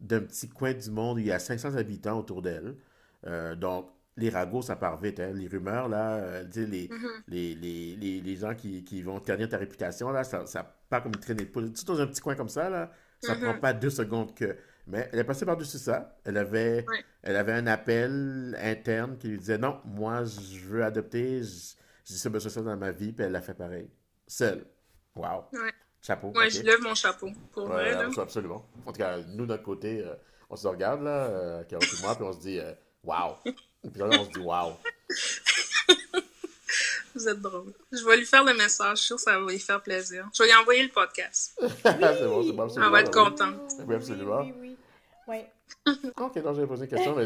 d'un 0.00 0.20
petit 0.20 0.48
coin 0.48 0.72
du 0.72 0.90
monde 0.90 1.16
où 1.18 1.20
il 1.20 1.26
y 1.26 1.32
a 1.32 1.38
500 1.38 1.76
habitants 1.76 2.18
autour 2.18 2.42
d'elle, 2.42 2.76
euh, 3.26 3.54
donc 3.54 3.90
les 4.16 4.30
ragots, 4.30 4.62
ça 4.62 4.76
part 4.76 4.98
vite, 5.00 5.20
hein, 5.20 5.32
les 5.34 5.46
rumeurs, 5.46 5.88
là, 5.88 6.16
euh, 6.16 6.44
les, 6.56 6.88
Mhm. 6.90 7.22
les, 7.28 7.54
les, 7.54 7.96
les, 7.96 8.20
les 8.20 8.36
gens 8.36 8.54
qui, 8.54 8.82
qui 8.84 9.02
vont 9.02 9.20
ternir 9.20 9.48
ta 9.48 9.56
réputation, 9.58 10.10
là, 10.10 10.24
ça, 10.24 10.46
ça 10.46 10.64
part 10.88 11.02
comme 11.02 11.12
une 11.14 11.20
traînée 11.20 11.44
de 11.44 11.50
poule. 11.50 11.74
Surtout 11.76 11.94
dans 11.94 12.00
un 12.02 12.06
petit 12.06 12.20
coin 12.20 12.34
comme 12.34 12.48
ça, 12.48 12.68
là, 12.70 12.90
ça 13.20 13.34
Mhm. 13.34 13.40
prend 13.42 13.54
pas 13.58 13.72
deux 13.72 13.90
secondes 13.90 14.34
que... 14.34 14.56
Mais 14.86 15.08
elle 15.12 15.20
est 15.20 15.24
passée 15.24 15.46
par-dessus 15.46 15.78
ça. 15.78 16.18
Elle 16.24 16.36
avait, 16.38 16.84
Ouais. 16.88 17.04
elle 17.22 17.36
avait 17.36 17.52
un 17.52 17.66
appel 17.68 18.58
interne 18.60 19.16
qui 19.18 19.28
lui 19.28 19.38
disait 19.38 19.58
non, 19.58 19.80
moi, 19.84 20.24
je 20.24 20.58
veux 20.66 20.84
adopter, 20.84 21.42
j'ai 22.04 22.14
ça 22.16 22.28
besoin 22.28 22.62
dans 22.62 22.76
ma 22.76 22.90
vie, 22.90 23.12
puis 23.12 23.24
elle 23.24 23.32
l'a 23.32 23.40
fait 23.42 23.54
pareil. 23.54 23.88
Seule. 24.26 24.64
Wow. 25.14 25.44
Ouais. 25.52 25.72
Chapeau. 26.02 26.32
Ouais, 26.34 26.48
je 26.50 26.62
lève 26.62 26.80
mon 26.80 26.94
chapeau. 26.94 27.30
Pour 27.52 27.64
Ouais, 27.64 27.92
vrai, 27.92 27.92
là. 27.92 28.08
absolument. 28.18 28.66
En 28.86 28.92
tout 28.92 28.98
cas, 28.98 29.18
nous, 29.28 29.44
notre 29.46 29.62
côté, 29.62 30.02
euh, 30.04 30.14
on 30.48 30.56
se 30.56 30.66
regarde, 30.66 31.02
là, 31.02 31.26
euh, 31.26 31.62
et 31.70 32.02
moi, 32.02 32.14
puis 32.14 32.24
on 32.24 32.32
se 32.32 32.40
dit 32.40 32.58
euh, 32.58 32.72
wow. 33.04 33.34
Puis 33.44 34.00
là, 34.00 34.06
on 34.10 34.24
se 34.24 34.30
dit 34.30 34.40
wow. 34.40 34.72
Vous 37.20 37.28
êtes 37.28 37.40
drôle. 37.40 37.72
Je 37.92 38.04
vais 38.04 38.16
lui 38.16 38.24
faire 38.26 38.44
le 38.44 38.54
message, 38.54 38.98
je 38.98 39.02
suis 39.02 39.06
sûre 39.08 39.16
que 39.16 39.22
ça 39.22 39.38
va 39.38 39.50
lui 39.50 39.58
faire 39.58 39.82
plaisir. 39.82 40.28
Je 40.34 40.42
vais 40.42 40.48
lui 40.48 40.56
envoyer 40.56 40.82
le 40.82 40.88
podcast. 40.88 41.52
c'est 41.60 41.98
bon, 42.26 42.42
c'est 42.42 42.52
bon, 42.52 42.62
absolument. 42.62 42.86
Elle 42.86 42.92
va 42.92 43.00
être 43.00 43.16
oui. 43.16 43.24
contente. 43.24 43.72
Oui, 43.86 43.94
absolument. 43.94 44.40
Oui, 44.40 44.54
oui, 44.58 44.68
oui. 44.70 44.76
Ouais. 45.28 45.50
Ok, 46.16 46.34
donc 46.42 46.54
j'avais 46.56 46.66
posé 46.66 46.84
une 46.84 46.90
question, 46.90 47.14
mais 47.14 47.24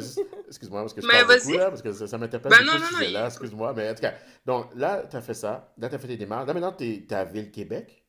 excuse-moi, 0.49 0.81
parce 0.83 0.93
que 0.93 1.01
je 1.01 1.07
Mais 1.07 1.25
parle 1.25 1.39
beaucoup 1.39 1.57
là, 1.59 1.71
parce 1.71 1.81
que 1.83 1.93
ça, 1.93 2.07
ça 2.07 2.19
m'interpelle 2.19 2.53
Ben 2.53 2.63
non, 2.65 2.73
non, 2.75 2.79
non, 2.93 3.01
il- 3.01 3.17
excuse-moi, 3.17 3.73
mais 3.75 3.91
en 3.91 3.95
tout 3.95 4.03
cas, 4.03 4.15
donc 4.45 4.71
là, 4.75 5.03
tu 5.09 5.17
as 5.17 5.23
fait 5.23 5.33
ça, 5.35 5.73
là, 5.79 5.89
tu 5.89 5.95
as 5.95 5.99
fait 5.99 6.09
tes 6.09 6.17
démarches, 6.19 6.47
là, 6.47 6.53
maintenant, 6.53 6.73
tu 6.73 6.85
es 6.85 7.13
à 7.15 7.25
Ville-Québec, 7.25 8.05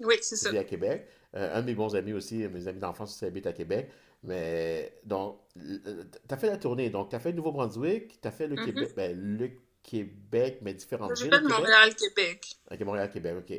Oui, 0.00 0.14
c'est 0.22 0.36
tu 0.36 0.42
ça. 0.42 0.50
vis 0.50 0.58
à 0.58 0.64
Québec, 0.64 1.08
Euh, 1.36 1.56
un 1.58 1.60
de 1.62 1.66
mes 1.66 1.74
bons 1.74 1.94
amis 1.94 2.12
aussi, 2.12 2.46
mes 2.48 2.66
amis 2.68 2.78
d'enfance 2.80 3.14
aussi 3.14 3.24
habitent 3.24 3.46
à 3.46 3.52
Québec, 3.52 3.90
mais 4.22 4.96
donc, 5.04 5.38
tu 5.56 5.80
as 6.28 6.36
fait 6.36 6.48
la 6.48 6.56
tournée, 6.56 6.88
donc 6.90 7.10
tu 7.10 7.16
as 7.16 7.20
fait 7.20 7.30
le 7.30 7.36
Nouveau-Brunswick, 7.36 8.20
tu 8.20 8.28
as 8.28 8.30
fait 8.32 8.46
le 8.48 8.56
Mhm. 8.56 8.64
Québec, 8.66 8.92
ben, 8.96 9.16
le 9.16 9.50
Québec, 9.82 10.58
mais 10.62 10.74
différentes 10.74 11.16
J'ai 11.16 11.24
villes 11.24 11.32
fait 11.32 11.38
au 11.38 11.42
de 11.42 11.46
Québec. 11.46 11.58
Montréal, 11.60 11.94
Québec. 11.96 12.56
Ok, 12.70 12.80
Montréal, 12.80 13.10
Québec, 13.10 13.34
ok. 13.38 13.56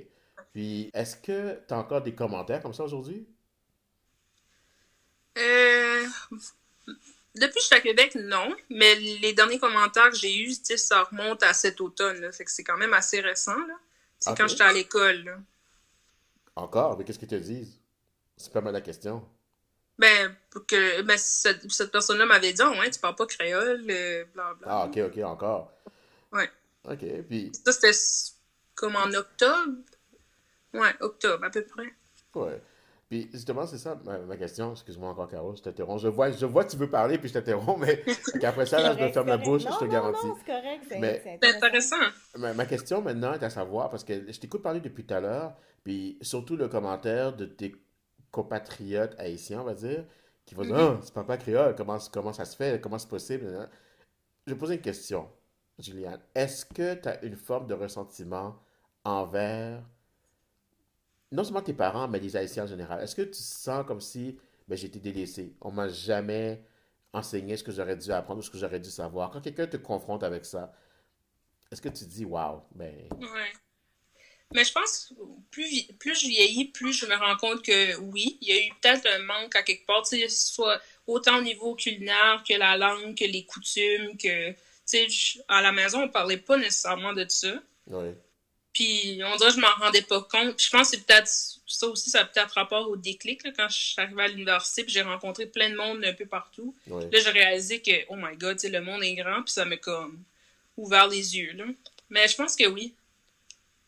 Puis, 0.54 0.90
est-ce 0.94 1.16
que 1.16 1.60
tu 1.68 1.74
as 1.74 1.78
encore 1.78 2.02
des 2.02 2.14
commentaires 2.14 2.62
comme 2.62 2.74
ça 2.74 2.84
aujourd'hui? 2.84 3.26
Euh, 5.38 6.06
Depuis 7.36 7.54
que 7.54 7.60
je 7.62 7.66
suis 7.66 7.76
à 7.76 7.80
Québec, 7.80 8.16
non. 8.16 8.54
Mais 8.70 8.96
les 8.96 9.34
derniers 9.34 9.60
commentaires 9.60 10.10
que 10.10 10.18
j'ai 10.18 10.38
eus, 10.38 10.58
tu 10.58 10.66
sais, 10.66 10.78
ça 10.78 11.04
remonte 11.04 11.42
à 11.44 11.54
cet 11.54 11.80
automne. 11.80 12.20
Là. 12.20 12.32
Fait 12.32 12.44
que 12.44 12.52
c'est 12.52 12.64
quand 12.64 12.78
même 12.78 12.94
assez 12.94 13.22
récent. 13.22 13.58
là. 13.58 13.76
C'est 14.20 14.32
Ok. 14.32 14.38
quand 14.38 14.48
j'étais 14.48 14.64
à 14.64 14.74
l'école. 14.74 15.40
Encore, 16.56 16.98
mais 16.98 17.06
qu'est-ce 17.06 17.18
qu'ils 17.20 17.28
te 17.30 17.36
disent? 17.36 17.80
C'est 18.36 18.52
pas 18.52 18.62
mal 18.62 18.74
la 18.74 18.82
question. 18.82 19.26
Ben, 19.98 20.36
pour 20.50 20.66
que, 20.66 21.02
ben 21.04 21.18
cette, 21.18 21.72
cette 21.72 21.92
personne-là 21.92 22.26
m'avait 22.26 22.54
dit, 22.54 22.62
oh, 22.64 22.72
ouais, 22.72 22.90
tu 22.90 23.00
parles 23.00 23.16
pas 23.16 23.26
créole, 23.28 23.86
euh, 23.90 24.26
bla 24.34 24.54
bla. 24.56 24.68
Ah, 24.70 24.86
ok, 24.88 24.98
ok, 24.98 25.24
encore. 25.24 25.72
Ouais. 26.32 26.50
Ok, 26.89 27.06
puis, 27.30 27.52
Ça, 27.65 27.72
c'était 27.72 27.91
comme 28.76 28.96
en 28.96 29.12
octobre. 29.13 29.78
Ouais, 30.74 30.94
octobre, 31.02 31.44
à 31.46 31.50
peu 31.50 31.63
près. 31.63 31.94
ouais. 32.36 32.62
Puis, 33.10 33.30
justement, 33.34 33.67
c'est 33.67 33.78
ça 33.78 34.00
ma, 34.06 34.20
ma 34.20 34.38
question. 34.38 34.72
Excuse-moi 34.72 35.10
encore, 35.10 35.28
Caro, 35.28 35.54
je 35.54 35.62
t'interromps. 35.62 36.02
Je 36.02 36.08
vois, 36.08 36.32
je 36.32 36.46
vois 36.46 36.63
que 36.63 36.72
tu 36.72 36.78
veux 36.78 36.89
parler, 36.89 37.17
puis 37.17 37.28
je 37.28 37.34
t'interromps, 37.34 37.78
mais 37.86 38.02
qu'après 38.39 38.65
ça, 38.65 38.82
là, 38.82 38.96
je 38.98 39.04
me 39.04 39.12
ferme 39.12 39.28
la 39.28 39.38
bouche, 39.38 39.65
non, 39.65 39.72
je 39.74 39.80
te 39.80 39.84
non, 39.84 39.91
garantis. 39.91 40.28
Non, 40.28 40.38
c'est 40.39 40.46
correct, 40.54 40.86
c'est 40.88 41.56
intéressant. 41.56 41.98
Ma, 42.38 42.54
ma 42.54 42.65
question 42.65 43.02
maintenant 43.02 43.34
est 43.34 43.44
à 43.44 43.50
savoir, 43.50 43.89
parce 43.89 44.06
que 44.06 44.32
je 44.32 44.39
t'écoute 44.39 44.62
parler 44.62 44.80
depuis 44.80 45.04
tout 45.06 45.13
à 45.13 45.20
l'heure, 45.20 45.54
puis 45.84 46.17
surtout 46.22 46.56
le 46.56 46.70
commentaire 46.70 47.36
de 47.36 47.46
tes 47.46 47.76
compatriotes 48.32 49.13
haïtiens, 49.20 49.60
on 49.60 49.65
va 49.65 49.74
dire, 49.74 50.06
qui 50.46 50.56
vont 50.56 50.63
dire 50.63 50.76
Mhm. 50.76 50.98
Ah, 50.98 51.00
c'est 51.04 51.13
papa 51.13 51.36
créole, 51.36 51.76
comment, 51.76 51.98
comment 52.13 52.32
ça 52.32 52.46
se 52.46 52.56
fait, 52.56 52.80
comment 52.82 52.98
c'est 52.98 53.10
possible. 53.10 53.46
nan. 53.46 53.67
Je 54.48 54.54
vais 54.54 54.58
poser 54.58 54.76
une 54.76 54.82
question, 54.82 55.28
Juliane. 55.82 56.22
Est-ce 56.36 56.65
que 56.65 56.96
tu 56.96 57.08
as 57.10 57.24
une 57.24 57.36
forme 57.36 57.67
de 57.67 57.74
ressentiment 57.74 58.60
envers 59.04 59.84
non 61.32 61.44
seulement 61.44 61.62
tes 61.62 61.74
parents, 61.74 62.08
mais 62.08 62.20
les 62.20 62.36
Haïtiens 62.36 62.65
en 62.65 62.67
général? 62.67 63.02
Est-ce 63.04 63.15
que 63.15 63.22
tu 63.22 63.41
sens 63.41 63.86
comme 63.86 64.02
si 64.02 64.38
ben, 64.67 64.78
j'ai 64.78 64.88
été 64.88 65.00
délaissé? 65.00 65.56
On 65.62 65.72
m'a 65.72 65.88
jamais 65.88 66.63
enseigné 67.13 67.58
ce 67.58 67.63
que 67.63 67.72
j'aurais 67.72 67.98
dû 67.98 68.12
apprendre 68.12 68.39
ou 68.39 68.44
ce 68.44 68.50
que 68.50 68.58
j'aurais 68.58 68.80
dû 68.80 68.89
savoir. 68.89 69.32
Quand 69.32 69.41
quelqu'un 69.41 69.67
te 69.67 69.78
confronte 69.78 70.24
avec 70.24 70.46
ça, 70.46 70.74
est-ce 71.72 71.82
que 71.82 71.89
tu 71.89 72.06
dis, 72.06 72.26
waouh, 72.26 72.62
ben, 72.74 72.94
Ouais. 73.20 73.54
Mais 74.54 74.65
je 74.65 74.74
pense, 74.74 75.13
plus, 75.50 75.88
plus 75.98 76.13
je 76.20 76.28
vieillis, 76.28 76.65
plus 76.65 76.91
je 76.91 77.06
me 77.06 77.15
rends 77.15 77.38
compte 77.38 77.63
que 77.63 77.96
oui, 77.98 78.38
il 78.41 78.50
y 78.50 78.52
a 78.52 78.65
eu 78.65 78.70
peut-être 78.82 79.08
un 79.08 79.20
manque 79.20 79.56
à 79.56 79.63
quelque 79.63 79.86
part, 79.86 80.06
soit 80.06 80.82
autant 81.08 81.38
au 81.38 81.41
niveau 81.41 81.76
culinaire 81.76 82.44
que 82.48 82.56
la 82.56 82.76
langue, 82.76 83.17
que 83.17 83.24
les 83.24 83.46
coutumes, 83.46 84.17
que, 84.17 84.54
à 85.47 85.62
la 85.62 85.71
maison, 85.71 86.04
on 86.04 86.10
parlait 86.10 86.38
pas 86.38 86.58
nécessairement 86.58 87.13
de 87.13 87.25
ça. 87.27 87.54
oui, 87.88 88.10
Puis 88.73 89.21
on 89.23 89.36
dirait 89.36 89.49
que 89.49 89.56
je 89.56 89.62
m'en 89.62 89.75
rendais 89.80 90.01
pas 90.01 90.21
compte. 90.21 90.56
Puis 90.56 90.65
je 90.65 90.69
pense 90.69 90.91
que 90.91 90.97
c'est 90.97 91.06
peut-être 91.06 91.27
ça 91.27 91.88
aussi, 91.88 92.10
ça 92.10 92.21
a 92.21 92.25
peut-être 92.25 92.51
rapport 92.54 92.89
au 92.89 92.95
déclic, 92.95 93.44
là, 93.44 93.52
quand 93.56 93.69
je 93.69 93.77
suis 93.77 94.02
arrivée 94.02 94.23
à 94.23 94.27
l'université, 94.27 94.83
puis 94.83 94.94
j'ai 94.94 95.02
rencontré 95.02 95.46
plein 95.46 95.69
de 95.69 95.75
monde 95.75 96.04
un 96.04 96.13
peu 96.13 96.25
partout. 96.25 96.75
Là, 96.87 97.08
j'ai 97.12 97.29
réalisé 97.29 97.81
que, 97.81 97.92
oh 98.10 98.15
my 98.17 98.35
god, 98.35 98.60
le 98.63 98.81
monde 98.81 99.04
est 99.04 99.15
grand, 99.15 99.44
puis 99.44 99.54
ça 99.54 99.65
m'a 99.65 99.77
comme 99.77 100.19
ouvert 100.77 101.08
les 101.08 101.37
yeux, 101.37 101.54
là. 101.54 101.65
Mais 102.10 102.27
je 102.27 102.35
pense 102.35 102.56
que 102.56 102.67
oui. 102.67 102.94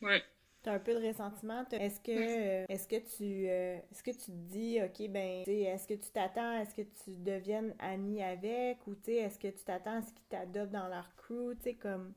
Ouais. 0.01 0.23
T'as 0.63 0.73
un 0.75 0.79
peu 0.79 0.93
de 0.93 1.05
ressentiment. 1.05 1.65
Est-ce 1.71 1.99
que, 1.99 2.11
euh, 2.11 2.65
est-ce 2.69 2.87
que 2.87 2.95
tu, 2.95 3.49
euh, 3.49 3.77
est-ce 3.91 4.01
que 4.01 4.11
tu 4.11 4.17
te 4.17 4.31
dis, 4.31 4.79
ok, 4.81 5.09
ben, 5.09 5.43
est-ce 5.45 5.87
que 5.87 5.93
tu 5.93 6.09
t'attends 6.09 6.61
à 6.61 6.65
ce 6.65 6.73
que 6.73 6.81
tu 6.81 7.17
deviennes 7.17 7.75
ami 7.79 8.23
avec, 8.23 8.87
ou 8.87 8.95
tu 8.95 9.11
est-ce 9.11 9.37
que 9.37 9.49
tu 9.49 9.63
t'attends 9.65 9.97
à 9.97 10.01
ce 10.01 10.13
qu'ils 10.13 10.25
t'adoptent 10.29 10.71
dans 10.71 10.87
leur 10.87 11.13
crew, 11.17 11.53
tu 11.57 11.63
sais, 11.63 11.73
comme, 11.73 12.13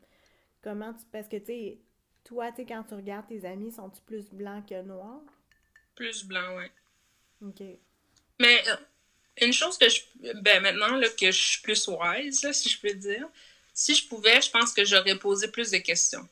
comment 0.62 0.94
tu, 0.94 1.04
parce 1.10 1.26
que 1.26 1.38
tu 1.38 1.46
sais, 1.46 1.78
toi, 2.22 2.52
tu 2.52 2.58
sais, 2.58 2.66
quand 2.66 2.84
tu 2.84 2.94
regardes 2.94 3.26
tes 3.26 3.44
amis, 3.44 3.72
sont-ils 3.72 4.02
plus 4.02 4.30
blancs 4.32 4.68
que 4.68 4.80
noirs? 4.82 5.22
Plus 5.96 6.24
blanc, 6.24 6.56
ouais. 6.56 6.70
Ok. 7.42 7.62
Mais 8.38 8.68
euh, 8.68 8.76
une 9.42 9.52
chose 9.52 9.76
que 9.76 9.88
je. 9.88 10.00
Ben 10.42 10.62
maintenant 10.62 10.96
là, 10.96 11.08
que 11.08 11.30
je 11.30 11.42
suis 11.42 11.62
plus 11.62 11.88
wise, 11.88 12.42
là, 12.42 12.52
si 12.52 12.68
je 12.68 12.80
peux 12.80 12.94
dire, 12.94 13.28
si 13.72 13.94
je 13.94 14.08
pouvais, 14.08 14.40
je 14.40 14.50
pense 14.50 14.72
que 14.72 14.84
j'aurais 14.84 15.18
posé 15.18 15.50
plus 15.50 15.70
de 15.70 15.78
questions. 15.78 16.28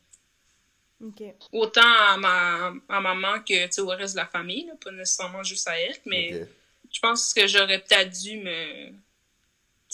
Autant 1.53 1.82
à 1.82 2.16
ma 2.16 2.72
à 2.88 3.01
maman 3.01 3.40
que 3.40 3.80
au 3.80 3.86
reste 3.88 4.14
de 4.14 4.20
la 4.20 4.26
famille, 4.26 4.70
pas 4.82 4.90
nécessairement 4.90 5.42
juste 5.42 5.68
à 5.68 5.78
elle, 5.78 5.97
mais 6.07 6.47
je 6.90 7.01
pense 7.01 7.34
que 7.34 7.47
j'aurais 7.47 7.80
peut-être 7.80 8.11
dû 8.11 8.38
me 8.38 8.92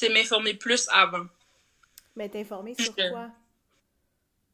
m'informer 0.09 0.55
plus 0.55 0.89
avant. 0.91 1.27
Mais 2.17 2.29
t'informer 2.29 2.75
sur 2.75 2.95
quoi? 2.95 3.31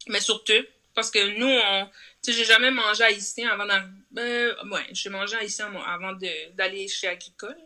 Mais 0.08 0.20
sur 0.20 0.42
tout. 0.44 0.52
Parce 0.94 1.10
que 1.10 1.38
nous, 1.38 1.46
on, 1.46 1.86
tu 2.22 2.32
sais, 2.32 2.32
j'ai 2.32 2.44
jamais 2.44 2.70
mangé 2.70 3.04
haïtien 3.04 3.50
avant 3.50 3.66
d'arriver. 3.66 3.90
Euh, 4.18 4.68
ouais, 4.70 4.86
j'ai 4.92 5.10
mangé 5.10 5.36
haïtien 5.36 5.70
avant 5.86 6.12
d'aller 6.54 6.88
chez 6.88 7.06
Agricole. 7.06 7.56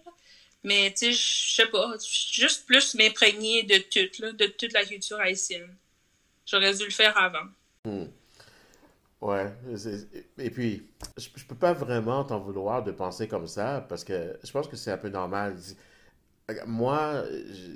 Mais, 0.65 0.91
tu 0.91 1.07
sais, 1.07 1.13
je 1.13 1.55
sais 1.55 1.67
pas, 1.67 1.95
juste 2.01 2.67
plus 2.67 2.95
m'imprégner 2.95 3.63
de 3.63 3.79
tout, 3.79 4.23
là, 4.23 4.33
de 4.33 4.47
toute 4.47 4.73
la 4.73 4.85
culture 4.85 5.19
haïtienne. 5.21 5.75
J'aurais 6.45 6.75
dû 6.75 6.85
le 6.85 6.91
faire 6.91 7.17
avant. 7.17 7.47
Hmm. 7.85 8.07
Ouais. 9.21 9.53
Et 10.39 10.51
puis, 10.51 10.89
je, 11.19 11.29
je 11.35 11.45
peux 11.45 11.55
pas 11.55 11.75
vraiment 11.75 12.25
t'en 12.25 12.41
vouloir 12.41 12.83
de 12.83 12.91
penser 12.91 13.29
comme 13.29 13.47
ça 13.47 13.85
parce 13.89 14.03
que 14.03 14.39
je 14.43 14.51
pense 14.51 14.67
que 14.67 14.77
c'est 14.77 14.91
un 14.91 14.99
peu 14.99 15.11
normal. 15.11 15.57
Moi, 16.67 17.25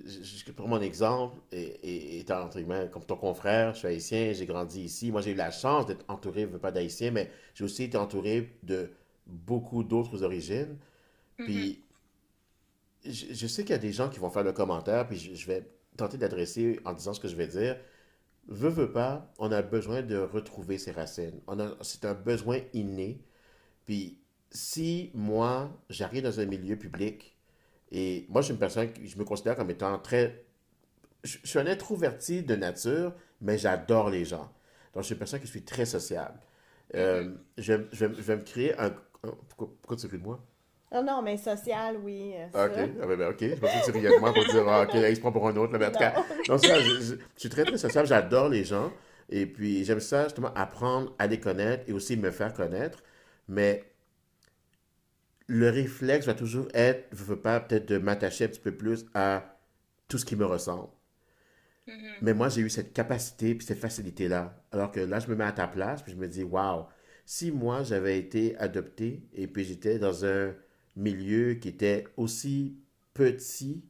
je, 0.07 0.53
prends 0.53 0.66
mon 0.66 0.80
exemple, 0.80 1.38
et, 1.53 2.24
guillemets, 2.55 2.88
comme 2.90 3.05
ton 3.05 3.16
confrère, 3.16 3.74
je 3.74 3.80
suis 3.80 3.88
haïtien, 3.88 4.32
j'ai 4.32 4.47
grandi 4.47 4.82
ici. 4.82 5.12
Moi, 5.12 5.20
j'ai 5.20 5.32
eu 5.32 5.36
la 5.36 5.51
chance 5.51 5.86
d'être 5.86 6.05
entouré, 6.09 6.47
pas 6.47 6.72
d'haïtiens, 6.72 7.11
mais 7.11 7.30
j'ai 7.55 7.64
aussi 7.64 7.84
été 7.84 7.99
entouré 7.99 8.57
de 8.62 8.90
beaucoup 9.26 9.84
d'autres 9.84 10.22
origines. 10.22 10.76
Puis, 11.36 11.84
mm-hmm. 13.05 13.32
je, 13.34 13.47
sais 13.47 13.62
qu'il 13.62 13.72
y 13.72 13.74
a 13.74 13.78
des 13.78 13.92
gens 13.92 14.09
qui 14.09 14.18
vont 14.18 14.30
faire 14.30 14.45
le 14.45 14.53
commentaire, 14.53 15.07
puis 15.07 15.18
je, 15.18 15.47
vais 15.47 15.68
tenter 15.97 16.16
d'adresser 16.18 16.80
en 16.84 16.95
disant 16.95 17.12
ce 17.12 17.20
que 17.20 17.28
je 17.28 17.36
vais 17.36 17.47
dire. 17.47 17.76
Veux, 18.49 18.68
veux 18.68 18.92
pas, 18.92 19.32
on 19.38 19.51
a 19.53 19.62
besoin 19.62 20.03
de 20.03 20.16
retrouver 20.16 20.78
ses 20.78 20.92
racines. 20.92 21.40
C'est 21.82 22.05
un 22.05 22.14
besoin 22.14 22.59
inné. 22.72 23.22
Puis, 23.86 24.18
si 24.51 25.11
moi, 25.14 25.70
j'arrive 25.88 26.22
dans 26.24 26.40
un 26.40 26.47
milieu 26.47 26.76
public, 26.76 27.36
et 27.90 28.26
moi, 28.28 28.42
je 28.42 28.47
suis 28.47 28.53
une 28.53 28.59
personne 28.59 28.92
que 28.92 29.07
je 29.07 29.16
me 29.18 29.24
considère 29.24 29.57
comme 29.57 29.70
étant 29.70 29.99
très. 29.99 30.45
Je, 31.22 31.38
suis 31.45 31.59
un 31.59 31.66
introverti 31.66 32.42
de 32.42 32.55
nature, 32.55 33.14
mais 33.40 33.57
j'adore 33.57 34.11
les 34.11 34.24
gens. 34.24 34.53
Donc, 34.92 35.03
je 35.03 35.07
suis 35.07 35.12
une 35.14 35.18
personne 35.18 35.40
qui 35.40 35.47
suis 35.47 35.64
très 35.64 35.86
sociable. 35.86 36.38
Euh, 36.95 37.34
je, 37.57 37.74
je, 37.92 38.07
vais, 38.07 38.36
me 38.36 38.42
créer 38.42 38.78
un. 38.78 38.95
Pourquoi, 39.57 39.97
tu 39.97 40.07
ris 40.07 40.18
de 40.18 40.22
moi? 40.22 40.45
Oh 40.97 41.03
non, 41.03 41.22
mais 41.22 41.36
social, 41.36 41.97
oui. 42.05 42.34
ok, 42.53 42.55
ah, 42.55 42.68
ben, 42.68 43.16
ben, 43.16 43.28
ok. 43.30 43.40
Je 43.40 43.55
pensais 43.57 43.80
que 43.80 43.86
tu 43.86 43.99
riais 43.99 44.14
de 44.14 44.20
moi 44.20 44.32
pour 44.32 44.45
dire, 44.45 44.68
ah, 44.68 44.82
ok, 44.82 44.95
il 44.95 45.16
se 45.16 45.20
prend 45.20 45.32
pour 45.32 45.49
un 45.49 45.57
autre. 45.57 45.76
mais 45.76 45.86
en 45.86 45.90
tout 45.90 45.99
cas, 45.99 46.14
donc, 46.47 46.64
ça, 46.64 46.80
je, 46.80 47.01
je, 47.01 47.14
suis 47.36 47.49
très, 47.49 47.64
très 47.64 47.76
sociable. 47.76 48.07
J'adore 48.07 48.49
les 48.49 48.64
gens. 48.64 48.92
Et 49.28 49.47
puis, 49.47 49.84
j'aime 49.84 49.99
ça, 49.99 50.24
justement, 50.24 50.53
apprendre 50.55 51.12
à 51.18 51.26
les 51.26 51.40
connaître 51.40 51.82
et 51.88 51.92
aussi 51.92 52.16
me 52.16 52.30
faire 52.30 52.53
connaître. 52.53 53.03
Mais 53.49 53.82
le 55.49 55.68
réflexe 55.68 56.26
va 56.26 56.34
toujours 56.34 56.68
être, 56.74 57.09
je 57.12 57.24
veux 57.24 57.40
pas, 57.40 57.59
peut-être 57.59 57.86
de 57.88 57.99
m'attacher 57.99 58.45
un 58.45 58.49
petit 58.49 58.61
peu 58.61 58.72
plus 58.72 59.07
à 59.14 59.59
tout 60.07 60.18
ce 60.18 60.24
qui 60.24 60.36
me 60.36 60.45
ressemble. 60.45 60.88
Mm-hmm. 61.88 62.12
Mais 62.22 62.34
moi, 62.34 62.49
j'ai 62.49 62.61
eu 62.61 62.70
cette 62.70 62.92
capacité 62.92 63.57
puis 63.57 63.66
cette 63.66 63.80
facilité-là. 63.80 64.62
Alors 64.70 64.92
que 64.92 65.01
là, 65.01 65.18
je 65.18 65.28
me 65.28 65.34
mets 65.34 65.45
à 65.45 65.53
ta 65.53 65.66
place 65.66 66.03
puis 66.03 66.12
je 66.12 66.18
me 66.18 66.28
dis, 66.28 66.45
waouh, 66.45 66.86
si 67.26 67.51
moi, 67.51 67.82
j'avais 67.82 68.18
été 68.18 68.57
adopté 68.59 69.28
et 69.34 69.47
puis 69.47 69.64
j'étais 69.64 69.99
dans 69.99 70.24
un 70.24 70.55
milieu 70.97 71.55
qui 71.55 71.68
était 71.68 72.05
aussi 72.16 72.76
petit 73.14 73.82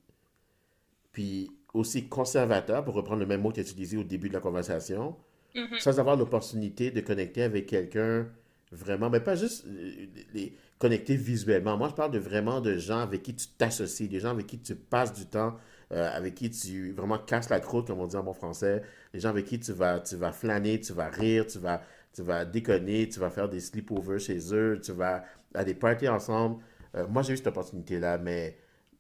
puis 1.13 1.51
aussi 1.73 2.09
conservateur, 2.09 2.85
pour 2.85 2.95
reprendre 2.95 3.21
le 3.21 3.27
même 3.27 3.41
mot 3.41 3.51
que 3.51 3.57
tu 3.57 3.61
utilisé 3.63 3.97
au 3.97 4.05
début 4.05 4.29
de 4.29 4.35
la 4.35 4.41
conversation, 4.41 5.17
mm-hmm. 5.55 5.81
sans 5.81 5.99
avoir 5.99 6.17
l'opportunité 6.17 6.91
de 6.91 7.01
connecter 7.01 7.43
avec 7.43 7.67
quelqu'un 7.67 8.27
vraiment, 8.71 9.11
mais 9.11 9.21
pas 9.21 9.35
juste 9.35 9.65
euh, 9.67 10.07
les, 10.35 10.57
connecter 10.79 11.17
visuellement. 11.17 11.77
Moi, 11.77 11.89
je 11.89 11.95
parle 11.95 12.11
de 12.11 12.19
vraiment 12.19 12.61
de 12.61 12.77
gens 12.77 12.99
avec 12.99 13.23
qui 13.23 13.35
tu 13.35 13.47
t'associes, 13.59 14.09
des 14.09 14.21
gens 14.21 14.31
avec 14.31 14.47
qui 14.47 14.59
tu 14.59 14.75
passes 14.75 15.13
du 15.13 15.27
temps, 15.27 15.57
euh, 15.93 16.11
avec 16.13 16.35
qui 16.35 16.51
tu 16.51 16.93
vraiment 16.93 17.19
casses 17.19 17.49
la 17.49 17.61
croûte, 17.61 17.87
comme 17.87 18.01
on 18.01 18.07
dit 18.07 18.17
en 18.17 18.23
bon 18.23 18.33
français, 18.33 18.83
des 19.13 19.21
gens 19.21 19.31
avec 19.31 19.47
qui 19.47 19.59
tu 19.61 19.73
vas, 19.73 20.01
tu 20.01 20.17
vas 20.17 20.33
flâner, 20.33 20.81
tu 20.81 20.93
vas 20.93 21.09
rire, 21.09 21.47
tu 21.47 21.59
vas, 21.59 21.83
tu 22.13 22.23
vas 22.23 22.45
déconner, 22.45 23.09
tu 23.09 23.21
vas 23.21 23.31
faire 23.31 23.49
des 23.49 23.61
sleepovers 23.61 24.19
chez 24.19 24.39
eux, 24.53 24.81
tu 24.83 24.93
vas 24.93 25.25
à 25.55 25.65
des 25.65 25.75
parties 25.75 26.09
ensemble. 26.09 26.63
Euh, 26.95 27.07
moi, 27.09 27.23
j'ai 27.23 27.35
eu 27.35 27.37
cette 27.37 27.49
opportunité-là, 27.49 28.19
mais 28.19 28.57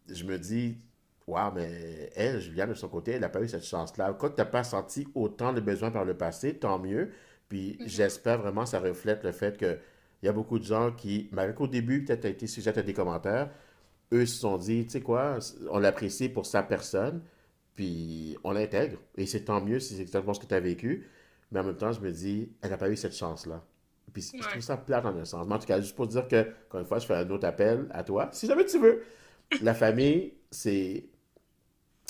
je 0.08 0.24
me 0.24 0.38
dis, 0.38 0.78
waouh, 1.26 1.52
mais 1.54 2.10
elle, 2.14 2.40
Juliane, 2.40 2.70
de 2.70 2.74
son 2.74 2.88
côté, 2.88 3.12
elle 3.12 3.20
n'a 3.20 3.28
pas 3.28 3.42
eu 3.42 3.48
cette 3.48 3.64
chance-là. 3.64 4.14
Quand 4.18 4.30
tu 4.30 4.36
n'as 4.38 4.44
pas 4.44 4.64
senti 4.64 5.06
autant 5.14 5.52
de 5.52 5.60
besoins 5.60 5.90
par 5.90 6.04
le 6.04 6.16
passé, 6.16 6.54
tant 6.58 6.78
mieux. 6.78 7.10
Puis 7.48 7.76
mm-hmm. 7.80 7.88
j'espère 7.88 8.38
vraiment 8.38 8.64
que 8.64 8.70
ça 8.70 8.80
reflète 8.80 9.24
le 9.24 9.32
fait 9.32 9.56
que 9.56 9.78
il 10.22 10.26
y 10.26 10.28
a 10.30 10.32
beaucoup 10.32 10.58
de 10.58 10.64
gens 10.64 10.90
qui, 10.90 11.28
malgré 11.32 11.54
qu'au 11.54 11.66
début, 11.66 12.02
peut-être, 12.02 12.24
a 12.24 12.28
été 12.30 12.46
sujet 12.46 12.76
à 12.78 12.82
des 12.82 12.94
commentaires, 12.94 13.50
eux 14.12 14.24
se 14.24 14.38
sont 14.40 14.56
dit, 14.56 14.84
tu 14.86 14.92
sais 14.92 15.00
quoi, 15.02 15.38
on 15.70 15.78
l'apprécie 15.78 16.30
pour 16.30 16.46
sa 16.46 16.62
personne, 16.62 17.20
puis 17.74 18.36
on 18.42 18.52
l'intègre. 18.52 18.98
Et 19.18 19.26
c'est 19.26 19.44
tant 19.44 19.60
mieux 19.60 19.80
si 19.80 19.96
c'est 19.96 20.02
exactement 20.02 20.32
ce 20.32 20.40
que 20.40 20.46
tu 20.46 20.54
as 20.54 20.60
vécu. 20.60 21.06
Mais 21.52 21.60
en 21.60 21.64
même 21.64 21.76
temps, 21.76 21.92
je 21.92 22.00
me 22.00 22.10
dis, 22.10 22.50
elle 22.62 22.70
n'a 22.70 22.78
pas 22.78 22.88
eu 22.88 22.96
cette 22.96 23.14
chance-là. 23.14 23.62
Puis 24.12 24.30
je 24.40 24.48
trouve 24.48 24.62
ça 24.62 24.76
plate 24.76 25.04
en 25.04 25.16
un 25.16 25.24
sens. 25.24 25.46
Mais 25.46 25.54
en 25.54 25.58
tout 25.58 25.66
cas, 25.66 25.80
juste 25.80 25.96
pour 25.96 26.06
dire 26.06 26.28
que, 26.28 26.46
encore 26.68 26.80
une 26.80 26.86
fois, 26.86 26.98
je 26.98 27.06
fais 27.06 27.14
un 27.14 27.28
autre 27.30 27.46
appel 27.46 27.86
à 27.90 28.04
toi, 28.04 28.28
si 28.32 28.46
jamais 28.46 28.64
tu 28.64 28.78
veux. 28.78 29.02
La 29.62 29.74
famille, 29.74 30.34
c'est. 30.50 31.04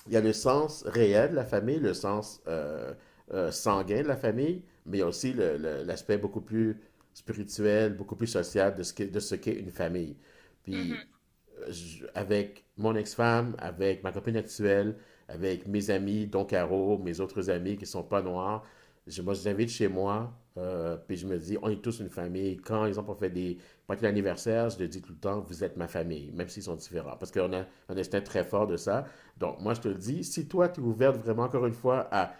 Il 0.07 0.13
y 0.13 0.17
a 0.17 0.21
le 0.21 0.35
sens 0.35 0.85
réel 0.87 1.31
de 1.31 1.37
la 1.37 1.47
famille, 1.47 1.79
le 1.79 1.95
sens 1.95 2.43
euh, 2.47 2.93
euh, 3.33 3.51
sanguin 3.51 4.03
de 4.03 4.09
la 4.09 4.19
famille, 4.19 4.63
mais 4.85 4.99
il 4.99 5.01
y 5.01 5.03
a 5.03 5.07
aussi 5.07 5.33
l'aspect 5.33 6.19
beaucoup 6.19 6.43
plus 6.43 6.79
spirituel, 7.15 7.97
beaucoup 7.97 8.15
plus 8.15 8.27
social 8.27 8.75
de 8.75 8.83
ce 8.83 9.35
qu'est, 9.35 9.55
une 9.55 9.71
famille. 9.71 10.15
Puis, 10.63 10.93
mm-hmm. 10.93 12.11
avec 12.15 12.67
mon 12.77 12.95
ex-femme, 12.95 13.57
avec 13.59 14.03
ma 14.03 14.13
copine 14.13 14.37
actuelle, 14.37 14.97
avec 15.29 15.67
mes 15.67 15.89
amis, 15.89 16.27
dont 16.27 16.45
Caro, 16.45 16.99
mes 16.99 17.21
autres 17.21 17.49
amis 17.49 17.79
qui 17.79 17.87
sont 17.87 18.03
pas 18.03 18.21
noirs, 18.21 18.63
je, 19.07 19.23
moi, 19.23 19.35
je 19.35 19.41
les 19.41 19.49
invite 19.49 19.69
chez 19.69 19.89
moi, 19.89 20.33
euh, 20.57 20.97
puis 20.97 21.17
je 21.17 21.27
me 21.27 21.37
dis, 21.39 21.59
on 21.63 21.69
est 21.69 21.83
tous 21.83 22.01
une 22.01 22.09
famille. 22.09 22.57
Quand 22.57 22.87
ils 22.87 22.99
ont 22.99 23.15
fait 23.15 23.31
des 23.31 23.59
parties 23.87 24.03
d'anniversaire, 24.03 24.71
je 24.71 24.79
leur 24.79 24.89
dis 24.89 25.03
tout 25.03 25.13
le 25.13 25.19
temps, 25.19 25.41
vous 25.41 25.65
êtes 25.65 25.77
ma 25.77 25.89
famille, 25.89 26.31
même 26.33 26.49
s'ils 26.49 26.63
sont 26.63 26.77
différents. 26.77 27.17
Parce 27.17 27.31
qu'on 27.31 27.53
a 27.53 27.65
un 27.89 27.97
instinct 27.97 28.21
très 28.21 28.45
fort 28.45 28.67
de 28.67 28.77
ça. 28.77 29.05
Donc, 29.39 29.61
moi, 29.61 29.75
je 29.75 29.81
te 29.81 29.89
le 29.89 29.95
dis, 29.95 30.25
si 30.25 30.47
toi, 30.49 30.69
tu 30.69 30.81
es 30.81 30.85
ouverte 30.85 31.17
vraiment, 31.17 31.45
encore 31.45 31.67
une 31.67 31.75
fois, 31.75 32.09
à 32.11 32.33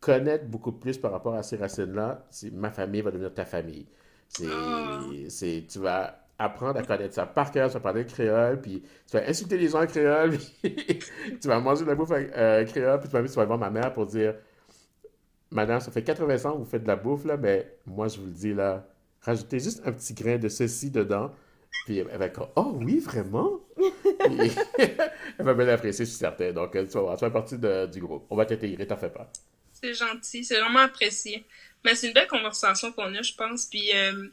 connaître 0.00 0.46
beaucoup 0.46 0.72
plus 0.72 0.98
par 0.98 1.12
rapport 1.12 1.34
à 1.34 1.42
ces 1.42 1.56
racines-là, 1.56 2.26
ma 2.52 2.70
famille 2.70 3.00
va 3.00 3.10
devenir 3.10 3.34
ta 3.34 3.44
famille. 3.44 3.86
Ah. 4.44 5.00
C'est, 5.28 5.66
tu 5.68 5.78
vas 5.78 6.24
apprendre 6.38 6.78
à 6.78 6.82
connaître 6.82 7.14
ça 7.14 7.26
par 7.26 7.50
cœur, 7.50 7.68
tu 7.68 7.74
vas 7.74 7.80
parler 7.80 8.06
créole, 8.06 8.60
puis 8.60 8.82
tu 9.10 9.16
vas 9.16 9.28
insulter 9.28 9.58
les 9.58 9.68
gens 9.68 9.82
en 9.82 9.86
créole, 9.86 10.30
puis 10.62 11.00
tu 11.40 11.48
vas 11.48 11.58
manger 11.58 11.82
de 11.84 11.88
la 11.88 11.96
bouffe 11.96 12.12
euh, 12.12 12.64
créole, 12.64 13.00
puis 13.00 13.08
tu 13.08 13.12
vas, 13.12 13.22
tu 13.22 13.34
vas 13.34 13.44
voir 13.44 13.58
ma 13.58 13.70
mère 13.70 13.92
pour 13.92 14.06
dire 14.06 14.34
Madame, 15.50 15.80
ça 15.80 15.90
fait 15.90 16.02
80 16.02 16.44
ans 16.44 16.52
que 16.52 16.58
vous 16.58 16.64
faites 16.64 16.82
de 16.82 16.88
la 16.88 16.96
bouffe, 16.96 17.24
là, 17.24 17.36
mais 17.36 17.74
moi, 17.86 18.08
je 18.08 18.18
vous 18.18 18.26
le 18.26 18.32
dis, 18.32 18.52
là, 18.52 18.86
rajoutez 19.22 19.58
juste 19.58 19.80
un 19.84 19.92
petit 19.92 20.14
grain 20.14 20.36
de 20.36 20.48
ceci 20.48 20.90
dedans, 20.90 21.32
puis 21.86 21.98
elle 21.98 22.18
va 22.18 22.28
Oh 22.56 22.72
oui, 22.74 22.98
vraiment? 22.98 23.60
Elle 25.38 25.44
va 25.44 25.54
bien 25.54 25.66
l'apprécier, 25.66 26.04
je 26.04 26.10
suis 26.10 26.18
certain. 26.18 26.52
Donc, 26.52 26.72
tu 26.72 26.78
vas 26.78 27.14
tu 27.14 27.20
fais 27.20 27.30
partie 27.30 27.56
du 27.56 28.00
groupe. 28.00 28.26
On 28.28 28.36
va 28.36 28.44
t'intégrer, 28.44 28.86
t'en 28.86 28.96
fais 28.96 29.10
pas. 29.10 29.30
C'est 29.72 29.94
gentil, 29.94 30.44
c'est 30.44 30.60
vraiment 30.60 30.80
apprécié. 30.80 31.46
Mais 31.84 31.94
c'est 31.94 32.08
une 32.08 32.12
belle 32.12 32.26
conversation 32.26 32.92
qu'on 32.92 33.14
a, 33.14 33.22
je 33.22 33.34
pense. 33.34 33.66
Puis, 33.66 33.90
euh, 33.94 34.28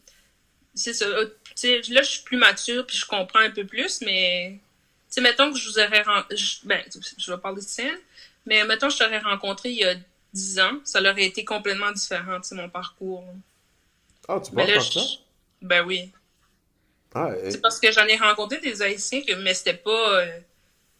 c'est 0.74 0.93
ça. 0.93 1.05
Euh, 1.05 1.30
là, 1.63 2.01
je 2.01 2.09
suis 2.09 2.24
plus 2.24 2.38
mature, 2.38 2.86
puis 2.86 2.97
je 2.97 3.05
comprends 3.05 3.39
un 3.39 3.51
peu 3.51 3.66
plus, 3.66 4.01
mais. 4.01 4.59
Tu 5.09 5.16
sais, 5.16 5.22
mettons 5.22 5.51
que 5.51 5.59
je 5.59 5.70
vous 5.70 5.80
aurais. 5.80 6.03
Ben, 6.63 6.84
je 7.18 7.32
vais 7.32 7.38
parler 7.38 7.61
de 7.61 7.68
scène, 7.68 7.97
mais 8.45 8.66
mettons 8.66 8.88
que 8.88 8.93
je 8.93 8.99
t'aurais 8.99 9.20
rencontré 9.20 9.70
il 9.70 9.78
y 9.78 9.86
a 9.86 9.95
10 10.36 10.59
ans, 10.59 10.79
ça 10.83 10.99
aurait 10.99 11.23
été 11.23 11.45
complètement 11.45 11.91
différent, 11.91 12.39
tu 12.41 12.49
sais, 12.49 12.55
mon 12.55 12.69
parcours. 12.69 13.25
Ah, 14.27 14.39
tu 14.43 14.51
penses 14.51 14.93
ça? 14.93 14.99
Ben 15.61 15.83
oui. 15.86 16.11
Ah, 17.13 17.31
C'est 17.49 17.61
parce 17.61 17.79
que 17.79 17.91
j'en 17.91 18.05
ai 18.05 18.17
rencontré 18.17 18.59
des 18.59 18.81
Haïtiens, 18.81 19.21
que, 19.21 19.33
mais 19.36 19.53
c'était 19.53 19.73
pas. 19.73 20.19
Euh, 20.19 20.38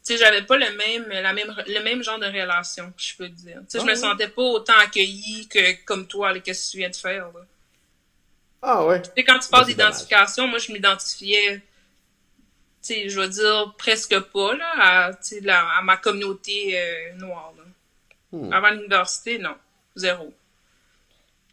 tu 0.06 0.14
sais, 0.14 0.18
j'avais 0.18 0.44
pas 0.44 0.58
le 0.58 0.72
même, 0.78 1.10
la 1.10 1.34
même, 1.34 1.54
le 1.68 1.84
même 1.84 2.02
genre 2.02 2.20
de 2.20 2.28
relation, 2.28 2.94
je 2.96 3.16
peux 3.18 3.28
te 3.28 3.34
dire. 3.34 3.58
Tu 3.70 3.78
sais, 3.78 3.80
je 3.80 3.86
me 3.86 3.92
ah 3.92 3.96
sentais 3.96 4.30
pas 4.30 4.42
autant 4.42 4.78
accueillie 4.78 5.48
que 5.50 5.84
comme 5.84 6.08
toi, 6.08 6.34
ce 6.34 6.40
que 6.40 6.72
tu 6.72 6.78
viens 6.78 6.90
de 6.90 6.96
faire, 6.96 7.26
là. 7.34 7.42
Ah 8.62 8.86
ouais. 8.86 9.02
Tu 9.02 9.10
sais, 9.18 9.24
quand 9.26 9.40
tu 9.40 9.50
parles 9.50 9.66
d'identification, 9.66 10.48
moi, 10.48 10.60
je 10.60 10.72
m'identifiais, 10.72 11.58
tu 11.58 11.64
sais, 12.82 13.10
je 13.10 13.20
veux 13.20 13.28
dire, 13.28 13.76
presque 13.78 14.18
pas, 14.18 14.56
là, 14.56 14.72
à, 14.78 15.78
à 15.78 15.82
ma 15.82 15.98
communauté 15.98 16.80
euh, 16.80 17.14
noire, 17.16 17.54
Hmm. 18.32 18.52
Avant 18.52 18.72
l'université, 18.72 19.38
non. 19.40 19.56
Zéro. 19.96 20.34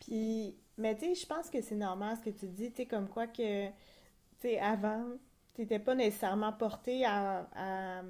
Puis, 0.00 0.56
mais 0.78 0.96
tu 0.96 1.06
sais, 1.06 1.14
je 1.14 1.26
pense 1.26 1.50
que 1.50 1.60
c'est 1.60 1.74
normal 1.76 2.16
ce 2.18 2.30
que 2.30 2.36
tu 2.36 2.46
dis, 2.48 2.70
tu 2.70 2.78
sais, 2.78 2.86
comme 2.86 3.08
quoi 3.08 3.26
que, 3.26 3.66
tu 3.68 3.72
sais, 4.42 4.58
avant, 4.60 5.04
tu 5.54 5.62
n'étais 5.62 5.78
pas 5.78 5.94
nécessairement 5.94 6.52
porté 6.52 7.04
à, 7.04 7.48
à, 7.54 8.02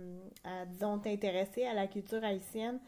disons, 0.66 0.98
t'intéresser 0.98 1.64
à 1.66 1.74
la 1.74 1.86
culture 1.86 2.22
haïtienne. 2.24 2.80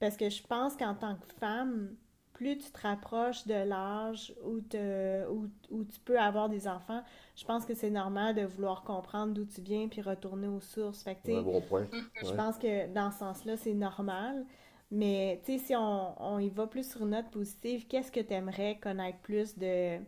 Parce 0.00 0.16
que 0.16 0.30
je 0.30 0.42
pense 0.44 0.76
qu'en 0.76 0.94
tant 0.94 1.16
que 1.16 1.32
femme, 1.40 1.96
plus 2.34 2.58
tu 2.58 2.70
te 2.72 2.80
rapproches 2.82 3.46
de 3.46 3.54
l'âge 3.54 4.34
où, 4.44 4.60
te- 4.60 5.26
où, 5.30 5.48
où 5.70 5.84
tu 5.84 6.00
peux 6.00 6.18
avoir 6.20 6.48
des 6.50 6.68
enfants, 6.68 7.02
je 7.36 7.44
pense 7.44 7.66
que 7.66 7.74
c'est 7.74 7.90
normal 7.90 8.34
de 8.36 8.42
vouloir 8.44 8.84
comprendre 8.84 9.34
d'où 9.34 9.44
tu 9.46 9.60
viens 9.62 9.88
puis 9.88 10.02
retourner 10.02 10.48
aux 10.48 10.60
sources. 10.60 11.02
Fait 11.02 11.16
que, 11.16 11.20
tu 11.22 11.26
Ouais, 11.26 11.42
sais, 11.42 11.42
bon 11.42 11.60
point. 11.62 11.88
je 12.22 12.32
Ouais. 12.32 12.34
pense 12.34 12.58
que 12.58 12.92
dans 12.92 13.10
ce 13.10 13.18
sens-là, 13.18 13.56
c'est 13.56 13.74
normal. 13.74 14.46
Mais, 14.92 15.40
tu 15.44 15.58
sais, 15.58 15.66
si 15.66 15.76
on, 15.76 16.22
on 16.22 16.38
y 16.38 16.50
va 16.50 16.66
plus 16.68 16.88
sur 16.90 17.02
une 17.02 17.10
note 17.10 17.30
positive, 17.32 17.86
qu'est-ce 17.88 18.12
que 18.12 18.20
tu 18.20 18.32
aimerais 18.34 18.78
connaître 18.80 19.18
plus 19.20 19.58
de... 19.58 19.98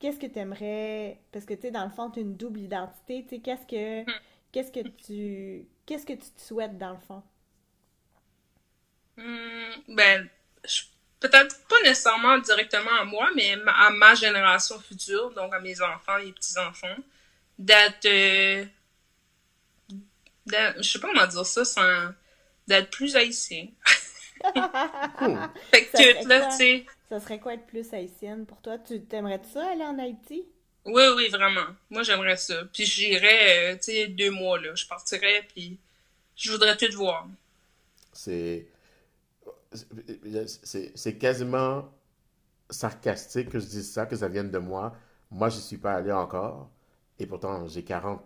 Qu'est-ce 0.00 0.18
que 0.18 0.26
tu 0.26 0.38
aimerais... 0.38 1.20
Parce 1.32 1.44
que, 1.44 1.54
tu 1.54 1.62
sais, 1.62 1.70
dans 1.70 1.84
le 1.84 1.90
fond, 1.90 2.10
tu 2.10 2.18
as 2.20 2.22
une 2.22 2.36
double 2.36 2.60
identité. 2.60 3.22
Tu 3.24 3.36
sais, 3.36 3.40
qu'est-ce 3.40 3.66
que... 3.66 4.06
Qu'est-ce 4.52 4.72
que 4.72 4.80
tu... 4.80 5.68
Qu'est-ce 5.86 6.06
que 6.06 6.14
tu 6.14 6.30
te 6.30 6.40
souhaites, 6.40 6.76
dans 6.78 6.92
le 6.92 6.98
fond? 6.98 7.22
Hmm, 9.16 9.70
ben, 9.88 10.28
je- 10.64 10.82
peut-être 11.20 11.56
pas 11.68 11.80
nécessairement 11.82 12.38
directement 12.38 12.94
à 13.00 13.04
moi, 13.04 13.28
mais 13.34 13.56
ma- 13.56 13.72
à 13.86 13.90
ma 13.90 14.14
génération 14.14 14.80
future, 14.80 15.30
donc 15.32 15.54
à 15.54 15.60
mes 15.60 15.80
enfants 15.82 16.18
et 16.18 16.32
petits-enfants, 16.32 16.96
d'être, 17.58 18.06
euh, 18.06 18.64
d'être- 20.46 20.82
je 20.82 20.90
sais 20.90 20.98
pas 21.00 21.08
comment 21.08 21.26
dire 21.26 21.46
ça, 21.46 21.64
sans, 21.64 22.12
d'être 22.66 22.90
plus 22.90 23.16
haïtien. 23.16 23.68
Fait 25.70 25.84
que 25.84 25.96
Ça 25.96 26.28
là, 26.28 26.46
tu 26.50 26.56
sais, 26.56 26.86
Ça 27.08 27.20
serait 27.20 27.38
quoi 27.38 27.54
être 27.54 27.66
plus 27.66 27.92
haïtienne 27.92 28.46
pour 28.46 28.60
toi? 28.60 28.78
Tu 28.78 29.02
t'aimerais 29.02 29.40
ça 29.52 29.70
aller 29.70 29.84
en 29.84 29.98
Haïti? 29.98 30.44
oui, 30.86 31.02
oui, 31.16 31.28
vraiment. 31.28 31.66
Moi, 31.90 32.02
j'aimerais 32.02 32.36
ça. 32.36 32.64
Puis 32.72 32.84
j'irais, 32.84 33.72
euh, 33.72 33.76
tu 33.76 33.92
sais, 33.92 34.08
deux 34.08 34.30
mois, 34.30 34.58
là. 34.60 34.74
Je 34.74 34.86
partirais, 34.86 35.46
puis 35.54 35.78
je 36.36 36.50
voudrais 36.52 36.76
tout 36.76 36.90
voir. 36.96 37.28
C'est 38.12 38.66
c'est 39.72 40.92
c'est 40.96 41.16
quasiment 41.16 41.88
sarcastique 42.70 43.50
que 43.50 43.58
je 43.58 43.66
dise 43.66 43.90
ça, 43.92 44.06
que 44.06 44.16
ça 44.16 44.28
vienne 44.28 44.50
de 44.50 44.58
moi. 44.58 44.94
Moi, 45.30 45.48
je 45.48 45.58
suis 45.58 45.78
pas 45.78 45.94
allé 45.94 46.12
encore. 46.12 46.70
Et 47.18 47.26
pourtant, 47.26 47.68
j'ai 47.68 47.84
40 47.84 48.22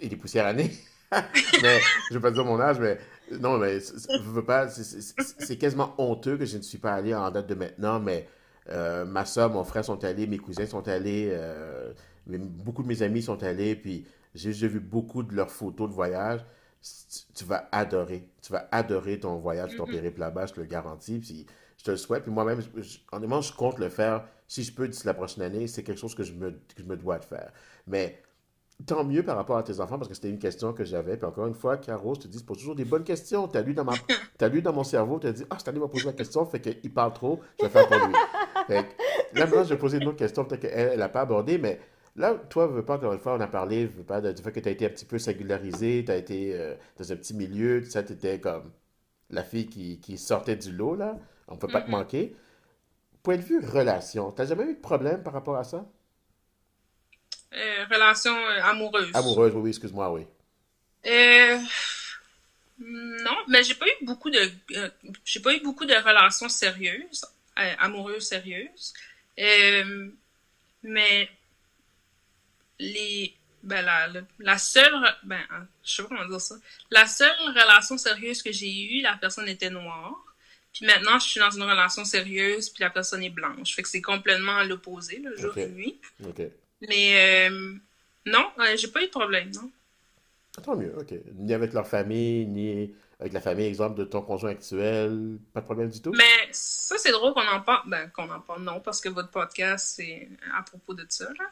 et 0.00 0.08
des 0.08 0.16
poussières 0.16 0.46
années. 0.46 0.70
mais 1.62 1.80
je 2.10 2.14
veux 2.14 2.20
pas 2.20 2.30
dire 2.30 2.44
mon 2.44 2.60
âge, 2.60 2.78
mais 2.78 2.98
non, 3.38 3.58
mais 3.58 3.80
c'est- 3.80 5.56
quasiment 5.58 5.94
honteux 5.98 6.36
que 6.36 6.44
je 6.44 6.56
ne 6.56 6.62
suis 6.62 6.78
pas 6.78 6.94
allé 6.94 7.14
en 7.14 7.30
date 7.30 7.46
de 7.48 7.54
maintenant. 7.54 8.00
Mais 8.00 8.28
euh, 8.68 9.04
ma 9.04 9.24
soeur, 9.24 9.50
mon 9.50 9.64
frère 9.64 9.84
sont 9.84 10.02
allés, 10.04 10.26
mes 10.26 10.38
cousins 10.38 10.66
sont 10.66 10.86
allés, 10.88 11.28
euh, 11.30 11.92
beaucoup 12.26 12.82
de 12.82 12.88
mes 12.88 13.02
amis 13.02 13.22
sont 13.22 13.42
allés. 13.42 13.76
Puis 13.76 14.06
j'ai 14.34 14.68
vu 14.68 14.80
beaucoup 14.80 15.22
de 15.22 15.34
leurs 15.34 15.50
photos 15.50 15.88
de 15.88 15.94
voyage. 15.94 16.44
Tu, 16.82 17.20
tu 17.34 17.44
vas 17.44 17.68
adorer. 17.72 18.28
Tu 18.42 18.52
vas 18.52 18.68
adorer 18.72 19.20
ton 19.20 19.36
voyage, 19.38 19.76
ton 19.76 19.86
périple 19.86 20.20
là-bas, 20.20 20.46
je 20.46 20.54
te 20.54 20.60
le 20.60 20.66
garantis. 20.66 21.18
Puis 21.18 21.46
je 21.78 21.84
te 21.84 21.90
le 21.90 21.96
souhaite. 21.96 22.22
Puis 22.24 22.32
moi-même, 22.32 22.60
honnêtement, 23.12 23.40
je 23.42 23.52
compte 23.52 23.78
le 23.78 23.88
faire. 23.88 24.26
Si 24.48 24.64
je 24.64 24.72
peux 24.72 24.88
d'ici 24.88 25.06
la 25.06 25.14
prochaine 25.14 25.42
année, 25.44 25.66
c'est 25.66 25.82
quelque 25.82 25.98
chose 26.00 26.14
que 26.14 26.22
je 26.24 26.32
me, 26.32 26.50
que 26.50 26.56
je 26.78 26.84
me 26.84 26.96
dois 26.96 27.18
de 27.18 27.24
faire. 27.24 27.52
Mais 27.86 28.22
tant 28.86 29.04
mieux 29.04 29.22
par 29.22 29.36
rapport 29.36 29.56
à 29.56 29.62
tes 29.62 29.80
enfants, 29.80 29.98
parce 29.98 30.08
que 30.08 30.14
c'était 30.14 30.30
une 30.30 30.38
question 30.38 30.72
que 30.72 30.84
j'avais. 30.84 31.16
Puis 31.16 31.26
encore 31.26 31.46
une 31.46 31.54
fois, 31.54 31.76
Caro, 31.76 32.14
je 32.14 32.20
te 32.20 32.28
dis, 32.28 32.38
tu 32.38 32.44
poses 32.44 32.58
toujours 32.58 32.74
des 32.74 32.84
bonnes 32.84 33.04
questions. 33.04 33.48
Tu 33.48 33.58
as 33.58 33.62
lu 33.62 33.74
dans 33.74 33.84
ma, 33.84 33.94
t'as 34.38 34.48
lu 34.48 34.62
dans 34.62 34.72
mon 34.72 34.84
cerveau, 34.84 35.18
tu 35.18 35.26
as 35.26 35.32
dit, 35.32 35.44
ah, 35.50 35.56
cette 35.58 35.68
année, 35.68 35.78
m'a 35.78 35.88
posé 35.88 36.06
la 36.06 36.12
question, 36.12 36.44
fait 36.46 36.60
qu'il 36.60 36.92
parle 36.92 37.12
trop, 37.12 37.40
je 37.58 37.66
vais 37.66 37.70
faire 37.70 37.88
pour 37.88 38.06
lui. 38.06 38.14
Fait 38.66 38.84
que, 38.84 39.38
là, 39.38 39.46
maintenant, 39.46 39.64
je 39.64 39.70
vais 39.70 39.78
poser 39.78 39.98
une 39.98 40.08
autre 40.08 40.18
question, 40.18 40.44
peut-être 40.44 40.62
qu'elle 40.62 40.98
n'a 40.98 41.08
pas 41.08 41.22
abordé, 41.22 41.58
mais 41.58 41.80
là, 42.16 42.34
toi, 42.48 42.66
veux 42.66 42.84
pas, 42.84 42.96
encore 42.96 43.12
une 43.12 43.18
fois, 43.18 43.34
on 43.34 43.40
a 43.40 43.46
parlé, 43.46 43.86
veux 43.86 44.02
pas, 44.02 44.20
du 44.20 44.42
fait 44.42 44.52
que 44.52 44.60
tu 44.60 44.68
as 44.68 44.72
été 44.72 44.86
un 44.86 44.90
petit 44.90 45.04
peu 45.04 45.18
singularisé, 45.18 46.04
tu 46.04 46.12
as 46.12 46.16
été 46.16 46.54
euh, 46.54 46.74
dans 46.98 47.12
un 47.12 47.16
petit 47.16 47.34
milieu, 47.34 47.82
tu 47.82 47.90
sais, 47.90 48.04
tu 48.04 48.12
étais 48.12 48.40
comme 48.40 48.70
la 49.30 49.42
fille 49.42 49.66
qui, 49.66 50.00
qui 50.00 50.18
sortait 50.18 50.56
du 50.56 50.72
lot, 50.72 50.94
là. 50.94 51.18
On 51.48 51.54
ne 51.54 51.58
peut 51.58 51.68
pas 51.68 51.82
te 51.82 51.90
manquer. 51.90 52.36
Point 53.22 53.36
de 53.36 53.42
vue 53.42 53.60
relation, 53.60 54.30
t'as 54.30 54.44
jamais 54.44 54.64
eu 54.64 54.74
de 54.74 54.80
problème 54.80 55.22
par 55.22 55.32
rapport 55.32 55.56
à 55.56 55.64
ça? 55.64 55.84
Euh, 57.52 57.84
relation 57.90 58.36
euh, 58.36 58.62
amoureuse. 58.62 59.10
Amoureuse, 59.14 59.52
oui, 59.56 59.70
excuse-moi, 59.70 60.12
oui. 60.12 60.26
Euh, 61.06 61.58
non, 62.78 63.36
mais 63.48 63.62
j'ai 63.64 63.74
pas 63.74 63.86
eu 63.86 64.04
beaucoup 64.04 64.30
de 64.30 64.38
euh, 64.76 64.90
j'ai 65.24 65.40
pas 65.40 65.54
eu 65.54 65.60
beaucoup 65.60 65.84
de 65.84 65.94
relations 65.94 66.48
sérieuses, 66.48 67.24
euh, 67.58 67.74
amoureuses 67.78 68.28
sérieuses. 68.28 68.94
Euh, 69.38 70.08
mais 70.82 71.28
les 72.78 73.34
ben 73.62 73.82
la, 73.84 74.06
la, 74.08 74.20
la 74.38 74.58
seule 74.58 74.94
ben 75.24 75.40
hein, 75.50 75.66
je 75.84 75.96
sais 75.96 76.02
pas 76.02 76.08
comment 76.08 76.26
dire 76.28 76.40
ça. 76.40 76.54
La 76.90 77.06
seule 77.06 77.36
relation 77.48 77.98
sérieuse 77.98 78.42
que 78.42 78.52
j'ai 78.52 78.70
eue, 78.98 79.02
la 79.02 79.16
personne 79.16 79.48
était 79.48 79.70
noire. 79.70 80.14
Puis 80.72 80.86
maintenant, 80.86 81.18
je 81.18 81.26
suis 81.26 81.40
dans 81.40 81.50
une 81.50 81.64
relation 81.64 82.04
sérieuse, 82.04 82.70
puis 82.70 82.82
la 82.82 82.90
personne 82.90 83.24
est 83.24 83.30
blanche. 83.30 83.74
Fait 83.74 83.82
que 83.82 83.88
c'est 83.88 84.00
complètement 84.00 84.62
l'opposé, 84.62 85.18
le 85.18 85.36
jour 85.36 85.50
Ok. 85.50 85.56
et 85.58 85.66
nuit. 85.68 86.00
OK. 86.24 86.42
Mais 86.88 87.48
euh, 87.50 87.74
non, 88.26 88.50
euh, 88.58 88.76
j'ai 88.76 88.88
pas 88.88 89.02
eu 89.02 89.06
de 89.06 89.10
problème, 89.10 89.50
non. 89.54 89.70
Tant 90.62 90.76
mieux, 90.76 90.92
OK. 90.98 91.12
Ni 91.36 91.54
avec 91.54 91.72
leur 91.72 91.86
famille, 91.86 92.46
ni 92.46 92.92
avec 93.20 93.32
la 93.32 93.40
famille, 93.40 93.66
exemple, 93.66 93.98
de 93.98 94.04
ton 94.04 94.22
conjoint 94.22 94.50
actuel, 94.50 95.38
pas 95.52 95.60
de 95.60 95.64
problème 95.66 95.90
du 95.90 96.00
tout? 96.00 96.12
Mais 96.12 96.48
ça, 96.52 96.96
c'est 96.98 97.12
drôle 97.12 97.34
qu'on 97.34 97.46
en 97.46 97.60
parle. 97.60 97.88
Ben, 97.88 98.10
qu'on 98.10 98.30
en 98.30 98.40
parle, 98.40 98.62
non, 98.62 98.80
parce 98.80 99.00
que 99.00 99.08
votre 99.10 99.30
podcast, 99.30 99.94
c'est 99.96 100.28
à 100.56 100.62
propos 100.62 100.94
de 100.94 101.04
ça, 101.08 101.26
là. 101.38 101.44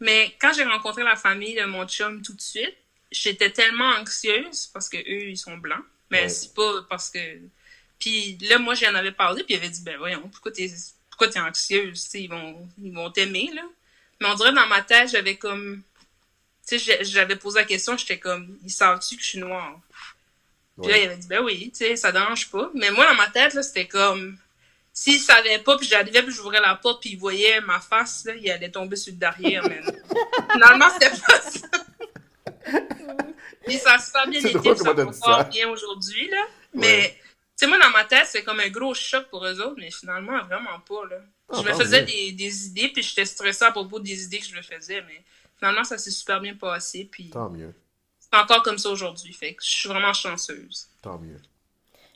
Mais 0.00 0.34
quand 0.40 0.52
j'ai 0.52 0.62
rencontré 0.64 1.02
la 1.02 1.16
famille 1.16 1.56
de 1.56 1.64
mon 1.64 1.86
chum 1.86 2.22
tout 2.22 2.32
de 2.34 2.40
suite, 2.40 2.76
j'étais 3.10 3.50
tellement 3.50 3.90
anxieuse 4.00 4.68
parce 4.72 4.88
que 4.88 4.96
eux, 4.96 5.28
ils 5.30 5.36
sont 5.36 5.56
blancs. 5.58 5.84
Mais 6.10 6.22
Ouais. 6.22 6.28
c'est 6.28 6.54
pas 6.54 6.82
parce 6.88 7.10
que. 7.10 7.18
Puis 7.98 8.38
là, 8.48 8.58
moi, 8.58 8.74
j'en 8.74 8.94
avais 8.94 9.10
parlé, 9.12 9.42
puis 9.42 9.54
il 9.54 9.58
avait 9.58 9.68
dit, 9.68 9.82
ben 9.82 9.98
voyons, 9.98 10.28
pourquoi 10.28 10.52
t'es, 10.52 10.70
pourquoi 11.10 11.28
t'es 11.28 11.40
anxieuse? 11.40 12.08
Ils 12.14 12.28
vont, 12.30 12.68
ils 12.80 12.94
vont 12.94 13.10
t'aimer, 13.10 13.50
là. 13.54 13.62
Mais 14.20 14.28
on 14.28 14.34
dirait 14.34 14.52
dans 14.52 14.66
ma 14.66 14.82
tête, 14.82 15.10
j'avais 15.10 15.36
comme. 15.36 15.82
Tu 16.66 16.78
sais, 16.78 16.98
j'avais 17.04 17.36
posé 17.36 17.60
la 17.60 17.64
question, 17.64 17.96
j'étais 17.96 18.18
comme, 18.18 18.58
ils 18.62 18.70
savent-tu 18.70 19.16
que 19.16 19.22
je 19.22 19.28
suis 19.28 19.38
noire? 19.38 19.78
Puis 20.80 20.90
là, 20.90 20.98
il 20.98 21.04
avait 21.06 21.16
dit, 21.16 21.26
ben 21.26 21.42
oui, 21.42 21.70
tu 21.70 21.78
sais, 21.78 21.96
ça 21.96 22.12
dérange 22.12 22.50
pas. 22.50 22.70
Mais 22.74 22.90
moi, 22.90 23.06
dans 23.06 23.14
ma 23.14 23.28
tête, 23.28 23.54
là, 23.54 23.62
c'était 23.62 23.86
comme, 23.88 24.36
s'il 24.92 25.18
savait 25.18 25.58
pas, 25.60 25.76
puis 25.78 25.88
j'arrivais, 25.88 26.22
puis 26.22 26.32
j'ouvrais 26.32 26.60
la 26.60 26.74
porte, 26.76 27.00
puis 27.00 27.10
il 27.10 27.18
voyait 27.18 27.60
ma 27.62 27.80
face, 27.80 28.24
là, 28.26 28.34
il 28.34 28.50
allait 28.50 28.70
tomber 28.70 28.96
sur 28.96 29.12
le 29.12 29.18
derrière, 29.18 29.66
mais 29.66 29.80
finalement, 30.52 30.86
c'était 30.92 31.10
pas 31.10 31.40
ça. 31.40 32.80
puis 33.66 33.78
ça 33.78 33.94
a 33.94 33.98
super 33.98 34.26
bien 34.28 34.40
été, 34.40 34.76
ça 34.76 34.92
va 34.92 35.44
bien 35.44 35.68
aujourd'hui, 35.68 36.28
là. 36.28 36.44
Mais, 36.74 36.98
Ouais. 36.98 37.16
tu 37.18 37.24
sais, 37.56 37.66
moi, 37.66 37.78
dans 37.78 37.90
ma 37.90 38.04
tête, 38.04 38.26
c'est 38.26 38.42
comme 38.44 38.60
un 38.60 38.68
gros 38.68 38.94
choc 38.94 39.26
pour 39.30 39.44
eux 39.46 39.60
autres, 39.60 39.76
mais 39.78 39.90
finalement, 39.90 40.38
vraiment 40.44 40.78
pas, 40.80 41.06
là. 41.10 41.16
Ah, 41.50 41.62
je 41.62 41.62
me 41.62 41.72
tant 41.72 41.78
faisais 41.78 42.02
des, 42.04 42.32
des 42.32 42.66
idées, 42.68 42.88
puis 42.92 43.02
j'étais 43.02 43.24
stressée 43.24 43.64
à 43.64 43.72
propos 43.72 44.00
des 44.00 44.24
idées 44.24 44.38
que 44.38 44.46
je 44.46 44.54
me 44.56 44.62
faisais, 44.62 45.02
mais 45.02 45.24
finalement, 45.56 45.84
ça 45.84 45.98
s'est 45.98 46.10
super 46.10 46.40
bien 46.40 46.54
passé, 46.56 47.04
puis 47.10 47.30
Tant 47.30 47.48
mieux. 47.48 47.74
c'est 48.20 48.34
encore 48.38 48.62
comme 48.62 48.78
ça 48.78 48.90
aujourd'hui, 48.90 49.32
fait 49.32 49.54
que 49.54 49.64
je 49.64 49.70
suis 49.70 49.88
vraiment 49.88 50.12
chanceuse. 50.12 50.88
Tant 51.02 51.18
mieux. 51.18 51.40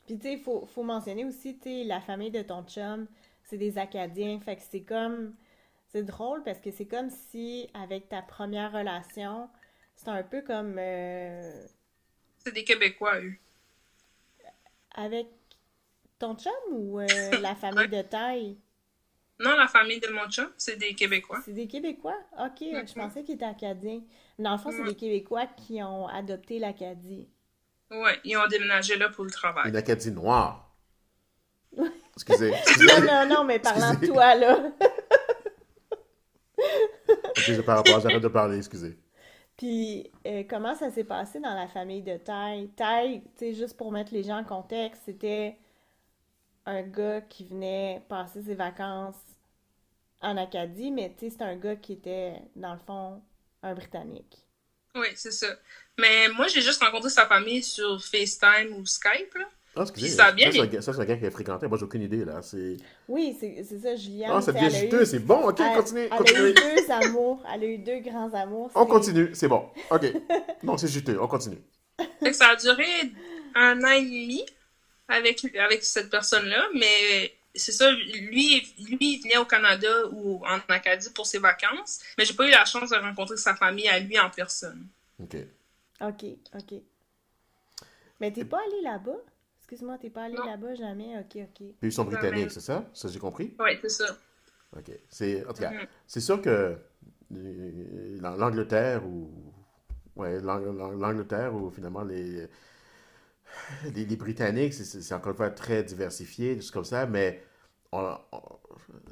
Puis 0.06 0.16
tu 0.16 0.22
sais, 0.22 0.32
il 0.34 0.40
faut, 0.40 0.66
faut 0.66 0.82
mentionner 0.82 1.24
aussi, 1.24 1.56
tu 1.58 1.64
sais, 1.64 1.84
la 1.84 2.00
famille 2.00 2.30
de 2.30 2.42
ton 2.42 2.62
chum, 2.64 3.06
c'est 3.44 3.56
des 3.58 3.78
Acadiens. 3.78 4.40
Fait 4.40 4.56
que 4.56 4.62
c'est 4.70 4.82
comme... 4.82 5.34
C'est 5.88 6.04
drôle 6.04 6.42
parce 6.42 6.58
que 6.60 6.70
c'est 6.70 6.86
comme 6.86 7.10
si, 7.10 7.68
avec 7.74 8.08
ta 8.08 8.22
première 8.22 8.72
relation, 8.72 9.48
c'est 9.96 10.08
un 10.08 10.22
peu 10.22 10.42
comme... 10.42 10.76
euh, 10.78 11.66
C'est 12.44 12.52
des 12.52 12.64
Québécois, 12.64 13.20
eux. 13.20 13.38
avec 14.94 15.28
ton 16.18 16.36
chum 16.36 16.52
ou 16.72 17.00
euh, 17.00 17.06
la 17.40 17.54
famille 17.54 17.88
de 17.88 18.02
taille? 18.02 18.58
Non, 19.42 19.56
la 19.56 19.66
famille 19.66 19.98
de 20.00 20.08
mon 20.08 20.28
chum, 20.30 20.48
c'est 20.56 20.76
des 20.76 20.94
Québécois. 20.94 21.40
C'est 21.44 21.52
des 21.52 21.66
Québécois? 21.66 22.16
Ok, 22.38 22.60
je 22.60 22.94
pensais 22.94 23.24
qu'ils 23.24 23.34
étaient 23.34 23.44
Acadiens. 23.44 24.00
Dans 24.38 24.52
le 24.52 24.58
fond, 24.58 24.70
c'est 24.70 24.80
Ouais. 24.82 24.88
des 24.88 24.94
Québécois 24.94 25.46
qui 25.56 25.82
ont 25.82 26.06
adopté 26.06 26.58
l'Acadie. 26.58 27.28
Ouais, 27.90 28.18
ils 28.24 28.36
ont 28.36 28.46
déménagé 28.46 28.96
là 28.96 29.08
pour 29.10 29.24
le 29.24 29.30
travail. 29.30 29.68
Une 29.68 29.76
Acadie 29.76 30.10
noire. 30.12 30.70
Excusez. 32.14 32.52
excusez. 32.66 33.00
Non, 33.00 33.06
non, 33.06 33.26
non, 33.36 33.44
mais 33.44 33.58
parlant 33.58 33.88
de 33.90 33.92
Excusez. 33.94 34.12
toi, 34.12 34.34
là. 34.34 34.70
Je 37.36 37.60
par 37.62 37.78
rapport, 37.78 38.00
j'arrête 38.00 38.22
de 38.22 38.28
parler, 38.28 38.58
excusez. 38.58 38.96
Puis, 39.56 40.10
euh, 40.26 40.44
comment 40.48 40.74
ça 40.74 40.90
s'est 40.90 41.04
passé 41.04 41.40
dans 41.40 41.54
la 41.54 41.68
famille 41.68 42.02
de 42.02 42.16
Ty? 42.16 42.68
Ty, 42.76 43.22
tu 43.22 43.30
sais, 43.38 43.54
juste 43.54 43.76
pour 43.76 43.92
mettre 43.92 44.12
les 44.14 44.22
gens 44.22 44.38
en 44.38 44.44
contexte, 44.44 45.02
c'était 45.04 45.56
un 46.66 46.82
gars 46.82 47.20
qui 47.20 47.44
venait 47.44 48.02
passer 48.08 48.42
ses 48.42 48.54
vacances 48.54 49.16
en 50.22 50.36
Acadie, 50.36 50.90
mais 50.90 51.12
tu 51.18 51.28
sais, 51.28 51.36
c'est 51.38 51.44
un 51.44 51.56
gars 51.56 51.76
qui 51.76 51.94
était, 51.94 52.34
dans 52.56 52.72
le 52.74 52.78
fond, 52.86 53.20
un 53.62 53.74
Britannique. 53.74 54.38
Oui, 54.94 55.08
c'est 55.16 55.32
ça. 55.32 55.46
Mais 55.98 56.28
moi, 56.36 56.46
j'ai 56.48 56.60
juste 56.60 56.82
rencontré 56.82 57.08
sa 57.10 57.26
famille 57.26 57.62
sur 57.62 58.02
FaceTime 58.04 58.74
ou 58.76 58.84
Skype, 58.86 59.34
là. 59.34 59.46
Ah, 59.74 59.82
excusez. 59.82 60.08
Ça 60.08 60.26
a 60.26 60.32
bien 60.32 60.50
c'est 60.52 60.60
un, 60.60 60.64
été. 60.64 60.76
gars- 60.76 60.82
ça, 60.82 60.92
c'est 60.92 61.00
un 61.00 61.04
gars 61.06 61.16
qui 61.16 61.24
a 61.24 61.30
fréquenté. 61.30 61.66
Moi, 61.66 61.78
j'ai 61.78 61.84
aucune 61.84 62.02
idée, 62.02 62.26
là. 62.26 62.42
C'est... 62.42 62.76
Oui, 63.08 63.34
c'est 63.40 63.64
c'est 63.66 63.78
ça, 63.78 63.96
Juliane. 63.96 64.32
Ah, 64.34 64.42
ça 64.42 64.52
devient 64.52 64.70
juteux, 64.70 65.02
eu- 65.02 65.06
c'est 65.06 65.18
bon. 65.18 65.48
Ok, 65.48 65.60
elle- 65.60 65.74
continue, 65.74 66.00
elle 66.10 66.36
a 66.36 66.48
eu 66.50 66.54
deux 66.54 66.90
amours, 66.90 67.42
elle 67.54 67.62
a 67.62 67.66
eu 67.66 67.78
deux 67.78 68.00
grands 68.00 68.32
amours. 68.34 68.70
On 68.74 68.84
continue, 68.84 69.30
c'est 69.34 69.48
bon. 69.48 69.70
Ok. 69.90 70.12
Non, 70.62 70.76
c'est 70.76 70.88
juteux, 70.88 71.18
on 71.20 71.26
continue. 71.26 71.58
Ça 72.32 72.48
a 72.50 72.56
duré 72.56 72.84
un 73.54 73.82
an 73.82 73.88
et 73.92 74.02
demi 74.02 74.44
avec, 75.08 75.42
avec 75.56 75.82
cette 75.84 76.10
personne-là, 76.10 76.68
mais 76.74 77.32
c'est 77.54 77.72
ça, 77.72 77.90
lui, 77.90 78.62
lui, 78.78 78.98
il 79.00 79.20
venait 79.22 79.36
au 79.36 79.44
Canada 79.44 80.06
ou 80.10 80.44
en 80.46 80.58
Acadie 80.68 81.10
pour 81.10 81.26
ses 81.26 81.38
vacances, 81.38 82.00
mais 82.16 82.24
j'ai 82.24 82.34
pas 82.34 82.46
eu 82.48 82.50
la 82.50 82.64
chance 82.64 82.90
de 82.90 82.96
rencontrer 82.96 83.36
sa 83.36 83.54
famille 83.54 83.88
à 83.88 83.98
lui 83.98 84.18
en 84.18 84.30
personne. 84.30 84.86
OK. 85.22 85.36
OK, 86.00 86.24
OK. 86.54 86.74
Mais 88.20 88.32
t'es 88.32 88.44
pas 88.44 88.60
allé 88.66 88.80
là-bas? 88.82 89.16
Excuse-moi, 89.58 89.98
t'es 89.98 90.10
pas 90.10 90.24
allé 90.24 90.36
là-bas 90.36 90.74
jamais? 90.74 91.18
OK, 91.18 91.36
OK. 91.36 91.56
Puis 91.56 91.74
ils 91.82 91.92
sont 91.92 92.04
britanniques, 92.04 92.52
c'est 92.52 92.60
ça? 92.60 92.84
Ça, 92.92 93.08
j'ai 93.08 93.18
compris? 93.18 93.54
Oui, 93.58 93.70
c'est 93.82 93.88
ça. 93.88 94.16
OK. 94.76 94.90
C'est, 95.08 95.44
en 95.46 95.52
tout 95.52 95.60
cas, 95.60 95.70
Mhm. 95.70 95.86
c'est 96.06 96.20
sûr 96.20 96.40
que 96.40 96.76
euh, 97.34 98.18
l'Ang- 98.20 98.36
l'Angleterre 98.36 99.04
ou... 99.06 99.30
Ouais, 100.16 100.40
l'Ang- 100.40 100.60
l'Ang- 100.72 100.92
l'Angleterre 100.92 101.54
ou 101.54 101.70
finalement 101.70 102.02
les... 102.02 102.46
Les, 103.94 104.04
les 104.06 104.16
Britanniques, 104.16 104.74
c'est- 104.74 105.12
encore 105.14 105.32
une 105.32 105.36
fois 105.36 105.50
très 105.50 105.82
diversifié, 105.84 106.56
choses 106.56 106.70
comme 106.70 106.84
ça, 106.84 107.06
mais 107.06 107.42
on- 107.92 108.16
on- 108.32 108.58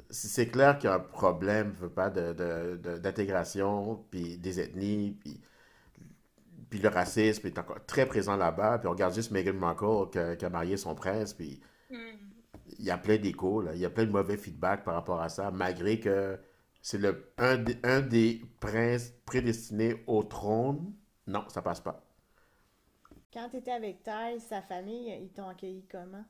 c'est 0.09 0.47
clair 0.47 0.77
qu'il 0.77 0.89
y 0.89 0.93
a 0.93 0.95
un 0.95 0.99
problème, 0.99 1.73
je 1.75 1.81
veux 1.83 1.89
pas, 1.89 2.09
de, 2.09 2.33
de- 2.33 2.77
de- 2.77 2.97
d'intégration, 2.97 4.03
puis 4.11 4.37
des 4.37 4.59
ethnies, 4.59 5.11
puis, 5.19 5.39
puis 6.69 6.79
le 6.79 6.89
racisme 6.89 7.47
est 7.47 7.57
encore 7.59 7.85
très 7.85 8.05
présent 8.05 8.37
là-bas. 8.37 8.79
Puis 8.79 8.87
on 8.87 8.91
regarde 8.91 9.13
juste 9.13 9.31
Meghan 9.31 9.53
Markle 9.53 10.09
qui 10.11 10.19
a, 10.19 10.35
qui 10.35 10.45
a 10.45 10.49
marié 10.49 10.77
son 10.77 10.95
prince, 10.95 11.33
puis 11.33 11.61
il 12.79 12.85
y 12.85 12.91
a 12.91 12.97
plein 12.97 13.17
d'échos, 13.17 13.63
il 13.73 13.79
y 13.79 13.85
a 13.85 13.89
plein 13.89 14.05
de 14.05 14.11
mauvais 14.11 14.37
feedback 14.37 14.83
par 14.83 14.95
rapport 14.95 15.21
à 15.21 15.29
ça, 15.29 15.51
malgré 15.51 15.99
que 15.99 16.37
c'est 16.81 16.97
le, 16.97 17.31
un, 17.37 17.57
des- 17.57 17.77
un 17.83 18.01
des 18.01 18.41
princes 18.59 19.13
prédestinés 19.25 20.03
au 20.07 20.23
trône. 20.23 20.93
Non, 21.27 21.43
ça 21.49 21.61
passe 21.61 21.79
pas. 21.81 22.03
Quand 23.33 23.49
t'étais 23.49 23.71
avec 23.71 24.03
Ty, 24.03 24.39
sa 24.47 24.61
famille, 24.61 25.09
ils 25.21 25.31
t'ont 25.31 25.47
accueilli 25.47 25.85
comment? 25.89 26.25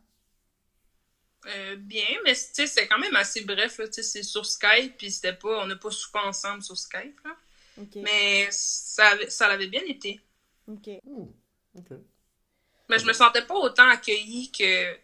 Euh, 1.48 1.76
bien, 1.76 2.06
mais 2.24 2.34
tu 2.36 2.42
sais, 2.54 2.68
c'était 2.68 2.88
quand 2.88 3.00
même 3.00 3.16
assez 3.16 3.44
bref, 3.44 3.80
là, 3.80 3.88
tu 3.88 3.96
sais, 3.96 4.04
c'est 4.04 4.24
sur 4.24 4.46
Skype, 4.46 4.96
puis 4.98 5.12
c'était 5.12 5.34
pas, 5.34 5.64
on 5.64 5.66
n'a 5.66 5.76
pas 5.76 5.90
soupé 5.90 6.20
ensemble 6.20 6.62
sur 6.62 6.78
Skype, 6.78 7.20
là. 7.26 7.36
OK. 7.82 7.96
Mais 7.96 8.48
ça, 8.52 9.08
avait- 9.08 9.30
ça 9.32 9.48
l'avait 9.48 9.68
bien 9.68 9.82
été. 9.88 10.22
OK. 10.68 10.90
Ok. 11.76 11.98
Mais 12.90 13.00
je 13.00 13.06
me 13.06 13.14
sentais 13.14 13.46
pas 13.46 13.56
autant 13.56 13.90
accueillie 13.90 14.52
que, 14.52 14.96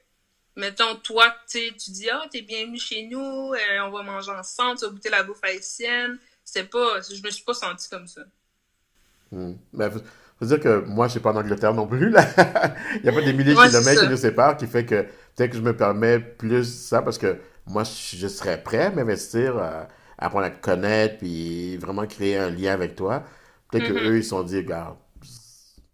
mettons, 0.55 0.95
toi, 0.97 1.31
tu 1.49 1.59
sais, 1.59 1.73
tu 1.75 1.89
dis, 1.91 2.09
ah, 2.09 2.27
t'es 2.29 2.41
bienvenue 2.41 2.79
chez 2.79 3.07
nous, 3.07 3.53
euh, 3.53 3.79
on 3.81 3.89
va 3.89 4.03
manger 4.03 4.31
ensemble, 4.31 4.77
tu 4.77 4.85
vas 4.85 4.91
goûter 4.91 5.09
la 5.09 5.23
bouffe 5.23 5.43
haïtienne. 5.43 6.19
C'était 6.43 6.67
pas, 6.67 7.01
je 7.01 7.21
me 7.23 7.31
suis 7.31 7.43
pas 7.43 7.53
sentie 7.55 7.89
comme 7.89 8.07
ça. 8.07 8.21
Hmm. 9.31 9.55
Mais 9.73 9.89
faut, 10.39 10.45
faut 10.45 10.45
dire 10.45 10.59
que 10.59 10.85
moi, 10.87 11.07
je 11.07 11.11
suis 11.11 11.19
pas 11.19 11.31
en 11.31 11.35
Angleterre 11.37 11.73
non 11.73 11.87
plus, 11.87 12.09
là. 12.09 12.25
Il 12.95 13.01
n'y 13.03 13.09
a 13.09 13.13
pas 13.13 13.21
des 13.21 13.33
milliers 13.33 13.53
de 13.53 13.57
Ouais, 13.57 13.69
c'est 13.69 13.79
kilomètres 13.79 14.03
qui 14.03 14.09
nous 14.09 14.17
séparent, 14.17 14.57
qui 14.57 14.67
fait 14.67 14.85
que 14.85 15.03
peut-être 15.35 15.51
que 15.51 15.57
je 15.57 15.61
me 15.61 15.75
permets 15.75 16.19
plus 16.19 16.65
ça, 16.65 17.01
parce 17.01 17.17
que 17.17 17.37
moi, 17.67 17.83
je, 17.83 18.27
serais 18.27 18.61
prêt 18.63 18.85
à 18.85 18.91
m'investir, 18.91 19.57
à, 19.57 19.87
à 20.17 20.25
apprendre 20.27 20.45
à 20.45 20.49
te 20.49 20.61
connaître, 20.61 21.17
puis 21.19 21.77
vraiment 21.77 22.05
créer 22.07 22.37
un 22.37 22.49
lien 22.49 22.73
avec 22.73 22.95
toi. 22.95 23.23
Peut-être 23.71 23.89
Mhm. 23.89 23.95
que 23.95 24.09
eux 24.09 24.17
ils 24.17 24.23
se 24.23 24.29
sont 24.29 24.43
dit, 24.43 24.57
regarde, 24.57 24.95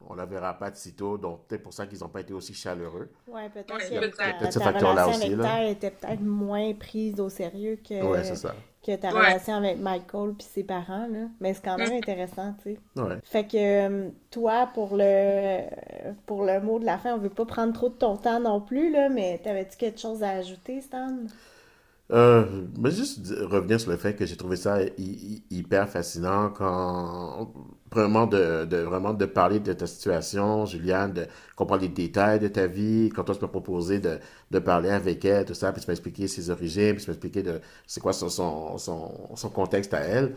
on 0.10 0.16
la 0.16 0.26
verra 0.26 0.54
pas 0.54 0.70
de 0.72 0.76
sitôt, 0.76 1.18
donc 1.18 1.48
peut-être 1.48 1.64
pour 1.64 1.74
ça 1.74 1.86
qu'ils 1.88 2.00
n'ont 2.00 2.10
pas 2.10 2.22
été 2.22 2.34
aussi 2.34 2.54
chaleureux. 2.54 3.10
Ouais, 3.28 3.50
peut-être 3.50 3.74
Ouais, 3.74 3.80
que 3.80 3.90
ta, 4.16 4.70
relation 4.90 5.10
aussi, 5.12 5.26
avec 5.34 5.38
là. 5.38 5.66
Ty 5.66 5.72
était 5.72 5.92
peut-être 5.92 6.22
moins 6.22 6.74
prise 6.74 7.20
au 7.20 7.30
sérieux 7.30 7.78
que, 7.88 8.04
Ouais, 8.04 8.24
c'est 8.24 8.36
ça. 8.36 8.54
que 8.86 8.96
ta 8.96 9.10
Ouais. 9.14 9.20
relation 9.20 9.56
avec 9.56 9.80
Michael 9.80 10.34
puis 10.38 10.48
ses 10.50 10.64
parents, 10.64 11.08
là. 11.08 11.28
Mais 11.40 11.54
c'est 11.54 11.64
quand 11.64 11.78
même 11.78 11.92
Mm. 11.94 11.98
intéressant, 11.98 12.54
tu 12.64 12.74
sais. 12.74 12.80
Ouais. 13.02 13.18
Fait 13.24 13.46
que 13.48 13.58
euh, 13.58 14.10
toi, 14.32 14.70
pour 14.74 14.96
le 14.98 15.62
pour 16.26 16.44
le 16.44 16.60
mot 16.62 16.80
de 16.80 16.86
la 16.86 16.98
fin, 16.98 17.14
on 17.16 17.18
veut 17.18 17.30
pas 17.30 17.46
prendre 17.46 17.74
trop 17.74 17.90
de 17.90 17.96
ton 17.96 18.18
temps 18.18 18.40
non 18.40 18.60
plus, 18.62 18.92
là, 18.92 19.10
mais 19.10 19.40
t'avais-tu 19.44 19.78
quelque 19.78 20.00
chose 20.00 20.22
à 20.24 20.30
ajouter, 20.32 20.82
Stan? 20.82 21.16
Euh, 22.12 22.66
mais 22.78 22.92
juste 22.92 23.26
revenir 23.50 23.80
sur 23.80 23.90
le 23.90 23.98
fait 23.98 24.14
que 24.14 24.26
j'ai 24.26 24.36
trouvé 24.36 24.58
ça 24.58 24.84
hy- 24.84 24.92
hy- 24.98 25.44
hyper 25.50 25.88
fascinant 25.90 26.50
quand 26.50 27.50
vraiment 27.94 28.28
de, 28.28 28.66
de 28.66 28.78
vraiment 28.78 29.14
de 29.14 29.26
parler 29.26 29.60
de 29.60 29.74
ta 29.74 29.88
situation, 29.88 30.66
Juliane, 30.66 31.14
de 31.14 31.28
comprendre 31.56 31.82
les 31.84 31.90
détails 31.90 32.40
de 32.40 32.48
ta 32.48 32.68
vie, 32.68 33.10
quand 33.16 33.24
toi 33.24 33.36
tu 33.36 33.42
m'as 33.42 33.48
proposé 33.48 34.00
de, 34.00 34.20
de 34.52 34.60
parler 34.60 34.90
avec 34.90 35.24
elle, 35.26 35.46
tout 35.46 35.54
ça, 35.54 35.72
puis 35.74 35.82
tu 35.82 35.88
m'as 35.90 35.94
expliqué 35.94 36.28
ses 36.28 36.50
origines, 36.50 36.96
puis 36.96 37.04
tu 37.04 37.10
m'as 37.10 37.14
expliqué 37.16 37.44
de 37.44 37.62
c'est 37.88 38.02
quoi 38.02 38.14
son, 38.14 38.30
son, 38.30 38.78
son, 38.78 39.36
son 39.36 39.50
contexte 39.50 39.94
à 39.94 40.00
elle. 40.02 40.36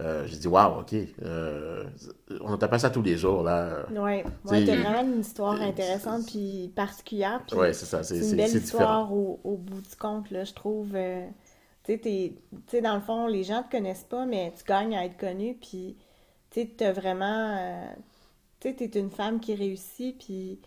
Euh, 0.00 0.26
j'ai 0.26 0.36
dit 0.36 0.48
waouh, 0.48 0.80
ok, 0.80 0.94
euh, 1.22 1.84
on 2.40 2.50
n'entend 2.50 2.68
pas 2.68 2.78
ça 2.78 2.90
tous 2.90 3.02
les 3.02 3.16
jours 3.16 3.42
là. 3.42 3.86
Tu 4.46 4.48
ouais, 4.48 4.62
t'as 4.62 4.76
vraiment 4.76 5.02
une 5.02 5.20
histoire 5.20 5.60
intéressante 5.60 6.26
puis 6.26 6.72
particulière. 6.74 7.44
Puis 7.46 7.56
Ouais, 7.58 7.72
c'est 7.72 7.86
ça, 7.86 8.02
c'est 8.02 8.18
une 8.24 8.34
belle 8.34 8.56
histoire 8.56 9.12
au, 9.12 9.40
au 9.44 9.56
bout 9.56 9.80
du 9.80 9.96
compte, 9.96 10.30
là, 10.30 10.44
je 10.44 10.52
trouve. 10.52 10.94
euh, 10.96 11.26
tu 11.84 11.92
sais, 11.92 11.98
t'es- 11.98 12.34
tu 12.52 12.58
sais, 12.68 12.80
dans 12.82 12.94
le 12.96 13.00
fond, 13.00 13.26
les 13.28 13.44
gens 13.44 13.62
te 13.62 13.70
connaissent 13.70 14.04
pas, 14.04 14.26
mais 14.26 14.52
tu 14.56 14.64
gagnes 14.64 14.96
à 14.96 15.04
être 15.04 15.16
connu, 15.16 15.56
puis 15.60 15.96
tu 16.64 16.74
sais, 16.78 16.92
vraiment... 16.92 17.56
euh, 17.58 17.86
tu 18.60 18.70
sais, 18.70 18.74
t'es 18.88 19.00
une 19.00 19.10
femme 19.10 19.40
qui 19.40 19.54
réussit, 19.54 20.16
puis 20.18 20.60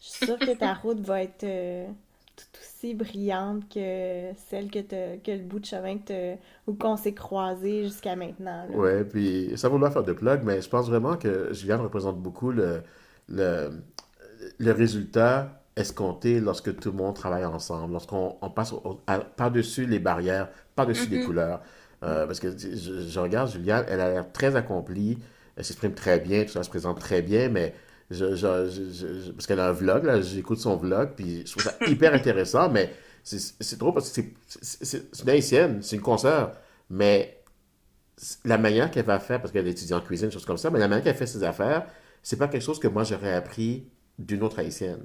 je 0.00 0.06
suis 0.08 0.14
sûre 0.24 0.42
que 0.42 0.52
ta 0.54 0.74
route 0.76 1.00
va 1.00 1.22
être 1.22 1.44
euh, 1.44 1.88
tout 2.36 2.44
aussi 2.60 2.94
brillante 2.94 3.68
que 3.70 4.32
celle 4.50 4.70
que, 4.70 4.78
le 5.32 5.44
bout 5.44 5.60
de 5.60 5.66
chemin 5.66 5.98
que 5.98 6.36
ou 6.66 6.74
qu'on 6.74 6.96
s'est 6.96 7.14
croisé 7.14 7.84
jusqu'à 7.84 8.16
maintenant, 8.16 8.66
là. 8.68 8.78
Ouais, 8.78 9.04
puis 9.04 9.52
ça 9.56 9.68
vaut 9.68 9.78
le 9.78 9.90
faire 9.90 10.04
de 10.04 10.12
plug, 10.12 10.42
mais 10.44 10.62
je 10.62 10.68
pense 10.68 10.88
vraiment 10.88 11.16
que 11.16 11.52
Juliane 11.52 11.80
représente 11.80 12.20
beaucoup 12.22 12.52
le, 12.52 12.82
le, 13.28 13.70
le 14.58 14.72
résultat 14.72 15.62
escompté 15.76 16.40
lorsque 16.40 16.76
tout 16.80 16.90
le 16.92 16.96
monde 16.98 17.14
travaille 17.16 17.44
ensemble, 17.44 17.92
lorsqu'on 17.92 18.36
on 18.42 18.50
passe 18.50 18.72
au- 18.72 19.00
à- 19.06 19.20
par-dessus 19.20 19.86
les 19.86 19.98
barrières, 19.98 20.48
par-dessus 20.76 21.10
les 21.10 21.20
couleurs. 21.20 21.62
Euh, 22.02 22.26
parce 22.26 22.40
que 22.40 22.50
je, 22.56 23.08
je 23.08 23.20
regarde 23.20 23.50
Juliane, 23.50 23.84
elle 23.88 24.00
a 24.00 24.10
l'air 24.10 24.32
très 24.32 24.56
accomplie, 24.56 25.18
elle 25.56 25.64
s'exprime 25.64 25.94
très 25.94 26.18
bien, 26.18 26.42
tout 26.44 26.50
ça 26.50 26.58
elle 26.60 26.64
se 26.64 26.70
présente 26.70 26.98
très 26.98 27.22
bien, 27.22 27.48
mais 27.48 27.74
je, 28.10 28.34
je, 28.34 29.30
parce 29.32 29.46
qu'elle 29.46 29.60
a 29.60 29.68
un 29.68 29.72
vlog, 29.72 30.04
là, 30.04 30.20
j'écoute 30.20 30.58
son 30.58 30.76
vlog, 30.76 31.10
puis 31.16 31.44
je 31.46 31.52
trouve 31.52 31.62
ça 31.62 31.74
hyper 31.86 32.12
intéressant, 32.20 32.68
mais 32.70 32.92
c'est 33.22 33.78
trop 33.78 33.92
parce 33.92 34.10
que 34.10 34.20
c'est- 34.48 35.22
une 35.22 35.28
haïtienne, 35.30 35.78
c'est 35.82 35.96
une 35.96 36.02
consoeur, 36.02 36.52
mais 36.90 37.38
la 38.44 38.58
manière 38.58 38.90
qu'elle 38.90 39.04
va 39.06 39.18
faire, 39.18 39.40
parce 39.40 39.52
qu'elle 39.52 39.66
étudie 39.66 39.94
en 39.94 40.00
cuisine, 40.00 40.28
des 40.28 40.32
choses 40.34 40.44
comme 40.46 40.56
ça, 40.58 40.70
mais 40.70 40.78
la 40.78 40.88
manière 40.88 41.04
qu'elle 41.04 41.14
fait 41.16 41.26
ses 41.26 41.42
affaires, 41.44 41.86
c'est 42.22 42.36
pas 42.36 42.48
quelque 42.48 42.62
chose 42.62 42.78
que 42.78 42.88
moi 42.88 43.04
j'aurais 43.04 43.32
appris 43.32 43.88
d'une 44.18 44.42
autre 44.42 44.58
haïtienne. 44.60 45.04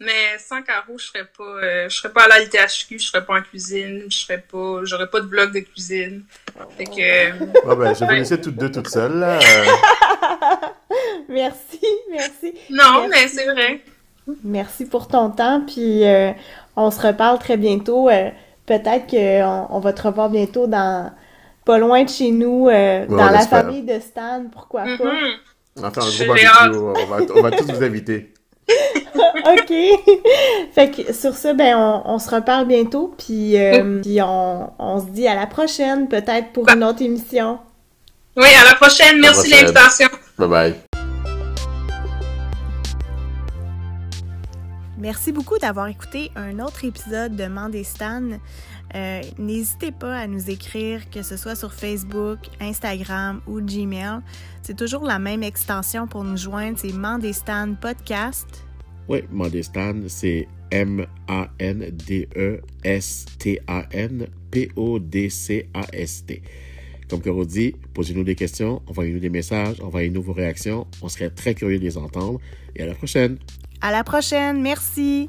Mais 0.00 0.38
sans 0.38 0.62
Caro, 0.62 0.96
je 0.96 1.06
serais 1.06 1.26
pas, 1.36 1.44
euh, 1.44 1.88
je 1.88 1.96
serais 1.96 2.12
pas 2.12 2.24
à 2.24 2.28
la 2.28 2.40
LTHQ, 2.40 2.98
je 2.98 3.06
serais 3.06 3.24
pas 3.24 3.38
en 3.38 3.42
cuisine, 3.42 4.04
je 4.08 4.16
serais 4.16 4.38
pas, 4.50 4.80
j'aurais 4.84 5.08
pas 5.08 5.20
de 5.20 5.26
vlog 5.26 5.52
de 5.52 5.60
cuisine. 5.60 6.24
Fait 6.78 6.86
que, 6.86 6.90
euh, 7.00 7.46
Bon, 7.66 7.76
ben, 7.76 7.94
je 7.94 8.04
vais 8.06 8.14
laisser 8.16 8.40
toutes 8.40 8.56
deux 8.56 8.70
toutes 8.70 8.88
seules, 8.88 9.18
là. 9.18 9.38
Merci, 11.28 11.80
merci. 12.10 12.54
non, 12.70 13.06
Merci. 13.06 13.08
mais 13.10 13.28
c'est 13.28 13.44
vrai. 13.52 13.80
Merci 14.42 14.86
pour 14.86 15.06
ton 15.06 15.30
temps, 15.30 15.62
puis 15.64 16.04
euh, 16.04 16.32
on 16.76 16.90
se 16.90 17.00
reparle 17.06 17.38
très 17.38 17.56
bientôt. 17.56 18.08
Euh, 18.08 18.30
Peut-être 18.66 19.08
qu'on 19.10 19.66
on 19.76 19.80
va 19.80 19.92
te 19.92 20.02
revoir 20.02 20.30
bientôt 20.30 20.68
dans 20.68 21.10
pas 21.64 21.78
loin 21.78 22.04
de 22.04 22.08
chez 22.08 22.30
nous, 22.30 22.68
euh, 22.68 23.04
dans 23.06 23.30
la 23.30 23.40
famille 23.40 23.82
de 23.82 23.98
Stan, 23.98 24.44
pourquoi 24.52 24.82
pas. 24.82 24.88
Mhm. 24.88 25.36
On 25.76 27.04
va, 27.06 27.18
on 27.34 27.42
va 27.42 27.50
tous 27.50 27.64
vous 27.64 27.82
inviter. 27.82 28.32
OK. 29.14 29.72
fait 30.72 30.90
que 30.90 31.12
sur 31.12 31.34
ça, 31.34 31.52
ben 31.54 31.74
on, 31.76 32.02
on 32.04 32.18
se 32.18 32.30
reparle 32.30 32.66
bientôt, 32.66 33.14
puis, 33.18 33.58
euh, 33.58 34.00
puis 34.00 34.20
on, 34.22 34.70
on 34.78 35.00
se 35.00 35.06
dit 35.06 35.26
à 35.26 35.34
la 35.34 35.46
prochaine, 35.46 36.08
peut-être 36.08 36.52
pour 36.52 36.68
une 36.68 36.84
autre 36.84 37.02
émission. 37.02 37.58
Oui, 38.36 38.48
à 38.60 38.64
la 38.64 38.74
prochaine. 38.74 39.20
Merci 39.20 39.50
de 39.50 39.56
l'invitation. 39.56 40.08
Bye 40.38 40.48
bye. 40.48 40.74
Merci 44.98 45.32
beaucoup 45.32 45.56
d'avoir 45.58 45.86
écouté 45.88 46.30
un 46.36 46.58
autre 46.58 46.84
épisode 46.84 47.34
de 47.34 47.46
Mandestan. 47.46 48.38
Euh, 48.94 49.22
N'hésitez 49.38 49.92
pas 49.92 50.18
à 50.18 50.26
nous 50.26 50.50
écrire, 50.50 51.08
que 51.10 51.22
ce 51.22 51.36
soit 51.36 51.54
sur 51.54 51.72
Facebook, 51.72 52.38
Instagram 52.60 53.40
ou 53.46 53.60
Gmail. 53.60 54.20
C'est 54.62 54.76
toujours 54.76 55.04
la 55.04 55.18
même 55.18 55.42
extension 55.42 56.06
pour 56.06 56.24
nous 56.24 56.36
joindre, 56.36 56.78
c'est 56.78 56.92
Mandestan 56.92 57.74
Podcast. 57.80 58.64
Oui, 59.08 59.22
Mandestan, 59.30 60.02
c'est 60.08 60.46
M-A-N-D-E-S-T-A-N 60.70 61.06
P-O-D-C-A-S-T. 64.50 66.42
Comme 67.08 67.20
Caro 67.20 67.44
dit, 67.44 67.74
posez-nous 67.92 68.22
des 68.24 68.36
questions, 68.36 68.82
envoyez-nous 68.86 69.18
des 69.18 69.30
messages, 69.30 69.80
envoyez-nous 69.80 70.22
vos 70.22 70.32
réactions. 70.32 70.86
On 71.02 71.08
serait 71.08 71.30
très 71.30 71.54
curieux 71.54 71.78
de 71.78 71.84
les 71.84 71.98
entendre. 71.98 72.40
Et 72.76 72.82
à 72.82 72.86
la 72.86 72.94
prochaine! 72.94 73.38
À 73.80 73.90
la 73.90 74.04
prochaine, 74.04 74.62
merci! 74.62 75.28